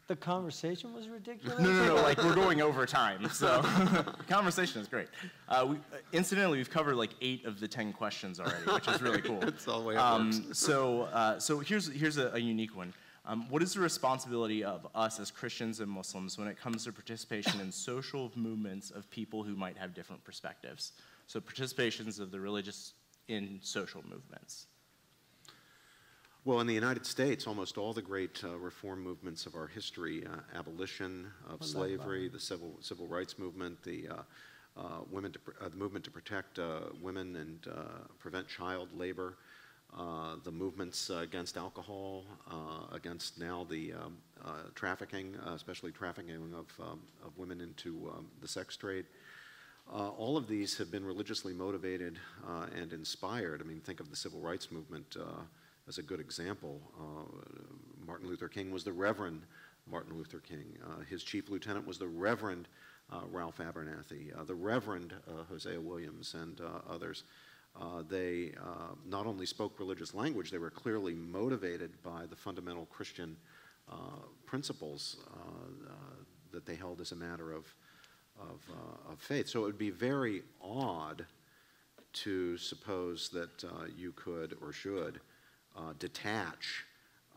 [0.06, 1.60] the conversation was ridiculous?
[1.60, 3.60] No, no, no, like we're going over time, so
[4.28, 5.08] conversation is great.
[5.50, 5.76] Uh, we,
[6.14, 9.40] incidentally, we've covered like eight of the 10 questions already, which is really cool.
[9.40, 12.94] That's all the way it um, so, uh, so here's, here's a, a unique one.
[13.28, 16.92] Um, what is the responsibility of us as Christians and Muslims when it comes to
[16.92, 20.92] participation in social movements of people who might have different perspectives?
[21.26, 22.94] So participations of the religious
[23.28, 24.66] in social movements.
[26.46, 30.24] Well, in the United States, almost all the great uh, reform movements of our history,
[30.24, 34.14] uh, abolition of slavery, the civil, civil rights movement, the, uh,
[34.80, 37.68] uh women to, uh, the movement to protect uh, women and
[38.18, 39.36] prevent child labor,
[40.44, 42.24] the movements against alcohol,
[42.92, 44.16] against now the um,
[44.74, 49.04] trafficking, especially trafficking of, um, of women into um, the sex trade.
[49.92, 53.62] Uh, all of these have been religiously motivated uh, and inspired.
[53.62, 55.40] I mean, think of the civil rights movement uh,
[55.88, 56.80] as a good example.
[56.98, 59.42] Uh, Martin Luther King was the Reverend
[59.90, 60.76] Martin Luther King.
[60.84, 62.68] Uh, his chief lieutenant was the Reverend
[63.10, 65.14] uh, Ralph Abernathy, the Reverend
[65.48, 67.24] Hosea Williams, and others.
[67.80, 72.86] Uh, they uh, not only spoke religious language, they were clearly motivated by the fundamental
[72.86, 73.36] Christian
[73.90, 73.94] uh,
[74.46, 75.16] principles
[76.50, 77.66] that they held as a matter of,
[78.40, 78.60] of,
[79.10, 79.48] of, faith.
[79.48, 81.24] So it would be very odd
[82.14, 83.64] to suppose that
[83.96, 85.20] you could or should
[85.76, 86.84] uh, detach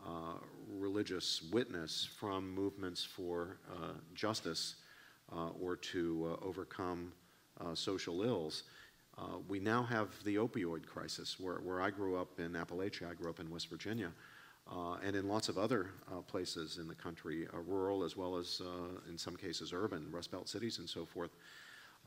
[0.04, 0.34] uh,
[0.68, 4.76] religious witness from movements for uh, justice
[5.32, 7.12] uh, or to uh, overcome
[7.74, 8.64] social ills.
[9.48, 13.30] We now have the opioid crisis, where, where I grew up in Appalachia, I grew
[13.30, 14.12] up in West Virginia.
[14.70, 18.36] Uh, and in lots of other uh, places in the country, uh, rural as well
[18.36, 18.62] as
[19.08, 21.30] in some cases urban, Rust Belt cities and so forth,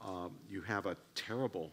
[0.03, 1.72] um, you have a terrible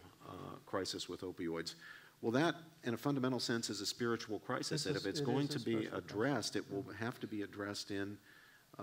[0.66, 1.74] crisis with opioids.
[2.20, 2.54] Well, that,
[2.84, 4.84] in a fundamental sense, is a spiritual crisis.
[4.84, 8.16] That if it's going to be addressed, it will have to be addressed in,
[8.78, 8.82] uh,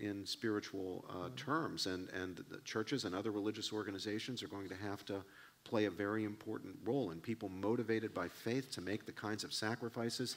[0.00, 1.86] in spiritual uh, terms.
[1.86, 5.22] And, and the churches and other religious organizations are going to have to
[5.64, 9.52] play a very important role in people motivated by faith to make the kinds of
[9.52, 10.36] sacrifices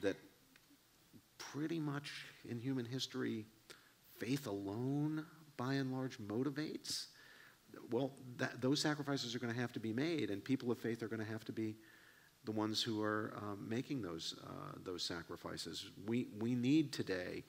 [0.00, 0.16] that
[1.38, 3.44] pretty much in human history,
[4.18, 5.24] faith alone,
[5.56, 7.06] by and large, motivates.
[7.90, 11.02] Well, that, those sacrifices are going to have to be made, and people of faith
[11.02, 11.76] are going to have to be
[12.44, 15.90] the ones who are um, making those, uh, those sacrifices.
[16.06, 17.44] We, we need today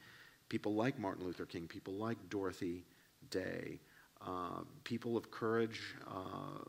[0.49, 2.84] people like Martin Luther King, people like Dorothy
[3.30, 3.80] Day,
[4.26, 6.60] uh, people of courage, uh,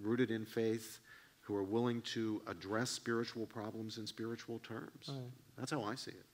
[0.00, 1.00] rooted in faith,
[1.40, 5.08] who are willing to address spiritual problems in spiritual terms.
[5.08, 5.30] Right.
[5.56, 6.26] That's how I see it.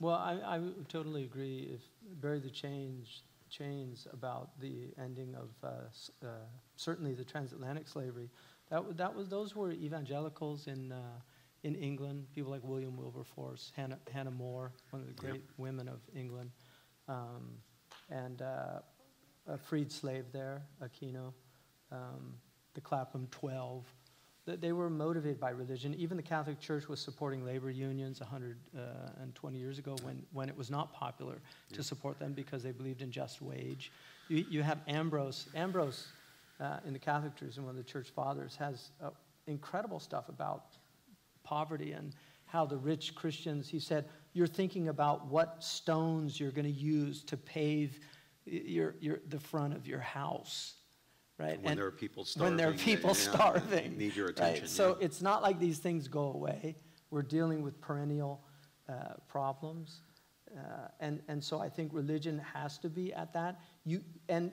[0.00, 1.70] Well, I, I totally agree.
[1.74, 1.80] If
[2.20, 6.30] bury the change, chains about the ending of uh, uh,
[6.76, 8.30] certainly the transatlantic slavery,
[8.70, 11.20] that, that was those were evangelicals in uh,
[11.64, 12.26] in England.
[12.34, 15.32] People like William Wilberforce, Hannah, Hannah More, one of the Yep.
[15.32, 16.50] great women of England,
[17.08, 17.58] um,
[18.10, 18.80] and uh,
[19.48, 21.32] a freed slave there, Equiano,
[21.90, 22.34] um,
[22.74, 23.84] the Clapham Twelve.
[24.46, 25.94] That they were motivated by religion.
[25.98, 30.70] Even the Catholic Church was supporting labor unions 120 years ago when, when it was
[30.70, 31.42] not popular
[31.74, 33.92] to support them because they believed in just wage.
[34.28, 35.48] You, you have Ambrose.
[35.54, 36.06] Ambrose
[36.60, 39.10] uh, in the Catholic tradition, one of the church fathers, has uh,
[39.46, 40.76] incredible stuff about
[41.44, 42.14] poverty and
[42.46, 47.22] how the rich Christians, he said, you're thinking about what stones you're going to use
[47.24, 47.98] to pave
[48.46, 50.74] your, your, the front of your house,
[51.38, 51.60] right?
[51.62, 53.96] When And- there are people when there are starving, people starving.
[53.98, 54.36] need your right?
[54.38, 55.06] attention, So yeah.
[55.06, 56.76] it's not like these things go away.
[57.10, 58.42] We're dealing with perennial
[58.88, 60.00] uh, problems.
[60.56, 63.60] Uh, and, and so I think religion has to be at that.
[63.84, 64.50] You, and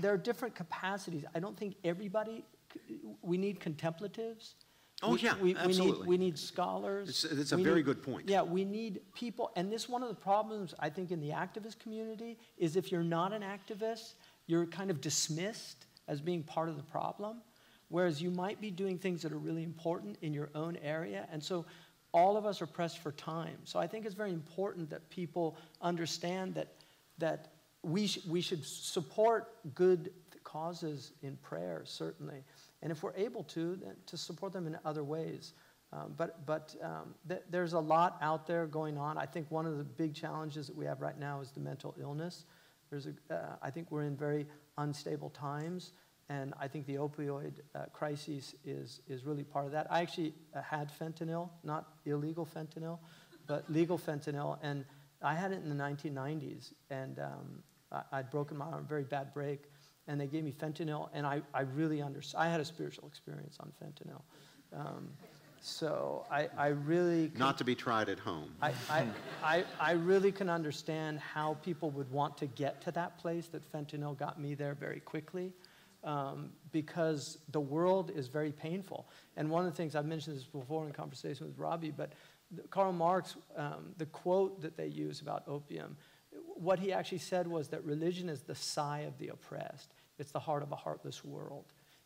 [0.00, 1.24] there are different capacities.
[1.34, 2.44] I don't think everybody,
[3.22, 4.54] we need contemplatives.
[5.02, 6.00] Oh, We- yeah, we, we absolutely.
[6.00, 7.24] Need, we need scholars.
[7.24, 8.28] It's- it's a We very need- good point.
[8.28, 11.78] Yeah, we need people, and this one of the problems I think in the activist
[11.78, 14.14] community is if you're not an activist,
[14.46, 17.42] you're kind of dismissed as being part of the problem,
[17.88, 21.42] whereas you might be doing things that are really important in your own area, and
[21.42, 21.64] so
[22.12, 23.58] all of us are pressed for time.
[23.64, 26.68] So I think it's very important that people understand that
[27.18, 27.52] that
[27.82, 30.10] we sh- we should support good
[30.44, 32.42] causes in prayer certainly,
[32.82, 35.52] and if we're able to, then to support them in other ways.
[35.92, 39.16] Um, but but um, th- there's a lot out there going on.
[39.16, 41.94] I think one of the big challenges that we have right now is the mental
[42.00, 42.44] illness.
[42.90, 44.46] There's a, uh, I think we're in very
[44.78, 45.92] unstable times,
[46.30, 49.86] and I think the opioid uh, crisis is, is really part of that.
[49.90, 52.98] I actually uh, had fentanyl, not illegal fentanyl,
[53.46, 54.84] but legal fentanyl, and
[55.22, 59.32] I had it in the 1990s, and um, I, I'd broken my arm, very bad
[59.32, 59.60] break,
[60.06, 62.40] and they gave me fentanyl, and I, I really understood.
[62.40, 64.22] I had a spiritual experience on fentanyl.
[64.74, 65.08] Um,
[65.60, 68.50] so I, I really can- Not to be tried at home.
[68.62, 69.06] I, I,
[69.42, 73.70] I, I really can understand how people would want to get to that place that
[73.72, 75.52] fentanyl got me there very quickly
[76.04, 79.08] um, because the world is very painful.
[79.36, 82.12] And one of the things, I've mentioned this before in conversation with Robbie, but
[82.70, 85.96] Karl Marx, um, the quote that they use about opium,
[86.54, 90.40] what he actually said was that religion is the sigh of the oppressed, it's the
[90.40, 91.64] heart of a heartless world.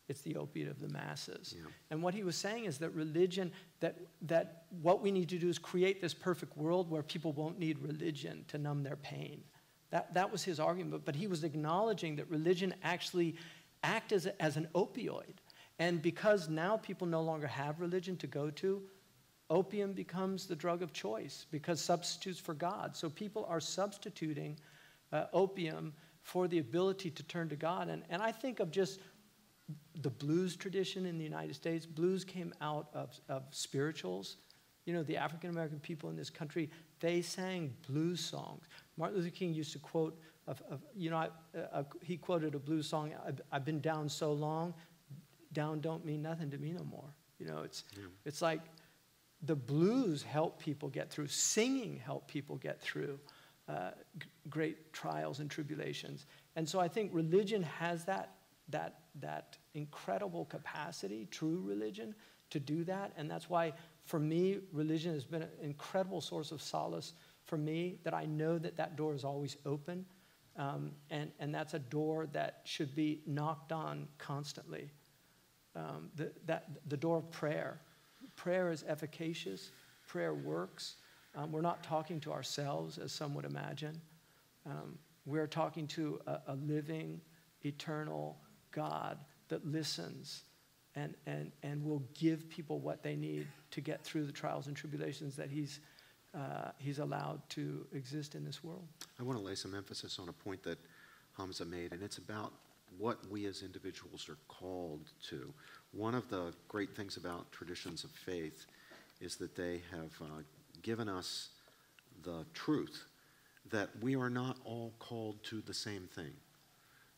[0.09, 1.55] It's the opiate of the masses.
[1.57, 1.65] Yeah.
[1.89, 5.47] And what he was saying is that religion, that, that what we need to do
[5.47, 9.43] is create this perfect world where people won't need religion to numb their pain.
[9.91, 13.35] That, that was his argument, but he was acknowledging that religion actually
[13.83, 15.35] act as, a, as an opioid.
[15.79, 18.81] And because now people no longer have religion to go to,
[19.49, 22.95] opium becomes the drug of choice because substitutes for God.
[22.95, 24.57] So people are substituting
[25.11, 27.89] uh, opium for the ability to turn to God.
[27.89, 28.99] And, and I think of just
[30.01, 31.85] the blues tradition in the United States.
[31.85, 34.37] Blues came out of, of spirituals.
[34.85, 36.69] You know, the African American people in this country,
[36.99, 38.65] they sang blues songs.
[38.97, 42.59] Martin Luther King used to quote, of, of, you know, I, uh, he quoted a
[42.59, 44.73] blues song, I've, I've been down so long,
[45.53, 47.13] down don't mean nothing to me no more.
[47.39, 47.83] You know, it's,
[48.25, 48.61] it's like
[49.41, 53.19] the blues help people get through, singing help people get through
[53.69, 53.91] uh,
[54.49, 56.25] great trials and tribulations.
[56.55, 58.35] And so I think religion has that,
[58.69, 62.15] that, that incredible capacity, true religion,
[62.49, 63.11] to do that.
[63.17, 63.73] And that's why,
[64.05, 67.13] for me, religion has been an incredible source of solace
[67.45, 70.05] for me, that I know that that door is always open.
[70.55, 74.91] Um, and, and that's a door that should be knocked on constantly.
[75.75, 77.81] Um, the, that, the door of prayer.
[78.35, 79.71] Prayer is efficacious,
[80.07, 80.95] prayer works.
[81.35, 83.99] Um, we're not talking to ourselves, as some would imagine.
[84.65, 87.19] Um, we're talking to a, a living,
[87.65, 88.37] eternal
[88.73, 89.17] God
[89.47, 90.43] that listens
[90.95, 94.75] and, and, and will give people what they need to get through the trials and
[94.75, 95.79] tribulations that he's,
[96.35, 98.85] uh, he's allowed to exist in this world.
[99.19, 100.77] I want to lay some emphasis on a point that
[101.37, 102.53] Hamza made, and it's about
[102.97, 105.51] what we as individuals are called to.
[105.91, 108.65] One of the great things about traditions of faith
[109.19, 110.41] is that they have uh,
[110.81, 111.49] given us
[112.23, 113.05] the truth
[113.71, 116.33] that we are not all called to the same thing.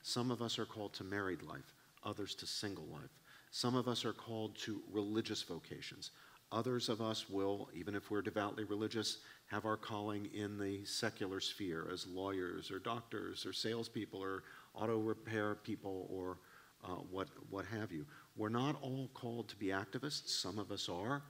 [0.07, 1.73] Some of us are called to married life,
[2.03, 3.09] others to single life.
[3.49, 6.11] Some of us are called to religious vocations.
[6.51, 9.17] Others of us will, even if we're devoutly religious,
[9.47, 14.43] have our calling in the secular sphere as lawyers or doctors or salespeople or
[14.75, 16.37] auto repair people or
[16.83, 18.05] uh, what, what have you.
[18.37, 20.29] We're not all called to be activists.
[20.29, 21.23] Some of us are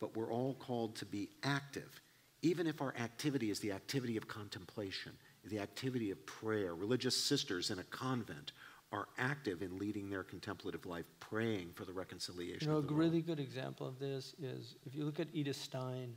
[0.00, 2.00] but we're all called to be active,
[2.42, 5.12] even if our activity is the activity of contemplation,
[5.48, 6.74] the activity of prayer.
[6.74, 8.52] Religious sisters in a convent
[8.92, 12.94] are active in leading their contemplative life, praying for the reconciliation you know, of the
[12.94, 13.26] a really world.
[13.26, 16.14] good example of this is if you look at Edith Stein,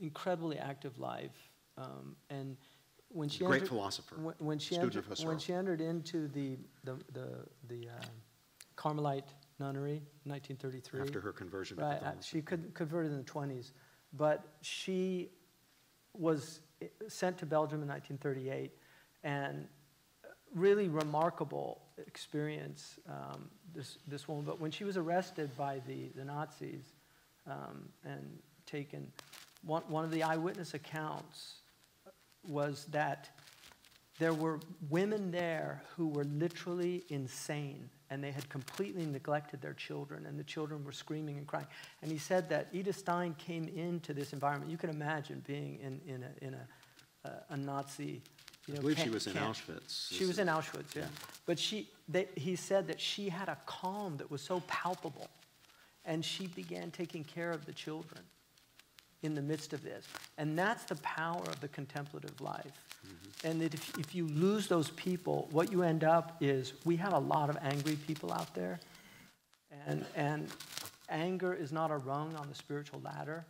[0.00, 2.56] incredibly active life, um, and
[3.10, 5.26] when she Great entered, philosopher, when, when she student entered, of Husserl.
[5.26, 7.28] when she entered into the the the,
[7.68, 8.04] the uh,
[8.76, 9.28] Carmelite
[9.58, 11.00] nunnery, 1933.
[11.00, 13.72] after her conversion Right, she could, converted in the 20s,
[14.12, 15.30] but she
[16.14, 16.60] was
[17.08, 18.72] sent to Belgium in 1938,
[19.24, 19.66] and
[20.54, 24.44] really remarkable experience, um, this, this woman.
[24.44, 26.92] But when she was arrested by the, the Nazis
[27.46, 29.10] um, and taken,
[29.64, 31.60] one, one of the eyewitness accounts
[32.46, 33.30] was that
[34.18, 40.26] there were women there who were literally insane and they had completely neglected their children
[40.26, 41.66] and the children were screaming and crying.
[42.02, 44.70] And he said that edith stein came into this environment.
[44.70, 48.22] You can imagine being in, in, a, in a, a, a nazi
[48.66, 49.32] you know, I believe she was in.
[49.32, 50.12] Auschwitz.
[50.12, 51.04] she was in auschwitz yeah.
[51.46, 55.28] But she, they, he said that she had a calm that was so palpable
[56.04, 58.22] and she began taking care of the children
[59.22, 60.06] in the midst of this.
[60.36, 62.86] And that's the power of the contemplative life.
[63.06, 63.46] Mm-hmm.
[63.48, 67.12] And that if, if you lose those people, what you end up is we have
[67.12, 68.78] a lot of angry people out there.
[69.86, 70.48] And, and
[71.08, 73.44] anger is not a rung on the spiritual ladder,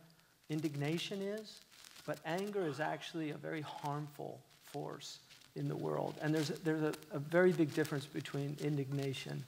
[0.49, 1.59] indignation is,
[2.05, 5.19] but anger is actually a very harmful force
[5.55, 6.15] in the world.
[6.21, 9.43] And there's, a, there's a, a very big difference between indignation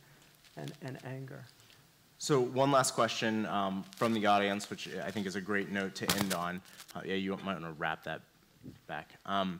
[0.57, 1.43] and, and anger.
[2.21, 5.95] So one last question um, from the audience, which I think is a great note
[5.95, 6.61] to end on.
[6.95, 8.21] Uh, yeah, you might want to wrap that
[8.85, 9.15] back.
[9.25, 9.59] Um,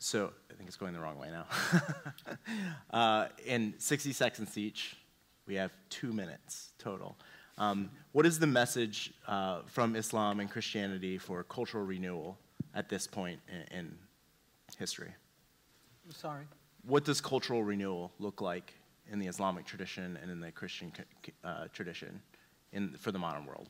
[0.00, 1.46] so I think it's going the wrong way now.
[2.90, 4.96] uh, in 60 seconds each,
[5.46, 7.16] we have two minutes total.
[7.56, 12.36] Um, what is the message uh, from Islam and Christianity for cultural renewal
[12.74, 13.98] at this point in, in
[14.76, 15.12] history?
[16.10, 16.46] Sorry.
[16.84, 18.74] What does cultural renewal look like
[19.10, 20.92] in the Islamic tradition and in the Christian
[21.44, 22.20] uh, tradition
[22.72, 23.68] in, for the modern world?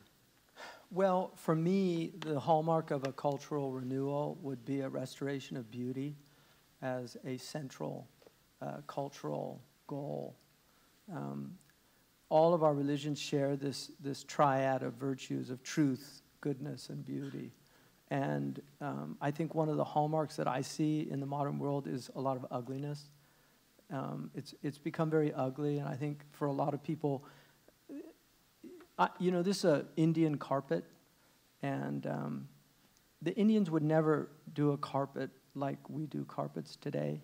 [0.89, 6.15] Well, for me, the hallmark of a cultural renewal would be a restoration of beauty
[6.81, 8.07] as a central
[8.61, 10.35] uh, cultural goal.
[11.13, 11.57] Um,
[12.29, 17.51] all of our religions share this, this triad of virtues of truth, goodness, and beauty.
[18.09, 21.87] And um, I think one of the hallmarks that I see in the modern world
[21.87, 23.09] is a lot of ugliness.
[23.91, 27.23] Um, it's, it's become very ugly, and I think for a lot of people,
[28.99, 30.83] I, you know, this is an Indian carpet,
[31.61, 32.47] and um,
[33.21, 37.21] the Indians would never do a carpet like we do carpets today.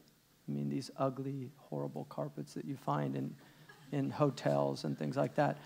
[0.48, 3.36] I mean, these ugly, horrible carpets that you find in,
[3.92, 5.58] in hotels and things like that.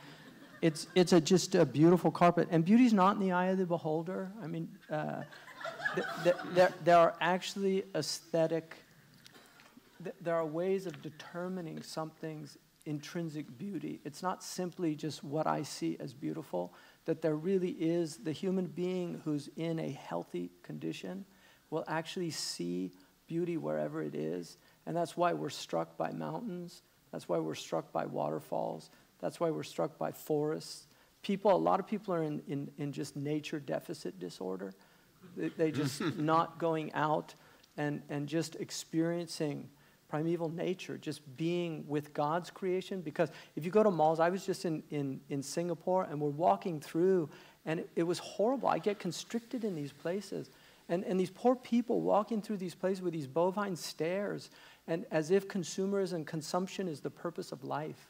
[0.61, 2.48] It's, it's a, just a beautiful carpet.
[2.52, 4.32] And beauty's not in the eye of the beholder.
[4.41, 5.22] I mean, uh,
[5.95, 8.76] th- th- there, there are actually aesthetic,
[10.03, 13.99] th- there are ways of determining something's intrinsic beauty.
[14.06, 16.74] It's not simply just what I see as beautiful,
[17.06, 21.26] that there really is the human being who's in a healthy condition
[21.69, 22.91] will actually see
[23.28, 24.57] beauty wherever it is.
[24.86, 26.82] And that's why we're struck by mountains.
[27.11, 28.90] That's why we're struck by waterfalls.
[29.19, 30.88] That's why we're struck by forests.
[31.24, 34.74] People, a lot of people are in, in, in just nature deficit disorder.
[35.36, 37.36] They, they just not going out
[37.76, 39.69] and, and just experiencing
[40.07, 43.01] primeval nature, just being with God's creation.
[43.01, 46.29] Because if you go to malls, I was just in, in, in Singapore and we're
[46.29, 47.29] walking through,
[47.65, 48.69] and it, it was horrible.
[48.69, 50.49] I get constricted in these places.
[50.89, 54.49] And, and these poor people walking through these places with these bovine stares,
[54.88, 58.09] and as if consumerism and consumption is the purpose of life.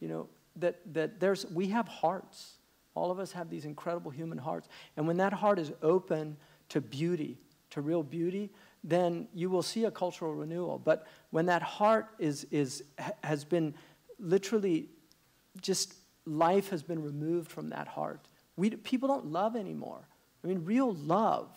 [0.00, 2.54] You know, that, that there's, we have hearts.
[2.94, 4.68] All of us have these incredible human hearts.
[4.96, 6.38] And when that heart is open
[6.70, 7.36] to beauty,
[7.70, 8.50] to real beauty,
[8.84, 10.78] then you will see a cultural renewal.
[10.78, 12.84] But when that heart is, is,
[13.24, 13.74] has been
[14.18, 14.90] literally
[15.60, 15.94] just
[16.26, 20.06] life has been removed from that heart, we, people don't love anymore.
[20.44, 21.50] I mean, real love,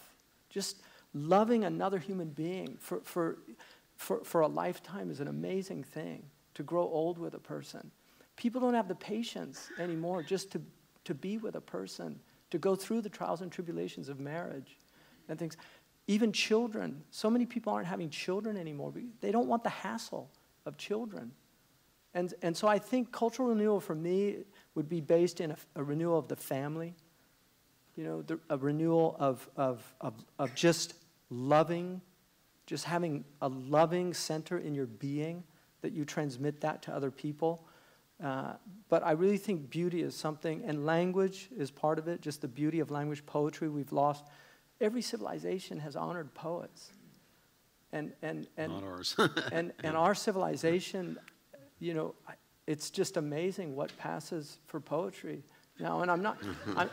[0.49, 0.81] just
[1.13, 3.39] loving another human being for, for,
[3.97, 6.23] for, for a lifetime is an amazing thing.
[6.57, 7.91] to grow old with a person.
[8.35, 10.61] People don't have the patience anymore just to,
[11.03, 14.79] to be with a person, to go through the trials and tribulations of marriage
[15.29, 15.55] and things.
[16.07, 18.93] Even children, so many people aren't having children anymore.
[19.19, 20.29] They don't want the hassle
[20.65, 21.31] of children.
[22.13, 24.37] And, and so I think cultural renewal for me
[24.73, 26.95] would be based in a, a renewal of the family,
[27.95, 30.93] you know, the, a renewal of, of, of, of just
[31.29, 32.01] loving,
[32.65, 35.43] just having a loving center in your being
[35.81, 37.67] that you transmit that to other people.
[38.23, 38.53] Uh,
[38.89, 42.47] but I really think beauty is something, and language is part of it, just the
[42.47, 44.25] beauty of language, poetry we've lost.
[44.79, 46.91] Every civilization has honored poets.
[47.91, 49.15] And, and, and, Not ours.
[49.51, 51.17] and, and our civilization,
[51.79, 52.15] you know,
[52.67, 55.43] it's just amazing what passes for poetry
[55.79, 56.01] now.
[56.01, 56.37] And I'm not,
[56.75, 56.89] I'm,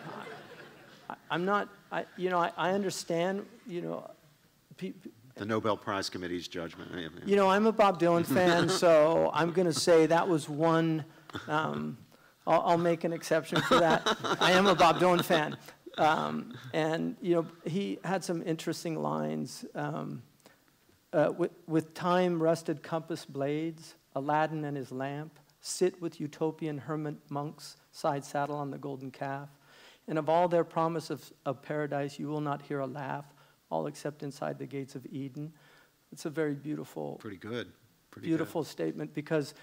[1.31, 4.09] I'm not, I, you know, I, I understand, you know,
[5.35, 6.93] The Nobel Prize Committee's judgment.
[6.95, 7.09] yeah, yeah.
[7.27, 11.05] you know, I'm a Bob Dylan fan, so I'm going to say that was one.
[11.49, 11.99] Um,
[12.47, 14.17] I'll, I'll make an exception for that.
[14.41, 15.57] I am a Bob Dylan fan.
[15.97, 19.65] Um, and, you know, he had some interesting lines.
[19.75, 20.23] Um,
[21.13, 27.15] uh, with, with time rusted compass blades, Aladdin and his lamp, sit with utopian hermit
[27.31, 29.49] monks, side saddle on the golden calf.
[30.09, 33.25] And of all their promise of, of paradise, you will not hear a laugh,
[33.71, 35.53] all except inside the gates of Eden.
[36.13, 37.69] It's a very beautiful, Pretty good.
[38.11, 39.55] Pretty beautiful statement because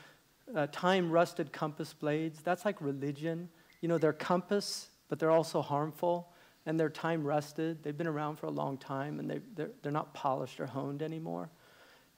[0.55, 3.49] uh, time rusted compass blades, that's like religion.
[3.81, 6.29] You know, they're compass, but they're also harmful.
[6.65, 7.83] And they're time rusted.
[7.83, 11.01] They've been around for a long time and they, they're, they're not polished or honed
[11.01, 11.49] anymore.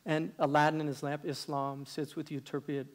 [0.05, 2.87] And Aladdin and his lamp, Islam, sits with utopian,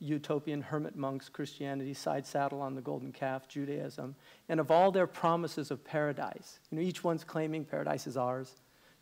[0.00, 4.16] utopian hermit monks, Christianity, side saddle on the golden calf, Judaism.
[4.48, 8.54] And of all their promises of paradise, you know, each one's claiming paradise is ours.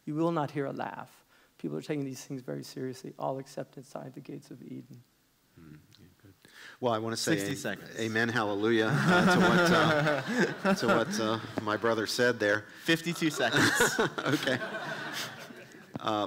[0.05, 1.25] You will not hear a laugh.
[1.57, 5.01] People are taking these things very seriously, all except inside the gates of Eden.
[6.83, 7.91] Well, I want to say 60 a- seconds.
[7.97, 12.65] amen, hallelujah uh, to what, uh, to what uh, my brother said there.
[12.83, 14.01] 52 seconds.
[14.27, 14.59] okay.
[16.01, 16.27] Uh,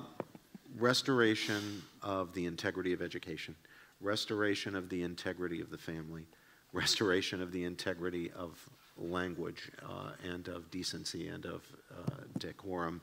[0.78, 3.54] restoration of the integrity of education,
[4.00, 6.26] restoration of the integrity of the family,
[6.72, 8.58] restoration of the integrity of
[8.98, 13.02] language uh, and of decency and of uh, decorum,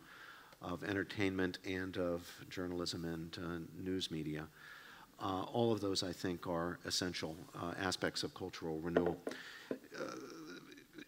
[0.62, 4.46] of entertainment and of journalism and uh, news media.
[5.23, 9.16] Uh, all of those, I think, are essential uh, aspects of cultural renewal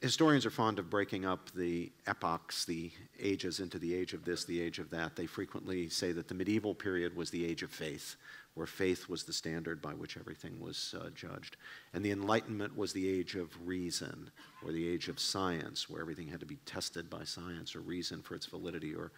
[0.05, 4.45] historians are fond of breaking up the epochs, the ages, into the age of this,
[4.45, 5.17] the age of that.
[5.17, 8.17] They frequently say that the medieval period was the age of faith,
[8.53, 11.57] where faith was the standard by which everything was uh, judged.
[11.95, 14.31] And the Enlightenment was the age of reason,
[14.63, 18.21] or the age of science, where everything had to be tested by science or reason
[18.21, 19.11] for its validity or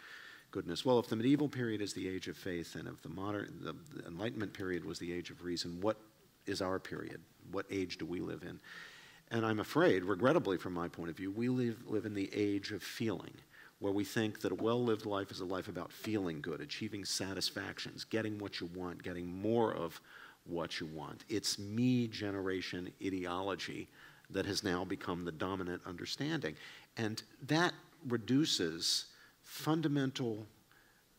[0.56, 0.86] goodness.
[0.86, 3.74] Well, if the medieval period is the age of faith, and if the modern, the,
[3.94, 5.98] the Enlightenment period was the age of reason, what
[6.46, 7.20] is our period?
[7.52, 8.58] What age do we live in?
[9.30, 12.72] And I'm afraid, regrettably from my point of view, we live, live in the age
[12.72, 13.34] of feeling,
[13.80, 17.04] where we think that a well lived life is a life about feeling good, achieving
[17.04, 20.00] satisfactions, getting what you want, getting more of
[20.46, 21.26] what you want.
[21.28, 23.88] It's me generation ideology
[24.30, 26.56] that has now become the dominant understanding.
[26.96, 27.74] And that
[28.08, 29.08] reduces
[29.56, 30.46] fundamental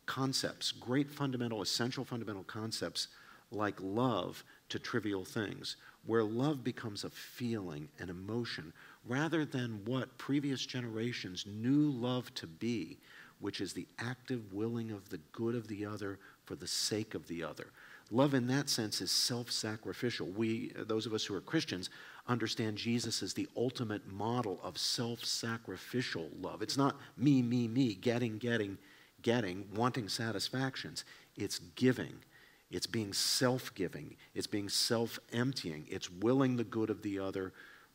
[0.06, 3.08] concepts, great fundamental, essential fundamental concepts
[3.50, 8.72] like love to trivial things, where love becomes a feeling, an emotion,
[9.06, 12.96] rather than what previous generations knew love to be,
[13.40, 17.26] which is the active willing of the good of the other for the sake of
[17.26, 17.66] the other.
[18.10, 20.26] Love in that sense is self sacrificial.
[20.26, 21.90] We, those of us who are Christians,
[22.26, 26.62] understand Jesus as the ultimate model of self sacrificial love.
[26.62, 28.78] It's not me, me, me, getting, getting,
[29.22, 31.04] getting, wanting satisfactions.
[31.36, 32.14] It's giving.
[32.70, 34.16] It's being self giving.
[34.34, 35.86] It's being self emptying.
[35.90, 37.52] It's willing the good of the other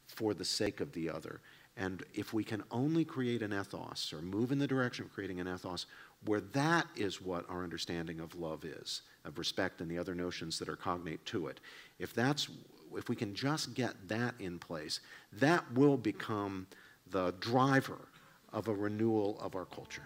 [0.07, 1.41] for the sake of the other.
[1.75, 5.39] And if we can only create an ethos or move in the direction of creating
[5.39, 5.87] an ethos
[6.25, 10.59] where that is what our understanding of love is, of respect and the other notions
[10.59, 11.59] that are cognate to it,
[11.99, 12.49] if that's
[12.95, 14.99] if we can just get that in place,
[15.33, 16.67] that will become
[17.09, 18.07] the driver
[18.51, 20.03] of a renewal of our culture.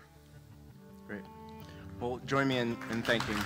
[1.05, 1.21] Great.
[1.99, 3.37] Well, join me in, in thanking.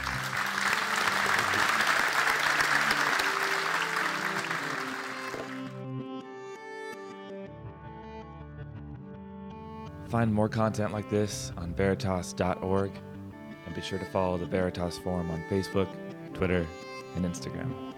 [10.12, 12.92] Find more content like this on veritas.org
[13.66, 15.88] and be sure to follow the Veritas Forum on Facebook,
[16.34, 16.68] Twitter,
[17.16, 17.91] and Instagram.